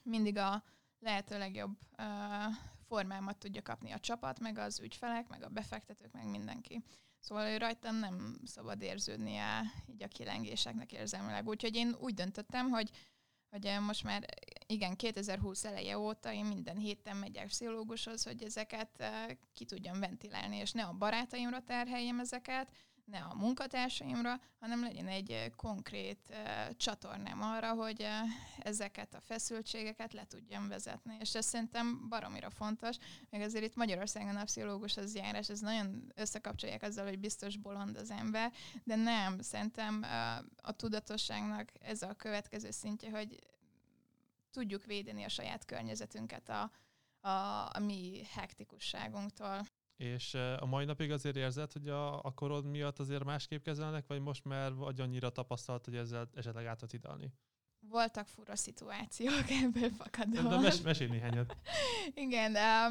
mindig 0.03 0.38
a 0.38 0.63
lehető 0.99 1.38
legjobb 1.38 1.77
formámat 2.88 3.38
tudja 3.38 3.61
kapni 3.61 3.91
a 3.91 3.99
csapat, 3.99 4.39
meg 4.39 4.57
az 4.57 4.79
ügyfelek, 4.79 5.27
meg 5.27 5.43
a 5.43 5.49
befektetők, 5.49 6.11
meg 6.11 6.29
mindenki. 6.29 6.83
Szóval 7.19 7.47
ő 7.47 7.57
rajtam 7.57 7.95
nem 7.95 8.39
szabad 8.43 8.81
érződnie 8.81 9.61
így 9.88 10.03
a 10.03 10.07
kilengéseknek 10.07 10.91
érzelmileg. 10.91 11.47
Úgyhogy 11.47 11.75
én 11.75 11.95
úgy 11.99 12.13
döntöttem, 12.13 12.69
hogy 12.69 12.89
hogy 13.49 13.77
most 13.79 14.03
már 14.03 14.25
igen, 14.67 14.95
2020 14.95 15.63
eleje 15.65 15.97
óta 15.97 16.33
én 16.33 16.45
minden 16.45 16.77
héten 16.77 17.17
megyek 17.17 17.47
pszichológushoz, 17.47 18.23
hogy 18.23 18.43
ezeket 18.43 19.03
ki 19.53 19.65
tudjam 19.65 19.99
ventilálni, 19.99 20.57
és 20.57 20.71
ne 20.71 20.83
a 20.83 20.93
barátaimra 20.93 21.63
terheljem 21.63 22.19
ezeket, 22.19 22.71
ne 23.06 23.20
a 23.20 23.34
munkatársaimra, 23.34 24.39
hanem 24.60 24.82
legyen 24.82 25.08
egy 25.08 25.51
konkrét 25.56 26.34
csatornám 26.78 27.41
arra, 27.41 27.74
hogy 27.74 28.08
ezeket 28.60 29.14
a 29.14 29.22
feszültségeket 29.22 30.14
le 30.14 30.26
tudjam 30.26 30.68
vezetni. 30.68 31.18
És 31.20 31.36
ez 31.36 31.45
szerintem 31.45 32.10
baromira 32.10 32.49
fontos, 32.49 32.97
még 33.30 33.41
azért 33.41 33.64
itt 33.66 33.76
Magyarországon 33.76 34.36
a 34.36 34.43
pszichológus 34.43 34.97
az 34.97 35.16
járás, 35.16 35.49
ez 35.49 35.60
nagyon 35.60 36.12
összekapcsolják 36.16 36.84
azzal, 36.84 37.06
hogy 37.06 37.20
biztos 37.20 37.58
bolond 37.58 37.97
az 37.97 38.12
ember, 38.12 38.53
de 38.84 38.95
nem, 38.95 39.41
szerintem 39.41 40.06
a 40.62 40.72
tudatosságnak 40.72 41.72
ez 41.82 42.01
a 42.01 42.14
következő 42.14 42.72
szintje, 42.72 43.10
hogy 43.10 43.39
tudjuk 44.51 44.86
védeni 44.86 45.24
a 45.24 45.30
saját 45.30 45.66
környezetünket 45.66 46.49
a, 46.49 46.72
a, 47.20 47.30
a 47.74 47.80
mi 47.80 48.22
hektikusságunktól. 48.34 49.62
És 49.97 50.33
a 50.33 50.65
mai 50.65 50.85
napig 50.85 51.11
azért 51.11 51.35
érzed, 51.35 51.71
hogy 51.71 51.89
a, 51.89 52.23
a 52.23 52.33
korod 52.33 52.65
miatt 52.65 52.99
azért 52.99 53.23
másképp 53.23 53.63
kezelnek, 53.63 54.07
vagy 54.07 54.19
most 54.19 54.45
már 54.45 54.73
vagy 54.73 54.99
annyira 54.99 55.29
tapasztalt, 55.29 55.85
hogy 55.85 55.95
ezzel 55.95 56.29
esetleg 56.33 56.65
át 56.65 56.93
idalni? 56.93 57.33
voltak 57.89 58.27
fura 58.27 58.55
szituációk 58.55 59.49
ebből 59.63 59.89
fakadóan. 59.89 60.49
De 60.49 60.59
mes- 60.59 60.83
mesélj 60.83 61.09
néhányat. 61.09 61.57
Igen, 62.25 62.53
de 62.53 62.89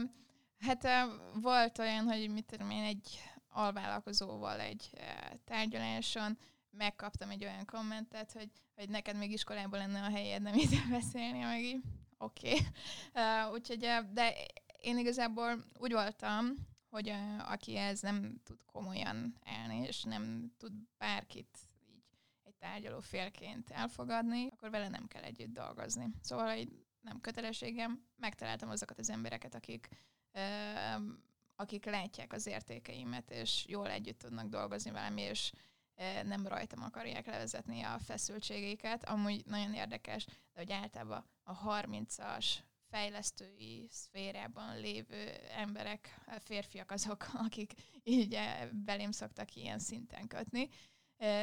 hát 0.58 1.08
volt 1.34 1.78
olyan, 1.78 2.04
hogy 2.04 2.30
mit 2.30 2.44
tudom 2.44 2.70
én, 2.70 2.82
egy 2.82 3.20
alvállalkozóval 3.48 4.60
egy 4.60 4.90
tárgyaláson 5.44 6.38
megkaptam 6.70 7.30
egy 7.30 7.44
olyan 7.44 7.64
kommentet, 7.64 8.32
hogy, 8.32 8.50
hogy 8.74 8.88
neked 8.88 9.16
még 9.16 9.32
iskolában 9.32 9.78
lenne 9.78 10.02
a 10.02 10.10
helyed, 10.10 10.42
nem 10.42 10.54
itt 10.54 10.88
beszélni, 10.90 11.38
meg 11.38 11.62
így 11.62 11.80
oké. 12.18 12.48
Okay. 12.48 12.66
Uh, 13.14 13.52
úgyhogy, 13.52 13.88
de 14.12 14.34
én 14.80 14.98
igazából 14.98 15.64
úgy 15.78 15.92
voltam, 15.92 16.54
hogy 16.94 17.10
uh, 17.10 17.50
aki 17.50 17.76
ez 17.76 18.00
nem 18.00 18.40
tud 18.44 18.58
komolyan 18.66 19.36
elni, 19.40 19.76
és 19.86 20.02
nem 20.02 20.52
tud 20.56 20.72
bárkit 20.98 21.58
így 21.88 22.04
egy 22.42 22.54
tárgyaló 22.54 23.00
félként 23.00 23.70
elfogadni, 23.70 24.48
akkor 24.52 24.70
vele 24.70 24.88
nem 24.88 25.06
kell 25.06 25.22
együtt 25.22 25.52
dolgozni. 25.52 26.10
Szóval 26.20 26.50
egy 26.50 26.86
nem 27.00 27.20
kötelességem, 27.20 28.06
megtaláltam 28.16 28.68
azokat 28.68 28.98
az 28.98 29.10
embereket, 29.10 29.54
akik 29.54 29.88
uh, 30.34 31.02
akik 31.56 31.84
látják 31.84 32.32
az 32.32 32.46
értékeimet, 32.46 33.30
és 33.30 33.64
jól 33.68 33.90
együtt 33.90 34.18
tudnak 34.18 34.48
dolgozni 34.48 34.90
velem, 34.90 35.16
és 35.16 35.52
nem 36.24 36.46
rajtam 36.46 36.82
akarják 36.82 37.26
levezetni 37.26 37.82
a 37.82 37.98
feszültségeiket. 37.98 39.04
Amúgy 39.04 39.42
nagyon 39.46 39.74
érdekes, 39.74 40.24
de 40.24 40.60
hogy 40.60 40.72
általában 40.72 41.24
a 41.42 41.82
30-as 41.82 42.46
fejlesztői 42.94 43.86
szférában 43.90 44.80
lévő 44.80 45.30
emberek, 45.56 46.20
férfiak 46.38 46.90
azok, 46.90 47.26
akik 47.46 47.72
így 48.02 48.38
belém 48.84 49.10
szoktak 49.10 49.54
ilyen 49.54 49.78
szinten 49.78 50.26
kötni. 50.26 50.68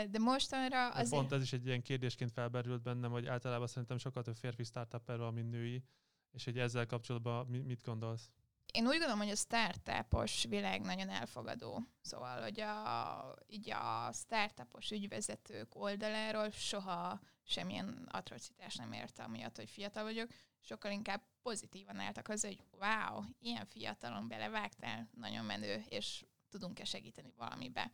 De 0.10 0.20
mostanra 0.20 0.90
az. 0.90 1.10
Pont 1.10 1.32
ez 1.32 1.42
is 1.42 1.54
egy 1.54 1.66
ilyen 1.66 1.82
kérdésként 1.82 2.32
felberült 2.32 2.82
bennem, 2.82 3.12
hogy 3.12 3.28
általában 3.28 3.68
szerintem 3.68 3.98
sokkal 3.98 4.24
több 4.24 4.36
férfi 4.36 4.64
startup 4.64 5.06
van, 5.06 5.34
mint 5.34 5.50
női, 5.50 5.84
és 6.32 6.44
hogy 6.44 6.60
ezzel 6.60 6.86
kapcsolatban 6.86 7.48
mit 7.48 7.82
gondolsz? 7.82 8.30
én 8.72 8.88
úgy 8.88 8.98
gondolom, 8.98 9.18
hogy 9.18 9.30
a 9.30 9.36
startupos 9.36 10.46
világ 10.50 10.82
nagyon 10.82 11.10
elfogadó. 11.10 11.84
Szóval, 12.02 12.42
hogy 12.42 12.60
a, 12.60 13.36
így 13.48 13.72
a 13.72 14.10
startupos 14.14 14.92
ügyvezetők 14.92 15.76
oldaláról 15.76 16.50
soha 16.50 17.20
semmilyen 17.44 18.08
atrocitás 18.12 18.76
nem 18.76 18.92
érte, 18.92 19.24
amiatt, 19.24 19.56
hogy 19.56 19.70
fiatal 19.70 20.04
vagyok. 20.04 20.30
Sokkal 20.64 20.92
inkább 20.92 21.22
pozitívan 21.42 22.00
álltak 22.00 22.28
hozzá, 22.28 22.48
hogy 22.48 22.64
wow, 22.80 23.24
ilyen 23.40 23.66
fiatalon 23.66 24.28
belevágtál, 24.28 25.10
nagyon 25.14 25.46
menő, 25.46 25.84
és 25.90 26.26
tudunk-e 26.50 26.84
segíteni 26.84 27.34
valamibe. 27.38 27.92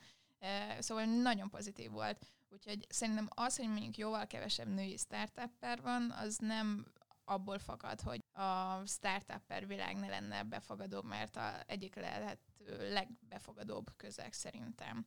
Szóval 0.80 1.06
nagyon 1.06 1.50
pozitív 1.50 1.92
volt. 1.92 2.26
Úgyhogy 2.50 2.86
szerintem 2.90 3.28
az, 3.30 3.58
hogy 3.58 3.68
mondjuk 3.68 3.98
jóval 3.98 4.28
kevesebb 4.28 4.68
női 4.68 4.98
startupper 4.98 5.82
van, 5.82 6.12
az 6.12 6.38
nem 6.38 6.86
abból 7.26 7.60
fakad, 7.60 8.02
hogy 8.02 8.24
a 8.32 8.86
startupper 8.86 9.68
világ 9.68 9.96
ne 9.96 10.08
lenne 10.08 10.44
befogadóbb, 10.44 11.06
mert 11.06 11.36
a 11.36 11.64
egyik 11.66 11.96
lehető 11.96 12.92
legbefogadóbb 12.92 13.96
közeg 13.98 14.34
szerintem. 14.34 15.06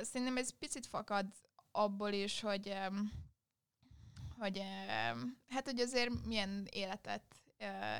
Szerintem 0.00 0.36
ez 0.36 0.58
picit 0.58 0.86
fakad 0.86 1.26
abból 1.70 2.12
is, 2.12 2.40
hogy 2.40 2.76
hogy 4.38 4.62
hát, 5.48 5.64
hogy 5.64 5.80
azért 5.80 6.24
milyen 6.26 6.66
életet 6.70 7.22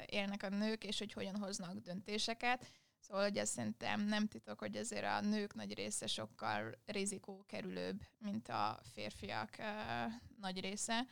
élnek 0.06 0.42
a 0.42 0.48
nők, 0.48 0.84
és 0.84 0.98
hogy 0.98 1.12
hogyan 1.12 1.36
hoznak 1.36 1.74
döntéseket. 1.74 2.66
Szóval, 2.98 3.22
hogy 3.22 3.36
ezt 3.36 3.52
szerintem 3.52 4.00
nem 4.00 4.26
titok, 4.26 4.58
hogy 4.58 4.76
azért 4.76 5.04
a 5.04 5.20
nők 5.20 5.54
nagy 5.54 5.74
része 5.74 6.06
sokkal 6.06 6.74
rizikókerülőbb, 6.86 8.00
mint 8.18 8.48
a 8.48 8.80
férfiak 8.92 9.56
nagy 10.40 10.60
része 10.60 11.06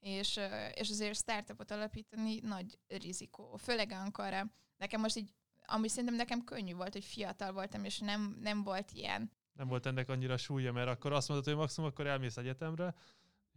és, 0.00 0.40
és 0.74 0.90
azért 0.90 1.16
startupot 1.16 1.70
alapítani 1.70 2.40
nagy 2.40 2.78
rizikó, 2.88 3.56
főleg 3.56 3.92
amikor 3.92 4.46
nekem 4.76 5.00
most 5.00 5.16
így, 5.16 5.32
ami 5.66 5.88
szerintem 5.88 6.14
nekem 6.14 6.44
könnyű 6.44 6.74
volt, 6.74 6.92
hogy 6.92 7.04
fiatal 7.04 7.52
voltam, 7.52 7.84
és 7.84 7.98
nem, 7.98 8.38
nem 8.40 8.62
volt 8.62 8.90
ilyen. 8.92 9.30
Nem 9.52 9.68
volt 9.68 9.86
ennek 9.86 10.08
annyira 10.08 10.36
súlya, 10.36 10.72
mert 10.72 10.88
akkor 10.88 11.12
azt 11.12 11.28
mondod, 11.28 11.46
hogy 11.46 11.56
maximum 11.56 11.88
akkor 11.90 12.06
elmész 12.06 12.36
egyetemre, 12.36 12.94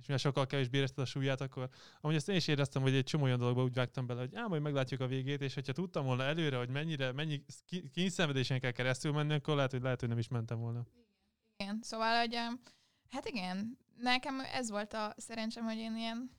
és 0.01 0.07
mivel 0.07 0.17
sokkal 0.17 0.47
kevésbé 0.47 0.77
érezted 0.77 1.03
a 1.03 1.05
súlyát, 1.05 1.41
akkor 1.41 1.69
amúgy 2.01 2.15
ezt 2.15 2.29
én 2.29 2.35
is 2.35 2.47
éreztem, 2.47 2.81
hogy 2.81 2.95
egy 2.95 3.03
csomó 3.03 3.23
olyan 3.23 3.39
dologba 3.39 3.63
úgy 3.63 3.73
vágtam 3.73 4.05
bele, 4.05 4.19
hogy 4.19 4.35
ám, 4.35 4.47
majd 4.47 4.61
meglátjuk 4.61 5.01
a 5.01 5.07
végét, 5.07 5.41
és 5.41 5.53
hogyha 5.53 5.73
tudtam 5.73 6.05
volna 6.05 6.23
előre, 6.23 6.57
hogy 6.57 6.69
mennyire, 6.69 7.11
mennyi 7.11 7.45
kényszenvedésen 7.93 8.59
kell 8.59 8.71
keresztül 8.71 9.11
menni, 9.11 9.33
akkor 9.33 9.55
lehet, 9.55 9.71
hogy 9.71 9.81
lehet, 9.81 9.99
hogy 9.99 10.09
nem 10.09 10.17
is 10.17 10.27
mentem 10.27 10.59
volna. 10.59 10.85
Igen, 11.57 11.79
szóval, 11.81 12.19
hogy 12.19 12.35
hát 13.09 13.25
igen, 13.25 13.77
nekem 13.97 14.39
ez 14.39 14.69
volt 14.69 14.93
a 14.93 15.13
szerencsém, 15.17 15.63
hogy 15.63 15.77
én 15.77 15.97
ilyen 15.97 16.31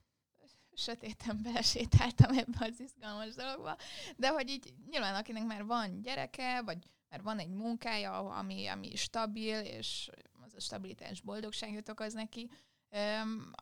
sötéten 0.75 1.41
belesétáltam 1.43 2.39
ebbe 2.39 2.59
az 2.59 2.81
izgalmas 2.81 3.35
dologba, 3.35 3.77
de 4.17 4.29
hogy 4.29 4.49
így 4.49 4.75
nyilván 4.91 5.15
akinek 5.15 5.45
már 5.45 5.65
van 5.65 6.03
gyereke, 6.03 6.63
vagy 6.63 6.79
már 7.09 7.23
van 7.23 7.39
egy 7.39 7.51
munkája, 7.51 8.19
ami, 8.19 8.67
ami 8.67 8.97
stabil, 8.97 9.59
és 9.59 10.11
az 10.45 10.55
a 10.55 10.61
stabilitás 10.61 11.21
boldogságot 11.21 11.89
okoz 11.89 12.13
neki, 12.13 12.51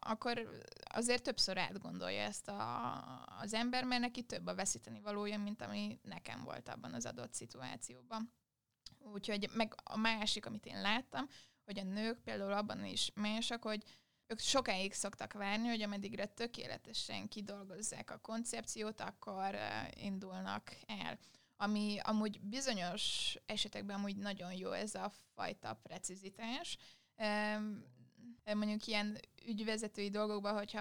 akkor 0.01 0.63
azért 0.85 1.23
többször 1.23 1.59
átgondolja 1.59 2.23
ezt 2.23 2.49
a, 2.49 2.95
az 3.41 3.55
ember, 3.55 3.85
mert 3.85 4.01
neki 4.01 4.23
több 4.23 4.47
a 4.47 4.55
veszíteni 4.55 5.01
valója, 5.01 5.39
mint 5.39 5.63
ami 5.63 5.99
nekem 6.03 6.45
volt 6.45 6.69
abban 6.69 6.95
az 6.95 7.07
adott 7.07 7.35
szituációban. 7.35 8.33
Úgyhogy 8.99 9.51
meg 9.53 9.75
a 9.85 9.97
másik, 9.97 10.47
amit 10.47 10.67
én 10.67 10.81
láttam, 10.81 11.27
hogy 11.65 11.79
a 11.79 11.83
nők 11.83 12.23
például 12.23 12.53
abban 12.53 12.85
is 12.85 13.11
mások, 13.15 13.63
hogy 13.63 13.83
ők 14.27 14.39
sokáig 14.39 14.93
szoktak 14.93 15.33
várni, 15.33 15.69
hogy 15.69 15.83
ameddigre 15.83 16.27
tökéletesen 16.27 17.29
kidolgozzák 17.29 18.11
a 18.11 18.19
koncepciót, 18.19 19.01
akkor 19.01 19.57
indulnak 19.95 20.77
el. 20.87 21.19
Ami 21.57 21.99
amúgy 22.03 22.41
bizonyos 22.41 23.35
esetekben 23.47 23.97
amúgy 23.97 24.17
nagyon 24.17 24.53
jó 24.53 24.71
ez 24.71 24.95
a 24.95 25.13
fajta 25.35 25.81
precizitás. 25.83 26.79
Mondjuk 28.45 28.87
ilyen 28.87 29.19
ügyvezetői 29.47 30.11
dolgokban, 30.11 30.55
hogyha 30.55 30.81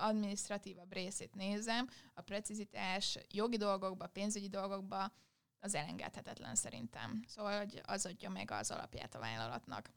adminisztratívabb 0.00 0.92
részét 0.92 1.34
nézem, 1.34 1.88
a 2.14 2.20
precizitás 2.20 3.18
jogi 3.30 3.56
dolgokban, 3.56 4.12
pénzügyi 4.12 4.48
dolgokban 4.48 5.12
az 5.60 5.74
elengedhetetlen 5.74 6.54
szerintem. 6.54 7.24
Szóval, 7.26 7.58
hogy 7.58 7.80
az 7.84 8.06
adja 8.06 8.30
meg 8.30 8.50
az 8.50 8.70
alapját 8.70 9.14
a 9.14 9.18
vállalatnak. 9.18 9.90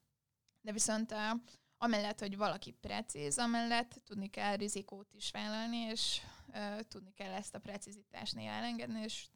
De 0.61 0.71
viszont 0.71 1.13
amellett, 1.77 2.19
hogy 2.19 2.37
valaki 2.37 2.71
precíz, 2.71 3.37
amellett 3.37 4.01
tudni 4.05 4.27
kell 4.27 4.55
rizikót 4.55 5.13
is 5.13 5.31
vállalni, 5.31 5.77
és 5.77 6.21
uh, 6.47 6.79
tudni 6.79 7.13
kell 7.13 7.33
ezt 7.33 7.55
a 7.55 7.59
precizitásnél 7.59 8.49
elengedni, 8.49 9.01
és 9.01 9.27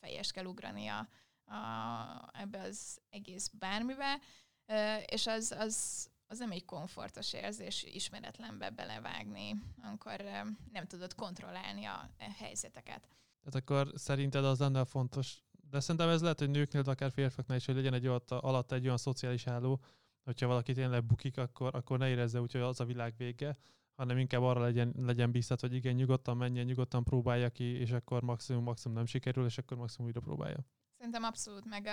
fejes 0.00 0.32
kell 0.32 0.44
ugrani 0.44 0.86
a, 0.86 1.08
a, 1.54 2.30
ebbe 2.32 2.60
az 2.60 3.00
egész 3.10 3.48
bármibe, 3.48 4.20
uh, 4.66 5.02
és 5.06 5.26
az, 5.26 5.54
az, 5.58 6.09
az 6.30 6.38
nem 6.38 6.50
egy 6.50 6.64
komfortos 6.64 7.32
érzés 7.32 7.82
ismeretlenbe 7.82 8.70
belevágni, 8.70 9.54
amikor 9.82 10.20
uh, 10.20 10.48
nem 10.72 10.86
tudod 10.86 11.14
kontrollálni 11.14 11.84
a, 11.84 12.10
a 12.18 12.32
helyzeteket. 12.38 13.08
Tehát 13.42 13.54
akkor 13.54 13.92
szerinted 13.94 14.44
az 14.44 14.58
lenne 14.58 14.84
fontos, 14.84 15.42
de 15.70 15.80
szerintem 15.80 16.08
ez 16.08 16.22
lehet, 16.22 16.38
hogy 16.38 16.50
nőknél, 16.50 16.82
de 16.82 16.90
akár 16.90 17.12
férfiaknál 17.12 17.56
is, 17.56 17.66
hogy 17.66 17.74
legyen 17.74 17.94
egy 17.94 18.06
alatt, 18.06 18.30
alatt 18.30 18.72
egy 18.72 18.84
olyan 18.84 18.96
szociális 18.96 19.44
háló, 19.44 19.80
hogyha 20.24 20.46
valaki 20.46 20.72
tényleg 20.72 21.04
bukik, 21.04 21.38
akkor, 21.38 21.74
akkor 21.74 21.98
ne 21.98 22.08
érezze 22.08 22.40
úgy, 22.40 22.52
hogy 22.52 22.60
az 22.60 22.80
a 22.80 22.84
világ 22.84 23.14
vége, 23.16 23.56
hanem 23.94 24.18
inkább 24.18 24.42
arra 24.42 24.60
legyen, 24.60 24.94
legyen 24.96 25.30
bíztat, 25.30 25.60
hogy 25.60 25.74
igen, 25.74 25.94
nyugodtan 25.94 26.36
menjen, 26.36 26.64
nyugodtan 26.64 27.04
próbálja 27.04 27.50
ki, 27.50 27.64
és 27.64 27.90
akkor 27.90 28.22
maximum, 28.22 28.62
maximum 28.62 28.96
nem 28.96 29.06
sikerül, 29.06 29.44
és 29.44 29.58
akkor 29.58 29.76
maximum 29.76 30.06
újra 30.06 30.20
próbálja. 30.20 30.66
Szerintem 30.96 31.22
abszolút 31.22 31.64
meg. 31.64 31.88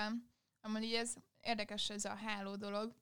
Amúgy 0.61 0.93
ez 0.93 1.13
érdekes 1.41 1.89
ez 1.89 2.05
a 2.05 2.15
háló 2.15 2.55
dolog. 2.55 2.93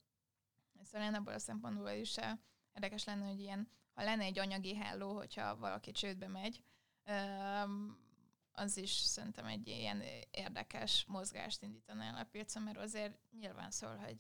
Ez 0.85 0.91
talán 0.91 1.15
ebből 1.15 1.33
a 1.33 1.39
szempontból 1.39 1.89
is 1.89 2.17
eh, 2.17 2.37
érdekes 2.73 3.03
lenne, 3.03 3.27
hogy 3.27 3.39
ilyen, 3.39 3.67
ha 3.93 4.03
lenne 4.03 4.23
egy 4.23 4.39
anyagi 4.39 4.75
háló, 4.75 5.15
hogyha 5.15 5.57
valaki 5.57 5.91
csődbe 5.91 6.27
megy, 6.27 6.63
az 8.51 8.77
is 8.77 8.91
szerintem 8.91 9.45
egy 9.45 9.67
ilyen 9.67 10.03
érdekes 10.31 11.05
mozgást 11.07 11.61
indítaná 11.61 12.07
el 12.07 12.17
a 12.17 12.27
piacon, 12.31 12.63
mert 12.63 12.77
azért 12.77 13.19
nyilván 13.39 13.71
szól, 13.71 13.95
hogy 13.95 14.17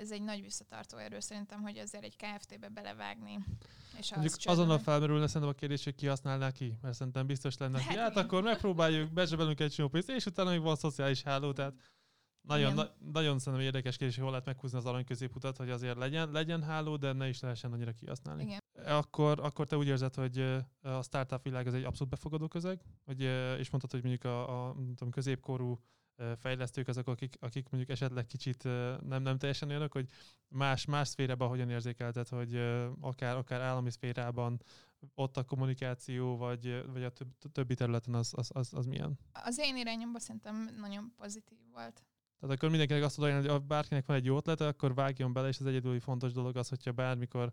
ez 0.00 0.10
egy 0.10 0.22
nagy 0.22 0.42
visszatartó 0.42 0.96
erő 0.96 1.20
szerintem, 1.20 1.62
hogy 1.62 1.78
azért 1.78 2.04
egy 2.04 2.16
KFT-be 2.16 2.68
belevágni. 2.68 3.38
És 3.98 4.10
Mondjuk 4.10 4.34
azonnal 4.44 4.78
felmerülne 4.78 5.26
szerintem 5.26 5.50
a 5.50 5.58
kérdés, 5.58 5.84
hogy 5.84 5.94
ki 5.94 6.06
használná 6.06 6.50
ki, 6.50 6.78
mert 6.82 6.94
szerintem 6.94 7.26
biztos 7.26 7.56
lenne, 7.56 7.82
hát, 7.82 7.96
hát 7.96 8.16
akkor 8.16 8.42
megpróbáljuk, 8.42 9.12
bezsebelünk 9.12 9.60
egy 9.60 9.72
csomó 9.72 9.88
pénzt, 9.88 10.08
és 10.08 10.26
utána 10.26 10.50
még 10.50 10.60
van 10.60 10.76
szociális 10.76 11.22
háló, 11.22 11.52
tehát 11.52 11.74
nagyon, 12.42 12.74
na, 12.74 12.88
nagyon 13.12 13.38
szerintem 13.38 13.66
érdekes 13.66 13.96
kérdés, 13.96 14.14
hogy 14.14 14.24
hol 14.24 14.32
lehet 14.32 14.46
meghúzni 14.46 14.78
az 14.78 14.86
arany 14.86 15.04
középutat, 15.04 15.56
hogy 15.56 15.70
azért 15.70 15.96
legyen, 15.96 16.30
legyen 16.30 16.62
háló, 16.62 16.96
de 16.96 17.12
ne 17.12 17.28
is 17.28 17.40
lehessen 17.40 17.72
annyira 17.72 17.92
kihasználni. 17.92 18.42
Igen. 18.42 18.60
Akkor, 18.86 19.40
akkor 19.40 19.66
te 19.66 19.76
úgy 19.76 19.86
érzed, 19.86 20.14
hogy 20.14 20.38
a 20.80 21.02
startup 21.02 21.42
világ 21.42 21.66
az 21.66 21.74
egy 21.74 21.84
abszolút 21.84 22.12
befogadó 22.12 22.48
közeg, 22.48 22.82
hogy, 23.04 23.20
és 23.58 23.70
mondtad, 23.70 23.90
hogy 23.90 24.02
mondjuk 24.02 24.24
a, 24.24 24.66
a, 24.66 24.76
a 24.98 25.08
középkorú 25.10 25.78
fejlesztők 26.38 26.88
azok, 26.88 27.06
akik, 27.06 27.36
akik 27.40 27.68
mondjuk 27.68 27.92
esetleg 27.92 28.26
kicsit 28.26 28.62
nem, 29.02 29.22
nem 29.22 29.38
teljesen 29.38 29.68
olyanok, 29.68 29.92
hogy 29.92 30.08
más, 30.48 30.84
más 30.84 31.08
szférában 31.08 31.48
hogyan 31.48 31.70
érzékelted, 31.70 32.28
hogy 32.28 32.56
akár, 33.00 33.36
akár 33.36 33.60
állami 33.60 33.90
szférában 33.90 34.62
ott 35.14 35.36
a 35.36 35.44
kommunikáció, 35.44 36.36
vagy, 36.36 36.84
vagy 36.92 37.02
a 37.04 37.12
többi 37.52 37.74
területen 37.74 38.14
az, 38.14 38.32
az, 38.36 38.50
az, 38.52 38.74
az 38.74 38.86
milyen? 38.86 39.18
Az 39.32 39.58
én 39.58 39.76
irányomban 39.76 40.20
szerintem 40.20 40.74
nagyon 40.80 41.12
pozitív 41.16 41.58
volt. 41.72 42.02
Tehát 42.42 42.56
akkor 42.56 42.68
mindenkinek 42.68 43.02
azt 43.02 43.18
mondani, 43.18 43.40
hogy 43.40 43.50
ha 43.50 43.58
bárkinek 43.58 44.06
van 44.06 44.16
egy 44.16 44.24
jó 44.24 44.36
ötlete, 44.36 44.66
akkor 44.66 44.94
vágjon 44.94 45.32
bele, 45.32 45.48
és 45.48 45.58
az 45.58 45.66
egyedüli 45.66 45.98
fontos 45.98 46.32
dolog 46.32 46.56
az, 46.56 46.68
hogyha 46.68 46.92
bármikor 46.92 47.52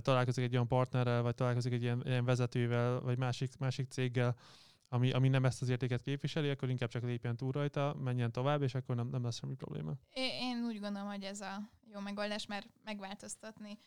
találkozik 0.00 0.44
egy 0.44 0.52
olyan 0.52 0.66
partnerrel, 0.66 1.22
vagy 1.22 1.34
találkozik 1.34 1.72
egy 1.72 1.82
ilyen, 1.82 2.02
ilyen 2.04 2.24
vezetővel, 2.24 3.00
vagy 3.00 3.18
másik, 3.18 3.58
másik 3.58 3.88
céggel, 3.88 4.36
ami, 4.88 5.12
ami 5.12 5.28
nem 5.28 5.44
ezt 5.44 5.62
az 5.62 5.68
értéket 5.68 6.02
képviseli, 6.02 6.50
akkor 6.50 6.70
inkább 6.70 6.88
csak 6.88 7.02
lépjen 7.02 7.36
túl 7.36 7.52
rajta, 7.52 7.94
menjen 7.94 8.32
tovább, 8.32 8.62
és 8.62 8.74
akkor 8.74 8.96
nem, 8.96 9.08
nem 9.08 9.24
lesz 9.24 9.38
semmi 9.38 9.54
probléma. 9.54 9.92
Én 10.14 10.64
úgy 10.64 10.80
gondolom, 10.80 11.08
hogy 11.08 11.22
ez 11.22 11.40
a 11.40 11.70
jó 11.92 12.00
megoldás, 12.00 12.46
mert 12.46 12.68
megváltoztatni 12.84 13.78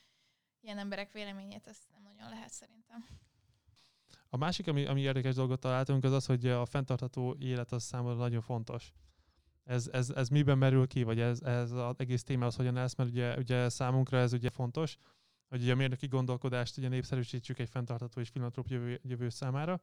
ilyen 0.62 0.78
emberek 0.78 1.12
véleményét, 1.12 1.68
ezt 1.68 1.84
nem 1.92 2.02
nagyon 2.04 2.30
lehet 2.30 2.52
szerintem. 2.52 3.06
A 4.30 4.38
másik, 4.38 4.68
ami, 4.68 4.86
ami 4.86 5.02
érdekes 5.02 5.36
dolgot 5.36 5.60
találtunk, 5.60 6.04
az 6.04 6.12
az, 6.12 6.26
hogy 6.26 6.48
a 6.48 6.66
fenntartható 6.66 7.36
élet 7.40 7.72
az 7.72 7.84
számomra 7.84 8.16
nagyon 8.16 8.42
fontos. 8.42 8.94
Ez, 9.66 9.88
ez, 9.88 10.10
ez 10.10 10.30
miben 10.30 10.58
merül 10.58 10.88
ki, 10.88 11.04
vagy 11.04 11.20
ez, 11.20 11.42
ez 11.42 11.72
az 11.72 11.96
egész 11.98 12.24
témához 12.24 12.56
hogyan 12.56 12.74
lesz, 12.74 12.96
mert 12.96 13.10
ugye, 13.10 13.38
ugye 13.38 13.70
számunkra 13.70 14.18
ez 14.18 14.34
ugye 14.34 14.50
fontos, 14.50 14.98
hogy 15.48 15.62
ugye 15.62 15.72
a 15.72 15.76
mérnöki 15.76 16.08
gondolkodást 16.08 16.78
ugye 16.78 16.88
népszerűsítsük 16.88 17.60
egy 17.60 17.70
fenntartható 17.70 18.22
és 18.22 18.30
filantróp 18.30 18.68
jövő, 18.68 19.00
jövő 19.04 19.30
számára, 19.30 19.82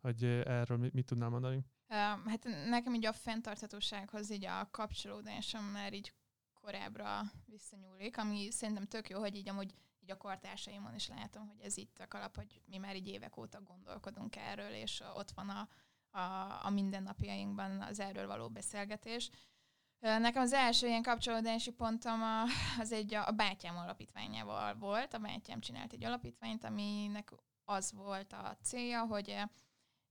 hogy 0.00 0.24
erről 0.24 0.78
mit, 0.78 0.92
mit 0.92 1.06
tudnál 1.06 1.28
mondani? 1.28 1.64
Hát 1.88 2.46
nekem 2.68 2.94
így 2.94 3.06
a 3.06 3.12
fenntarthatósághoz 3.12 4.30
így 4.30 4.44
a 4.44 4.68
kapcsolódásom 4.70 5.64
már 5.64 5.92
így 5.92 6.12
korábbra 6.60 7.20
visszanyúlik, 7.46 8.18
ami 8.18 8.50
szerintem 8.50 8.84
tök 8.84 9.08
jó, 9.08 9.18
hogy 9.18 9.36
így 9.36 9.48
amúgy 9.48 9.74
így 10.02 10.10
a 10.10 10.16
kortársaimon 10.16 10.94
is 10.94 11.08
látom, 11.08 11.48
hogy 11.48 11.60
ez 11.60 11.76
itt 11.76 11.98
a 11.98 12.08
kalap, 12.08 12.36
hogy 12.36 12.60
mi 12.66 12.78
már 12.78 12.96
így 12.96 13.08
évek 13.08 13.36
óta 13.36 13.60
gondolkodunk 13.62 14.36
erről, 14.36 14.70
és 14.70 15.02
ott 15.14 15.30
van 15.30 15.48
a, 15.48 15.68
a, 16.12 16.66
a 16.66 16.70
mindennapjainkban 16.70 17.80
az 17.80 18.00
erről 18.00 18.26
való 18.26 18.48
beszélgetés. 18.48 19.30
Nekem 20.00 20.42
az 20.42 20.52
első 20.52 20.86
ilyen 20.86 21.02
kapcsolódási 21.02 21.70
pontom 21.70 22.22
a, 22.22 22.42
az 22.80 22.92
egy 22.92 23.14
a, 23.14 23.26
a 23.26 23.30
bátyám 23.30 23.76
alapítványával 23.76 24.74
volt. 24.74 25.14
A 25.14 25.18
bátyám 25.18 25.60
csinált 25.60 25.92
egy 25.92 26.04
alapítványt, 26.04 26.64
aminek 26.64 27.32
az 27.64 27.92
volt 27.92 28.32
a 28.32 28.56
célja, 28.62 29.06
hogy 29.06 29.36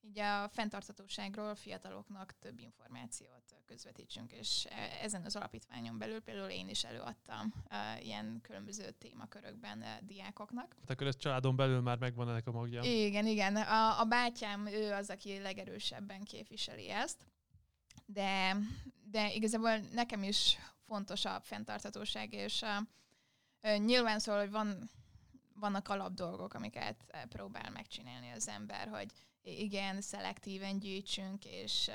így 0.01 0.19
a 0.19 0.49
fenntarthatóságról 0.49 1.55
fiataloknak 1.55 2.33
több 2.39 2.59
információt 2.59 3.55
közvetítsünk, 3.65 4.31
és 4.31 4.67
ezen 5.01 5.25
az 5.25 5.35
alapítványon 5.35 5.97
belül 5.97 6.19
például 6.19 6.49
én 6.49 6.69
is 6.69 6.83
előadtam 6.83 7.53
uh, 7.69 8.05
ilyen 8.05 8.39
különböző 8.41 8.91
témakörökben 8.91 9.79
uh, 9.79 9.87
diákoknak. 10.01 10.67
Tehát 10.67 10.89
akkor 10.89 11.07
ez 11.07 11.17
családon 11.17 11.55
belül 11.55 11.81
már 11.81 11.97
megvan 11.97 12.29
ennek 12.29 12.47
a 12.47 12.51
magja? 12.51 12.81
Igen, 12.83 13.25
igen. 13.25 13.55
A, 13.55 13.99
a 13.99 14.05
bátyám, 14.05 14.67
ő 14.67 14.91
az, 14.91 15.09
aki 15.09 15.39
legerősebben 15.39 16.23
képviseli 16.23 16.89
ezt, 16.89 17.25
de, 18.05 18.57
de 19.03 19.33
igazából 19.33 19.77
nekem 19.77 20.23
is 20.23 20.57
fontos 20.85 21.25
a 21.25 21.39
fenntarthatóság, 21.43 22.33
és 22.33 22.61
uh, 22.61 22.69
uh, 23.73 23.85
nyilván 23.85 24.19
szól, 24.19 24.37
hogy 24.37 24.51
van, 24.51 24.89
vannak 25.55 25.89
alapdolgok, 25.89 26.53
amiket 26.53 27.27
próbál 27.29 27.69
megcsinálni 27.69 28.31
az 28.31 28.47
ember, 28.47 28.87
hogy 28.87 29.11
igen, 29.43 30.01
szelektíven 30.01 30.79
gyűjtsünk, 30.79 31.45
és 31.45 31.91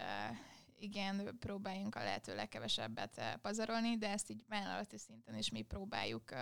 igen, 0.79 1.37
próbáljunk 1.41 1.95
a 1.95 2.03
lehető 2.03 2.35
legkevesebbet 2.35 3.39
pazarolni, 3.43 3.97
de 3.97 4.11
ezt 4.11 4.31
így 4.31 4.45
vállalati 4.49 4.99
szinten 4.99 5.37
is 5.37 5.51
mi 5.51 5.63
próbáljuk 5.63 6.33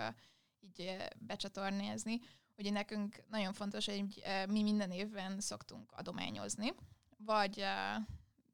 így 0.61 0.97
becsatornézni. 1.17 2.19
Ugye 2.57 2.71
nekünk 2.71 3.23
nagyon 3.29 3.53
fontos, 3.53 3.85
hogy 3.85 4.23
mi 4.47 4.63
minden 4.63 4.91
évben 4.91 5.39
szoktunk 5.39 5.91
adományozni, 5.91 6.73
vagy 7.17 7.65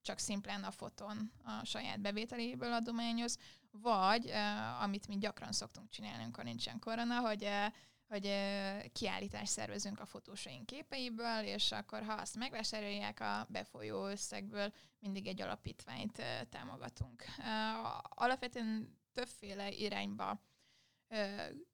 csak 0.01 0.19
szimplán 0.19 0.63
a 0.63 0.71
foton 0.71 1.31
a 1.43 1.65
saját 1.65 1.99
bevételéből 1.99 2.73
adományoz, 2.73 3.37
vagy 3.71 4.31
amit 4.81 5.07
mi 5.07 5.17
gyakran 5.17 5.51
szoktunk 5.51 5.89
csinálni, 5.89 6.23
amikor 6.23 6.43
nincsen 6.43 6.79
korona, 6.79 7.19
hogy 7.19 7.49
hogy 8.11 8.33
kiállítást 8.93 9.51
szervezünk 9.51 9.99
a 9.99 10.05
fotósaink 10.05 10.65
képeiből, 10.65 11.43
és 11.43 11.71
akkor 11.71 12.03
ha 12.03 12.13
azt 12.13 12.37
megvásárolják 12.37 13.19
a 13.19 13.47
befolyó 13.49 14.05
összegből, 14.05 14.73
mindig 14.99 15.27
egy 15.27 15.41
alapítványt 15.41 16.21
támogatunk. 16.49 17.23
Alapvetően 18.03 18.99
többféle 19.13 19.71
irányba 19.71 20.41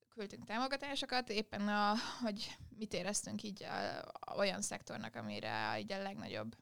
küldtünk 0.10 0.46
támogatásokat, 0.46 1.30
éppen 1.30 1.68
a, 1.68 1.94
hogy 2.22 2.58
mit 2.70 2.94
éreztünk 2.94 3.44
így 3.44 3.64
a, 3.64 4.00
a, 4.00 4.36
olyan 4.36 4.62
szektornak, 4.62 5.16
amire 5.16 5.80
így 5.80 5.92
a 5.92 6.02
legnagyobb 6.02 6.56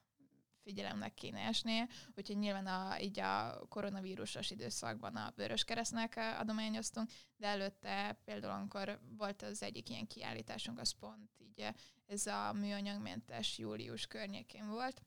figyelemnek 0.66 1.14
kéne 1.14 1.40
esnie, 1.40 1.88
úgyhogy 2.14 2.38
nyilván 2.38 2.66
a, 2.66 3.00
így 3.00 3.20
a 3.20 3.66
koronavírusos 3.68 4.50
időszakban 4.50 5.16
a 5.16 5.32
Vörös 5.36 5.64
Keresztnek 5.64 6.16
adományoztunk, 6.38 7.10
de 7.36 7.46
előtte 7.46 8.20
például 8.24 8.52
amikor 8.52 9.00
volt 9.16 9.42
az 9.42 9.62
egyik 9.62 9.88
ilyen 9.88 10.06
kiállításunk, 10.06 10.78
az 10.78 10.90
pont 10.90 11.30
így 11.38 11.68
ez 12.06 12.26
a 12.26 12.52
műanyagmentes 12.52 13.58
július 13.58 14.06
környékén 14.06 14.68
volt, 14.68 15.02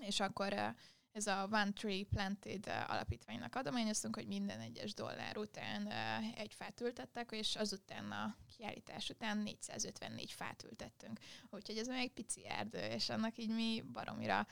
és 0.00 0.20
akkor 0.20 0.74
ez 1.14 1.26
a 1.26 1.48
One 1.52 1.72
Tree 1.72 2.04
Planted 2.04 2.66
alapítványnak 2.86 3.54
adományoztunk, 3.54 4.14
hogy 4.14 4.26
minden 4.26 4.60
egyes 4.60 4.94
dollár 4.94 5.36
után 5.36 5.90
egy 6.36 6.54
fát 6.54 6.80
ültettek, 6.80 7.30
és 7.32 7.56
azután 7.56 8.10
a 8.12 8.36
kiállítás 8.56 9.10
után 9.10 9.38
454 9.38 10.32
fát 10.32 10.64
ültettünk. 10.64 11.18
Úgyhogy 11.50 11.78
ez 11.78 11.88
egy 11.88 12.12
pici 12.12 12.46
erdő, 12.46 12.78
és 12.78 13.08
annak 13.08 13.38
így 13.38 13.54
mi 13.54 13.82
baromira 13.92 14.46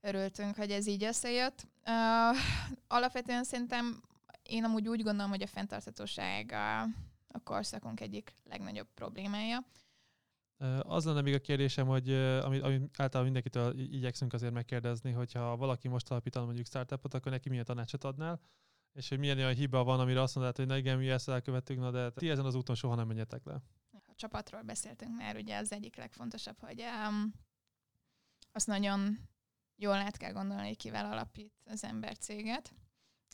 örültünk, 0.00 0.56
hogy 0.56 0.70
ez 0.70 0.86
így 0.86 1.04
összejött. 1.04 1.68
Uh, 1.86 2.38
alapvetően 2.86 3.44
szerintem 3.44 4.02
én 4.42 4.64
amúgy 4.64 4.88
úgy 4.88 5.02
gondolom, 5.02 5.30
hogy 5.30 5.42
a 5.42 5.46
fenntarthatóság 5.46 6.52
a, 6.52 6.80
a 7.28 7.38
korszakunk 7.44 8.00
egyik 8.00 8.34
legnagyobb 8.44 8.88
problémája. 8.94 9.58
Az 10.80 11.04
lenne 11.04 11.20
még 11.20 11.34
a 11.34 11.38
kérdésem, 11.38 11.86
hogy 11.86 12.12
amit, 12.12 12.62
amit 12.62 13.00
általában 13.00 13.22
mindenkitől 13.22 13.78
igyekszünk 13.78 14.32
azért 14.32 14.52
megkérdezni, 14.52 15.12
hogyha 15.12 15.56
valaki 15.56 15.88
most 15.88 16.10
alapítana 16.10 16.44
mondjuk 16.44 16.66
startupot, 16.66 17.14
akkor 17.14 17.32
neki 17.32 17.48
milyen 17.48 17.64
tanácsot 17.64 18.04
adnál, 18.04 18.40
és 18.92 19.08
hogy 19.08 19.18
milyen 19.18 19.36
olyan 19.36 19.54
hiba 19.54 19.84
van, 19.84 20.00
amire 20.00 20.20
azt 20.20 20.34
mondod, 20.34 20.56
hogy 20.56 20.66
ne 20.66 20.78
igen, 20.78 20.98
mi 20.98 21.10
ezt 21.10 21.28
elkövettük, 21.28 21.78
na 21.78 21.90
de 21.90 22.10
ti 22.10 22.30
ezen 22.30 22.44
az 22.44 22.54
úton 22.54 22.74
soha 22.74 22.94
nem 22.94 23.06
menjetek 23.06 23.44
le. 23.44 23.54
A 23.92 24.14
csapatról 24.14 24.62
beszéltünk 24.62 25.16
már, 25.16 25.36
ugye 25.36 25.58
az 25.58 25.72
egyik 25.72 25.96
legfontosabb, 25.96 26.58
hogy 26.58 26.82
um, 27.08 27.32
azt 28.52 28.66
nagyon 28.66 29.18
jól 29.80 29.96
át 29.96 30.16
kell 30.16 30.32
gondolni, 30.32 30.66
hogy 30.66 30.76
kivel 30.76 31.12
alapít 31.12 31.52
az 31.64 31.84
ember 31.84 32.18
céget, 32.18 32.74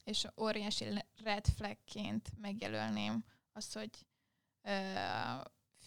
és 0.04 0.26
óriási 0.40 0.84
red 1.22 1.46
flagként 1.46 2.30
megjelölném 2.40 3.24
azt, 3.52 3.74
hogy 3.74 3.90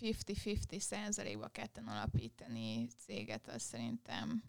50-50 0.02 0.80
százalékba 0.80 1.48
ketten 1.48 1.88
alapítani 1.88 2.88
céget, 2.88 3.48
az 3.48 3.62
szerintem 3.62 4.44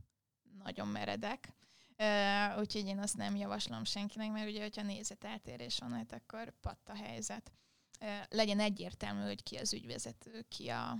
nagyon 0.64 0.88
meredek. 0.88 1.52
Uh, 1.98 2.58
úgyhogy 2.58 2.86
én 2.86 2.98
azt 2.98 3.16
nem 3.16 3.36
javaslom 3.36 3.84
senkinek, 3.84 4.30
mert 4.30 4.48
ugye, 4.48 4.62
hogyha 4.62 4.82
nézeteltérés 4.82 5.78
van, 5.78 5.92
hát 5.92 6.12
akkor 6.12 6.54
patt 6.60 6.88
a 6.88 6.94
helyzet. 6.94 7.52
Uh, 8.00 8.08
legyen 8.28 8.60
egyértelmű, 8.60 9.22
hogy 9.22 9.42
ki 9.42 9.56
az 9.56 9.72
ügyvezető, 9.72 10.44
ki 10.48 10.68
a, 10.68 10.96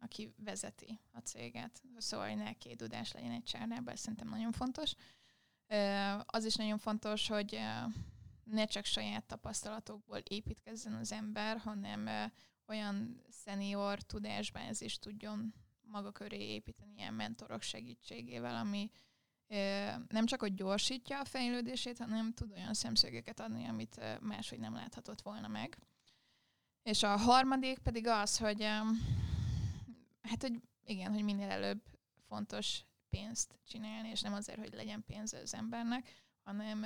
aki 0.00 0.34
vezeti 0.36 1.00
a 1.12 1.18
céget. 1.18 1.82
Szóval, 1.98 2.28
hogy 2.28 2.36
ne 2.36 2.52
két 2.52 2.76
tudás 2.76 3.12
legyen 3.12 3.30
egy 3.30 3.44
csárnában, 3.44 3.92
ez 3.92 4.00
szerintem 4.00 4.28
nagyon 4.28 4.52
fontos. 4.52 4.92
Az 6.26 6.44
is 6.44 6.54
nagyon 6.54 6.78
fontos, 6.78 7.28
hogy 7.28 7.60
ne 8.44 8.64
csak 8.64 8.84
saját 8.84 9.24
tapasztalatokból 9.24 10.18
építkezzen 10.18 10.94
az 10.94 11.12
ember, 11.12 11.58
hanem 11.58 12.30
olyan 12.66 13.22
szenior 13.28 14.02
tudásbázis 14.02 14.98
tudjon 14.98 15.54
maga 15.80 16.12
köré 16.12 16.48
építeni 16.48 16.94
ilyen 16.96 17.14
mentorok 17.14 17.62
segítségével, 17.62 18.56
ami 18.56 18.90
nem 20.08 20.26
csak, 20.26 20.40
hogy 20.40 20.54
gyorsítja 20.54 21.20
a 21.20 21.24
fejlődését, 21.24 21.98
hanem 21.98 22.32
tud 22.32 22.52
olyan 22.52 22.74
szemszögeket 22.74 23.40
adni, 23.40 23.66
amit 23.66 24.20
máshogy 24.20 24.58
nem 24.58 24.74
láthatott 24.74 25.20
volna 25.20 25.48
meg. 25.48 25.78
És 26.82 27.02
a 27.02 27.16
harmadik 27.16 27.78
pedig 27.78 28.06
az, 28.06 28.38
hogy 28.38 28.68
Hát, 30.22 30.42
hogy 30.42 30.60
igen, 30.84 31.12
hogy 31.12 31.22
minél 31.22 31.50
előbb 31.50 31.82
fontos 32.26 32.84
pénzt 33.08 33.58
csinálni, 33.66 34.08
és 34.08 34.20
nem 34.20 34.32
azért, 34.32 34.58
hogy 34.58 34.74
legyen 34.74 35.04
pénz 35.06 35.32
az 35.32 35.54
embernek, 35.54 36.10
hanem 36.42 36.84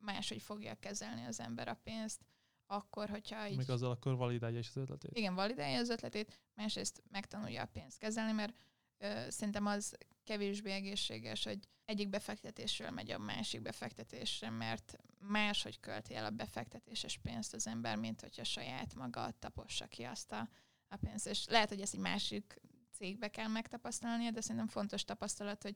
máshogy 0.00 0.42
fogja 0.42 0.74
kezelni 0.74 1.24
az 1.24 1.40
ember 1.40 1.68
a 1.68 1.80
pénzt, 1.82 2.20
akkor, 2.66 3.08
hogyha 3.08 3.48
így... 3.48 3.56
Még 3.56 3.70
azzal 3.70 3.90
akkor 3.90 4.16
validálja 4.16 4.58
is 4.58 4.68
az 4.68 4.76
ötletét. 4.76 5.16
Igen, 5.16 5.34
validálja 5.34 5.78
az 5.78 5.88
ötletét, 5.88 6.40
másrészt 6.54 7.02
megtanulja 7.10 7.62
a 7.62 7.66
pénzt 7.66 7.98
kezelni, 7.98 8.32
mert 8.32 8.54
ö, 8.98 9.24
szerintem 9.28 9.66
az 9.66 9.96
kevésbé 10.24 10.70
egészséges, 10.70 11.44
hogy 11.44 11.58
egyik 11.84 12.08
befektetésről 12.08 12.90
megy 12.90 13.10
a 13.10 13.18
másik 13.18 13.60
befektetésre, 13.60 14.50
mert 14.50 14.96
máshogy 15.18 15.80
költi 15.80 16.14
el 16.14 16.24
a 16.24 16.30
befektetéses 16.30 17.18
pénzt 17.18 17.54
az 17.54 17.66
ember, 17.66 17.96
mint 17.96 18.20
hogyha 18.20 18.44
saját 18.44 18.94
maga 18.94 19.30
tapossa 19.38 19.86
ki 19.86 20.02
azt 20.02 20.32
a, 20.32 20.48
a 20.90 20.96
pénzt. 20.96 21.26
És 21.26 21.46
lehet, 21.46 21.68
hogy 21.68 21.80
ezt 21.80 21.94
egy 21.94 22.00
másik 22.00 22.60
cégbe 22.92 23.28
kell 23.28 23.48
megtapasztalnia, 23.48 24.30
de 24.30 24.40
szerintem 24.40 24.68
fontos 24.68 25.04
tapasztalat, 25.04 25.62
hogy 25.62 25.74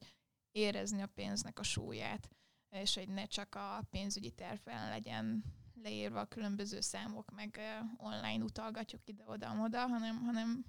érezni 0.51 1.01
a 1.01 1.07
pénznek 1.07 1.59
a 1.59 1.63
súlyát, 1.63 2.29
és 2.69 2.95
hogy 2.95 3.07
ne 3.07 3.25
csak 3.25 3.55
a 3.55 3.87
pénzügyi 3.89 4.31
tervben 4.31 4.89
legyen 4.89 5.43
leírva 5.81 6.19
a 6.19 6.25
különböző 6.25 6.79
számok, 6.79 7.31
meg 7.31 7.59
online 7.97 8.43
utalgatjuk 8.43 9.01
ide-oda-oda, 9.05 9.87
hanem, 9.87 10.17
hanem 10.17 10.65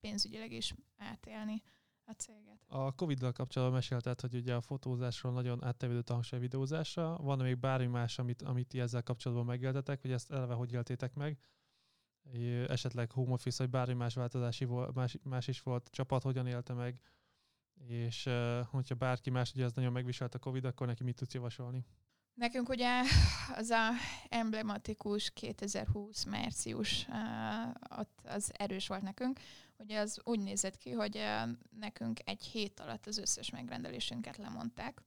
pénzügyileg 0.00 0.52
is 0.52 0.74
átélni 0.96 1.62
a 2.04 2.12
céget. 2.12 2.60
A 2.66 2.94
Covid-dal 2.94 3.32
kapcsolatban 3.32 3.76
mesélted, 3.76 4.20
hogy 4.20 4.34
ugye 4.34 4.54
a 4.54 4.60
fotózásról 4.60 5.32
nagyon 5.32 5.64
áttevődött 5.64 6.10
a 6.10 6.12
hangsúly 6.12 6.38
videózásra. 6.38 7.16
Van 7.16 7.38
még 7.38 7.58
bármi 7.58 7.86
más, 7.86 8.18
amit, 8.18 8.42
amit 8.42 8.68
ti 8.68 8.80
ezzel 8.80 9.02
kapcsolatban 9.02 9.46
megéltetek, 9.46 10.02
vagy 10.02 10.12
ezt 10.12 10.32
eleve 10.32 10.54
hogy 10.54 10.72
éltétek 10.72 11.14
meg? 11.14 11.38
Esetleg 12.68 13.10
home 13.10 13.32
office, 13.32 13.62
vagy 13.62 13.70
bármi 13.70 13.94
más 13.94 14.14
változási 14.14 14.64
volt, 14.64 14.94
más, 14.94 15.16
más 15.22 15.48
is 15.48 15.62
volt, 15.62 15.88
csapat 15.90 16.22
hogyan 16.22 16.46
élte 16.46 16.72
meg, 16.72 17.00
és 17.86 18.28
hogyha 18.70 18.94
bárki 18.94 19.30
más 19.30 19.52
ugye 19.52 19.64
az 19.64 19.72
nagyon 19.72 19.92
megviselt 19.92 20.34
a 20.34 20.38
Covid, 20.38 20.64
akkor 20.64 20.86
neki 20.86 21.04
mit 21.04 21.16
tudsz 21.16 21.34
javasolni? 21.34 21.86
Nekünk 22.34 22.68
ugye 22.68 23.02
az 23.54 23.70
a 23.70 23.88
emblematikus 24.28 25.30
2020 25.30 26.24
március, 26.24 27.06
ott 27.98 28.20
az 28.24 28.52
erős 28.56 28.86
volt 28.86 29.02
nekünk. 29.02 29.40
Ugye 29.78 29.98
az 29.98 30.20
úgy 30.24 30.40
nézett 30.40 30.78
ki, 30.78 30.90
hogy 30.90 31.20
nekünk 31.78 32.20
egy 32.24 32.42
hét 32.42 32.80
alatt 32.80 33.06
az 33.06 33.18
összes 33.18 33.50
megrendelésünket 33.50 34.36
lemondták. 34.36 35.02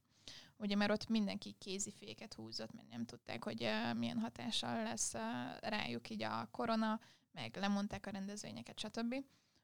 Ugye 0.60 0.76
mert 0.76 0.90
ott 0.90 1.08
mindenki 1.08 1.54
kéziféket 1.58 2.34
húzott, 2.34 2.72
mert 2.72 2.88
nem 2.88 3.04
tudták, 3.04 3.44
hogy 3.44 3.70
milyen 3.96 4.18
hatással 4.18 4.82
lesz 4.82 5.12
rájuk 5.60 6.10
így 6.10 6.22
a 6.22 6.48
korona, 6.50 7.00
meg 7.32 7.56
lemondták 7.56 8.06
a 8.06 8.10
rendezvényeket, 8.10 8.78
stb 8.78 9.14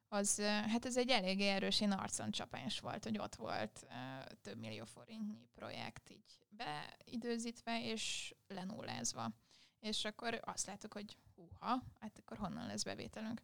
az, 0.09 0.41
hát 0.43 0.85
ez 0.85 0.97
egy 0.97 1.11
elég 1.11 1.41
erős 1.41 1.81
én 1.81 1.91
arconcsapás 1.91 2.81
volt, 2.81 3.05
hogy 3.05 3.19
ott 3.19 3.35
volt 3.35 3.87
több 4.43 4.59
millió 4.59 4.85
forintnyi 4.85 5.49
projekt 5.55 6.11
így 6.11 6.41
beidőzítve 6.49 7.83
és 7.83 8.35
lenullázva. 8.47 9.31
És 9.81 10.05
akkor 10.05 10.41
azt 10.45 10.67
láttuk, 10.67 10.93
hogy 10.93 11.17
húha, 11.35 11.83
hát 12.01 12.19
akkor 12.19 12.37
honnan 12.37 12.67
lesz 12.67 12.83
bevételünk. 12.83 13.43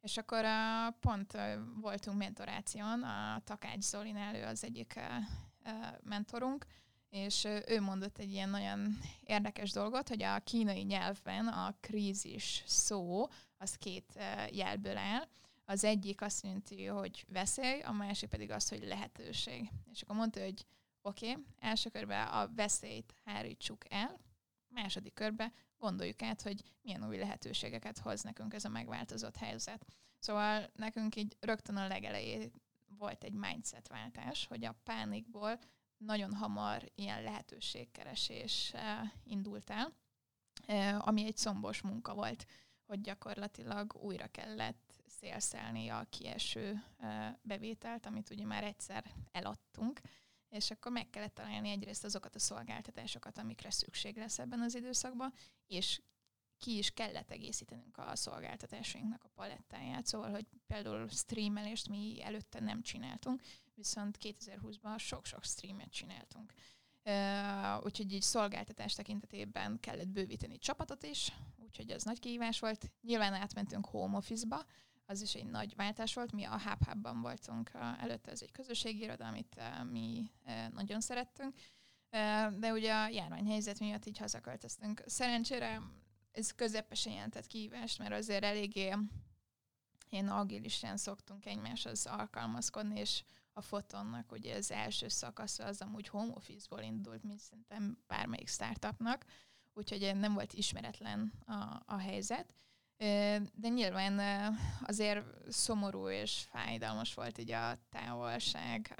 És 0.00 0.16
akkor 0.16 0.44
uh, 0.44 0.94
pont 1.00 1.34
uh, 1.34 1.54
voltunk 1.80 2.18
mentoráción, 2.18 3.02
a 3.02 3.40
Takács 3.44 3.82
Zolinál 3.82 4.34
ő 4.34 4.44
az 4.44 4.64
egyik 4.64 4.94
uh, 4.96 5.86
mentorunk, 6.02 6.66
és 7.10 7.44
ő 7.66 7.80
mondott 7.80 8.18
egy 8.18 8.32
ilyen 8.32 8.48
nagyon 8.48 8.98
érdekes 9.24 9.72
dolgot, 9.72 10.08
hogy 10.08 10.22
a 10.22 10.38
kínai 10.38 10.82
nyelvben 10.82 11.46
a 11.46 11.74
krízis 11.80 12.62
szó 12.66 13.26
az 13.56 13.74
két 13.74 14.18
jelből 14.50 14.96
áll, 14.96 15.28
az 15.64 15.84
egyik 15.84 16.20
azt 16.20 16.42
jelenti, 16.42 16.84
hogy 16.86 17.24
veszély, 17.28 17.80
a 17.80 17.92
másik 17.92 18.28
pedig 18.28 18.50
az, 18.50 18.68
hogy 18.68 18.84
lehetőség. 18.84 19.70
És 19.92 20.02
akkor 20.02 20.16
mondta, 20.16 20.40
hogy 20.40 20.66
oké, 21.02 21.30
okay, 21.30 21.44
első 21.58 21.90
körben 21.90 22.26
a 22.26 22.48
veszélyt 22.54 23.14
hárítsuk 23.24 23.92
el, 23.92 24.20
második 24.68 25.14
körben 25.14 25.52
gondoljuk 25.78 26.22
át, 26.22 26.42
hogy 26.42 26.62
milyen 26.82 27.06
új 27.08 27.16
lehetőségeket 27.18 27.98
hoz 27.98 28.22
nekünk 28.22 28.54
ez 28.54 28.64
a 28.64 28.68
megváltozott 28.68 29.36
helyzet. 29.36 29.86
Szóval 30.18 30.70
nekünk 30.74 31.16
így 31.16 31.36
rögtön 31.40 31.76
a 31.76 31.86
legelején 31.86 32.52
volt 32.98 33.24
egy 33.24 33.34
mindset 33.34 33.88
váltás, 33.88 34.46
hogy 34.46 34.64
a 34.64 34.80
pánikból 34.84 35.58
nagyon 35.98 36.34
hamar 36.34 36.90
ilyen 36.94 37.22
lehetőségkeresés 37.22 38.74
indult 39.24 39.70
el, 39.70 39.92
ami 40.98 41.24
egy 41.24 41.36
szombos 41.36 41.80
munka 41.80 42.14
volt, 42.14 42.46
hogy 42.86 43.00
gyakorlatilag 43.00 43.94
újra 43.94 44.26
kellett 44.26 45.02
szélszelni 45.06 45.88
a 45.88 46.06
kieső 46.10 46.84
bevételt, 47.42 48.06
amit 48.06 48.30
ugye 48.30 48.44
már 48.44 48.64
egyszer 48.64 49.04
eladtunk, 49.32 50.00
és 50.48 50.70
akkor 50.70 50.92
meg 50.92 51.10
kellett 51.10 51.34
találni 51.34 51.70
egyrészt 51.70 52.04
azokat 52.04 52.34
a 52.34 52.38
szolgáltatásokat, 52.38 53.38
amikre 53.38 53.70
szükség 53.70 54.16
lesz 54.16 54.38
ebben 54.38 54.60
az 54.60 54.74
időszakban, 54.74 55.32
és 55.66 56.00
ki 56.58 56.76
is 56.76 56.90
kellett 56.90 57.30
egészítenünk 57.30 57.98
a 57.98 58.16
szolgáltatásainknak 58.16 59.24
a 59.24 59.30
palettáját, 59.34 60.06
szóval, 60.06 60.30
hogy 60.30 60.46
például 60.66 61.08
streamelést 61.08 61.88
mi 61.88 62.22
előtte 62.22 62.60
nem 62.60 62.82
csináltunk, 62.82 63.42
viszont 63.74 64.18
2020-ban 64.20 64.98
sok-sok 64.98 65.44
streamet 65.44 65.90
csináltunk. 65.90 66.52
Uh, 67.04 67.84
úgyhogy 67.84 68.12
így 68.12 68.22
szolgáltatás 68.22 68.94
tekintetében 68.94 69.80
kellett 69.80 70.08
bővíteni 70.08 70.58
csapatot 70.58 71.02
is, 71.02 71.32
úgyhogy 71.56 71.90
ez 71.90 72.02
nagy 72.02 72.18
kihívás 72.18 72.60
volt. 72.60 72.90
Nyilván 73.02 73.34
átmentünk 73.34 73.86
home 73.86 74.16
office-ba, 74.16 74.64
az 75.06 75.22
is 75.22 75.34
egy 75.34 75.46
nagy 75.46 75.76
váltás 75.76 76.14
volt. 76.14 76.32
Mi 76.32 76.44
a 76.44 76.60
Hub 76.60 76.84
Hub-ban 76.84 77.20
voltunk 77.20 77.70
előtte, 77.98 78.30
ez 78.30 78.42
egy 78.42 78.52
közösségi 78.52 79.02
iroda, 79.02 79.26
amit 79.26 79.60
mi 79.90 80.30
nagyon 80.70 81.00
szerettünk. 81.00 81.54
De 82.58 82.72
ugye 82.72 82.94
a 82.94 83.08
járványhelyzet 83.08 83.78
miatt 83.78 84.06
így 84.06 84.18
hazaköltöztünk. 84.18 85.02
Szerencsére 85.06 85.82
ez 86.38 86.50
közepesen 86.50 87.12
jelentett 87.12 87.46
kihívást, 87.46 87.98
mert 87.98 88.12
azért 88.12 88.44
eléggé 88.44 88.94
én 90.10 90.28
agilisen 90.28 90.96
szoktunk 90.96 91.46
egymáshoz 91.46 92.06
alkalmazkodni, 92.06 93.00
és 93.00 93.22
a 93.52 93.60
fotonnak 93.60 94.32
ugye 94.32 94.56
az 94.56 94.70
első 94.70 95.08
szakasza 95.08 95.64
az 95.64 95.80
amúgy 95.80 96.08
home 96.08 96.32
office-ból 96.34 96.80
indult, 96.80 97.22
mint 97.22 97.40
szerintem 97.40 97.98
bármelyik 98.06 98.48
startupnak, 98.48 99.24
úgyhogy 99.74 100.16
nem 100.16 100.34
volt 100.34 100.52
ismeretlen 100.52 101.32
a, 101.46 101.82
a 101.86 101.98
helyzet. 101.98 102.54
De 103.54 103.68
nyilván 103.68 104.20
azért 104.82 105.24
szomorú 105.52 106.08
és 106.08 106.46
fájdalmas 106.50 107.14
volt 107.14 107.38
így 107.38 107.50
a 107.50 107.78
távolság, 107.90 108.94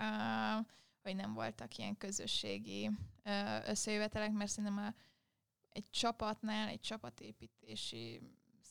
hogy 1.03 1.17
nem 1.17 1.35
voltak 1.35 1.77
ilyen 1.77 1.97
közösségi 1.97 2.91
összejövetelek, 3.67 4.33
mert 4.33 4.51
szerintem 4.51 4.79
a, 4.79 4.95
egy 5.73 5.91
csapatnál, 5.91 6.69
egy 6.69 6.81
csapatépítési 6.81 8.21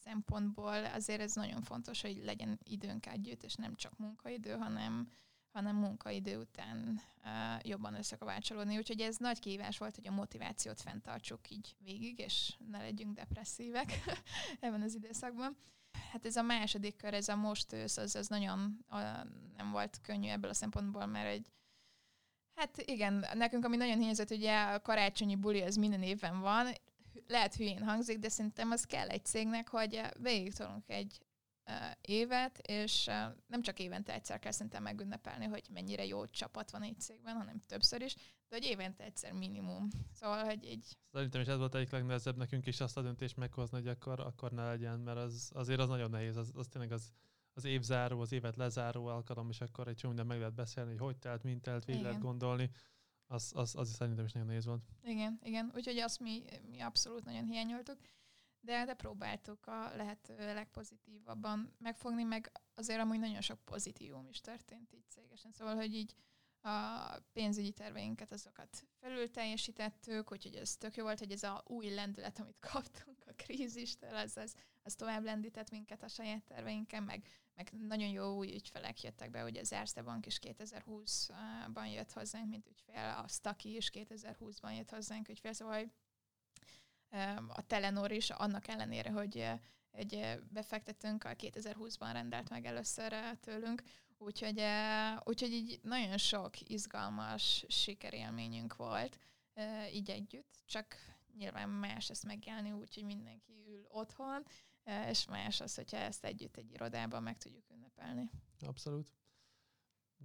szempontból 0.04 0.86
azért 0.86 1.22
ez 1.22 1.34
nagyon 1.34 1.62
fontos, 1.62 2.02
hogy 2.02 2.22
legyen 2.24 2.60
időnk 2.64 3.06
együtt, 3.06 3.44
és 3.44 3.56
nem 3.56 3.76
csak 3.76 3.98
munkaidő, 3.98 4.52
hanem 4.52 5.12
hanem 5.58 5.76
munkaidő 5.76 6.38
után 6.38 7.02
uh, 7.24 7.68
jobban 7.68 7.94
összekovácsolódni. 7.94 8.78
Úgyhogy 8.78 9.02
ez 9.02 9.18
nagy 9.18 9.40
kihívás 9.40 9.78
volt, 9.78 9.96
hogy 9.96 10.08
a 10.08 10.12
motivációt 10.12 10.82
fenntartsuk 10.82 11.50
így 11.50 11.76
végig, 11.80 12.20
és 12.20 12.58
ne 12.72 12.78
legyünk 12.78 13.16
depresszívek 13.16 13.92
ebben 14.60 14.82
az 14.82 14.96
időszakban. 14.96 15.58
Hát 16.12 16.26
ez 16.26 16.36
a 16.36 16.42
második 16.42 16.96
kör, 16.96 17.14
ez 17.14 17.28
a 17.28 17.36
most 17.36 17.74
ősz, 17.74 17.98
az, 17.98 18.16
az 18.16 18.28
nagyon 18.28 18.86
uh, 18.90 19.00
nem 19.58 19.72
volt 19.72 20.02
könnyű 20.02 20.28
ebből 20.28 20.50
a 20.50 20.54
szempontból, 20.54 21.06
mert 21.06 21.28
egy 21.28 21.48
Hát 22.58 22.82
igen, 22.86 23.26
nekünk 23.34 23.66
ami 23.66 23.76
nagyon 23.76 24.00
hiányzott, 24.00 24.32
ugye 24.32 24.62
a 24.62 24.82
karácsonyi 24.82 25.36
buli 25.36 25.62
az 25.62 25.76
minden 25.76 26.04
évben 26.04 26.40
van, 26.40 26.68
lehet 27.28 27.56
hülyén 27.56 27.84
hangzik, 27.84 28.20
de 28.20 28.30
szerintem 28.30 28.72
az 28.72 28.84
kell 28.84 29.10
egy 29.10 29.26
cégnek, 29.26 29.68
hogy 29.68 30.02
végig 30.20 30.54
egy 30.86 31.20
évet, 32.02 32.58
és 32.58 33.06
nem 33.48 33.62
csak 33.62 33.80
évente 33.80 34.14
egyszer 34.14 34.40
kell 34.40 34.52
szerintem 34.52 34.84
megünnepelni, 34.84 35.46
hogy 35.46 35.64
mennyire 35.74 36.06
jó 36.06 36.26
csapat 36.26 36.72
van 36.72 36.84
egy 36.84 37.00
cégben, 37.00 37.36
hanem 37.36 37.60
többször 37.60 38.02
is, 38.02 38.16
de 38.50 38.56
hogy 38.56 38.66
évente 38.66 39.04
egyszer 39.04 39.32
minimum. 39.32 39.88
Szóval, 40.14 40.44
hogy 40.44 40.66
egy... 40.66 40.98
Szerintem 41.12 41.42
is 41.42 41.48
ez 41.48 41.58
volt 41.58 41.76
egyik 41.76 41.92
legnehezebb 41.92 42.38
nekünk 42.38 42.66
is 42.66 42.80
azt 42.80 42.98
a 42.98 43.02
döntést 43.02 43.38
meghozni, 43.38 43.78
hogy 43.78 43.88
akkor, 43.88 44.20
akkor 44.20 44.52
ne 44.52 44.66
legyen, 44.66 45.00
mert 45.00 45.18
az, 45.18 45.52
azért 45.54 45.80
az 45.80 45.90
nagyon 45.90 46.10
nehéz, 46.10 46.36
az, 46.36 46.52
az 46.56 46.68
tényleg 46.68 46.92
az, 46.92 47.12
az 47.58 47.66
évzáró, 47.66 48.20
az 48.20 48.32
évet 48.32 48.56
lezáró 48.56 49.06
alkalom, 49.06 49.50
és 49.50 49.62
akkor 49.62 49.88
egy 49.88 49.96
csomó 49.96 50.14
minden 50.14 50.30
meg 50.30 50.40
lehet 50.40 50.56
beszélni, 50.56 50.90
hogy 50.90 51.00
hogy 51.00 51.18
telt, 51.18 51.44
mint 51.44 51.62
telt, 51.62 51.86
végig 51.86 52.02
lehet 52.02 52.22
gondolni. 52.22 52.70
Az, 53.28 53.52
az, 53.56 53.76
az 53.76 53.90
szerintem 53.90 54.26
is 54.26 54.32
nagyon 54.32 54.48
nehéz 54.48 54.66
volt. 54.66 54.82
Igen, 55.04 55.40
igen. 55.44 55.72
Úgyhogy 55.76 55.98
azt 55.98 56.20
mi, 56.20 56.44
mi 56.70 56.80
abszolút 56.80 57.26
nagyon 57.26 57.46
hiányoltuk 57.46 57.98
de, 58.68 58.86
de 58.86 58.94
próbáltuk 58.94 59.68
a 59.68 59.96
lehető 59.96 60.36
legpozitívabban 60.38 61.74
megfogni, 61.80 62.24
meg 62.24 62.52
azért 62.76 63.00
amúgy 63.00 63.20
nagyon 63.20 63.42
sok 63.42 63.60
pozitívum 63.66 64.28
is 64.30 64.42
történt 64.42 64.94
így 64.94 65.10
cégesen. 65.10 65.52
Szóval, 65.52 65.76
hogy 65.76 65.94
így 65.94 66.16
a 66.62 67.20
pénzügyi 67.34 67.72
terveinket, 67.72 68.32
azokat 68.32 68.88
felül 69.00 69.32
teljesítettük, 69.32 70.32
úgyhogy 70.32 70.56
ez 70.56 70.78
tök 70.78 70.96
jó 70.96 71.04
volt, 71.04 71.20
hogy 71.20 71.32
ez 71.32 71.44
a 71.44 71.64
új 71.68 71.90
lendület, 71.90 72.40
amit 72.40 72.60
kaptunk 72.72 73.24
a 73.28 73.34
krízistől, 73.36 74.16
az, 74.16 74.38
az, 74.38 74.56
az 74.84 74.96
tovább 74.96 75.24
lendített 75.24 75.70
minket 75.70 76.04
a 76.04 76.08
saját 76.08 76.44
terveinken, 76.44 77.04
meg, 77.04 77.28
meg 77.58 77.72
nagyon 77.88 78.10
jó 78.10 78.36
új 78.36 78.54
ügyfelek 78.54 79.02
jöttek 79.02 79.30
be, 79.30 79.44
ugye 79.44 79.60
az 79.60 79.74
Erste 79.74 80.02
Bank 80.02 80.26
is 80.26 80.40
2020-ban 80.42 81.94
jött 81.94 82.12
hozzánk, 82.12 82.50
mint 82.50 82.68
ügyfél, 82.68 83.24
a 83.24 83.28
Staki 83.28 83.76
is 83.76 83.90
2020-ban 83.94 84.76
jött 84.76 84.90
hozzánk 84.90 85.30
ügyfél, 85.30 85.54
szóval 85.54 85.92
a 87.48 87.62
Telenor 87.68 88.12
is, 88.12 88.30
annak 88.30 88.68
ellenére, 88.68 89.12
hogy 89.12 89.50
egy 89.92 90.40
befektetőnk 90.50 91.24
a 91.24 91.30
2020-ban 91.30 92.10
rendelt 92.12 92.50
meg 92.50 92.66
először 92.66 93.38
tőlünk, 93.40 93.84
Úgyhogy, 94.20 94.64
úgyhogy 95.24 95.52
így 95.52 95.80
nagyon 95.84 96.18
sok 96.18 96.70
izgalmas 96.70 97.66
sikerélményünk 97.68 98.76
volt 98.76 99.20
így 99.94 100.10
együtt, 100.10 100.62
csak 100.66 100.96
nyilván 101.38 101.70
más 101.70 102.10
ezt 102.10 102.26
megjelni 102.26 102.72
úgy, 102.72 102.94
hogy 102.94 103.04
mindenki 103.04 103.64
ül 103.68 103.86
otthon, 103.90 104.46
és 105.10 105.26
más 105.26 105.62
az, 105.62 105.76
hogyha 105.76 105.98
ezt 105.98 106.26
együtt 106.26 106.58
egy 106.58 106.72
irodában 106.72 107.24
meg 107.24 107.38
tudjuk 107.38 107.64
ünnepelni. 107.74 108.30
Abszolút. 108.60 109.16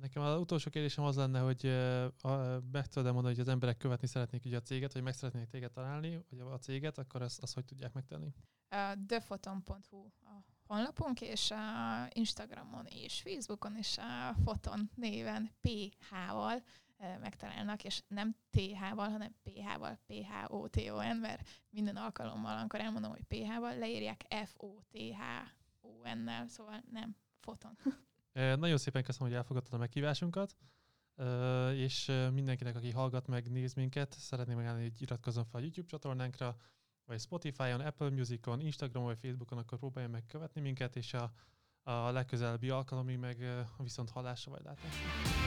Nekem 0.01 0.23
az 0.23 0.41
utolsó 0.41 0.71
kérdésem 0.71 1.05
az 1.05 1.17
lenne, 1.17 1.41
hogy 1.41 1.63
meg 2.73 2.87
tudod 2.87 3.13
mondani, 3.13 3.35
hogy 3.35 3.41
az 3.41 3.49
emberek 3.49 3.77
követni 3.77 4.07
szeretnék 4.07 4.45
ugye 4.45 4.57
a 4.57 4.63
céget, 4.63 4.93
vagy 4.93 5.03
meg 5.03 5.15
szeretnék 5.15 5.49
téged 5.49 5.71
találni, 5.71 6.25
vagy 6.31 6.41
a 6.41 6.59
céget, 6.59 6.99
akkor 6.99 7.23
azt, 7.23 7.43
azt 7.43 7.55
hogy 7.55 7.65
tudják 7.65 7.93
megtenni? 7.93 8.35
Thefoton.hu 9.07 10.07
a 10.25 10.45
honlapunk, 10.67 11.21
és 11.21 11.51
a 11.51 12.09
Instagramon 12.13 12.87
és 12.87 13.21
Facebookon 13.21 13.77
is 13.77 13.99
a 13.99 14.35
Foton 14.45 14.91
néven 14.95 15.51
PH-val 15.61 16.63
megtalálnak, 17.21 17.85
és 17.85 18.03
nem 18.09 18.37
TH-val, 18.51 19.11
hanem 19.11 19.35
PH-val, 19.43 19.99
P-H-O-T-O-N, 20.07 21.17
mert 21.17 21.49
minden 21.71 21.97
alkalommal, 21.97 22.59
amikor 22.59 22.81
elmondom, 22.81 23.11
hogy 23.11 23.23
PH-val, 23.23 23.79
leírják 23.79 24.25
F-O-T-H-O-N-nel, 24.45 26.49
szóval 26.49 26.83
nem 26.91 27.17
Foton. 27.41 27.79
Nagyon 28.59 28.79
szépen 28.79 29.03
köszönöm, 29.03 29.29
hogy 29.29 29.37
elfogadtad 29.37 29.75
a 29.75 29.79
meghívásunkat, 29.79 30.57
és 31.75 32.13
mindenkinek, 32.33 32.77
aki 32.77 32.91
hallgat 32.91 33.27
meg, 33.27 33.51
néz 33.51 33.75
minket, 33.75 34.13
szeretném 34.13 34.57
megállni, 34.57 34.83
hogy 34.83 35.03
iratkozzon 35.03 35.45
fel 35.45 35.61
a 35.61 35.63
YouTube 35.63 35.89
csatornánkra, 35.89 36.57
vagy 37.05 37.21
Spotify-on, 37.21 37.81
Apple 37.81 38.11
Music-on, 38.11 38.61
Instagramon 38.61 39.09
vagy 39.09 39.19
Facebookon, 39.19 39.59
akkor 39.59 39.79
próbálja 39.79 40.09
megkövetni 40.09 40.61
minket, 40.61 40.97
és 40.97 41.15
a, 41.15 41.33
a 41.83 42.11
legközelebbi 42.11 42.71
alkalomig 42.71 43.19
meg 43.19 43.65
viszont 43.79 44.11
hallásra 44.11 44.51
vagy 44.51 44.63
látásra. 44.65 45.42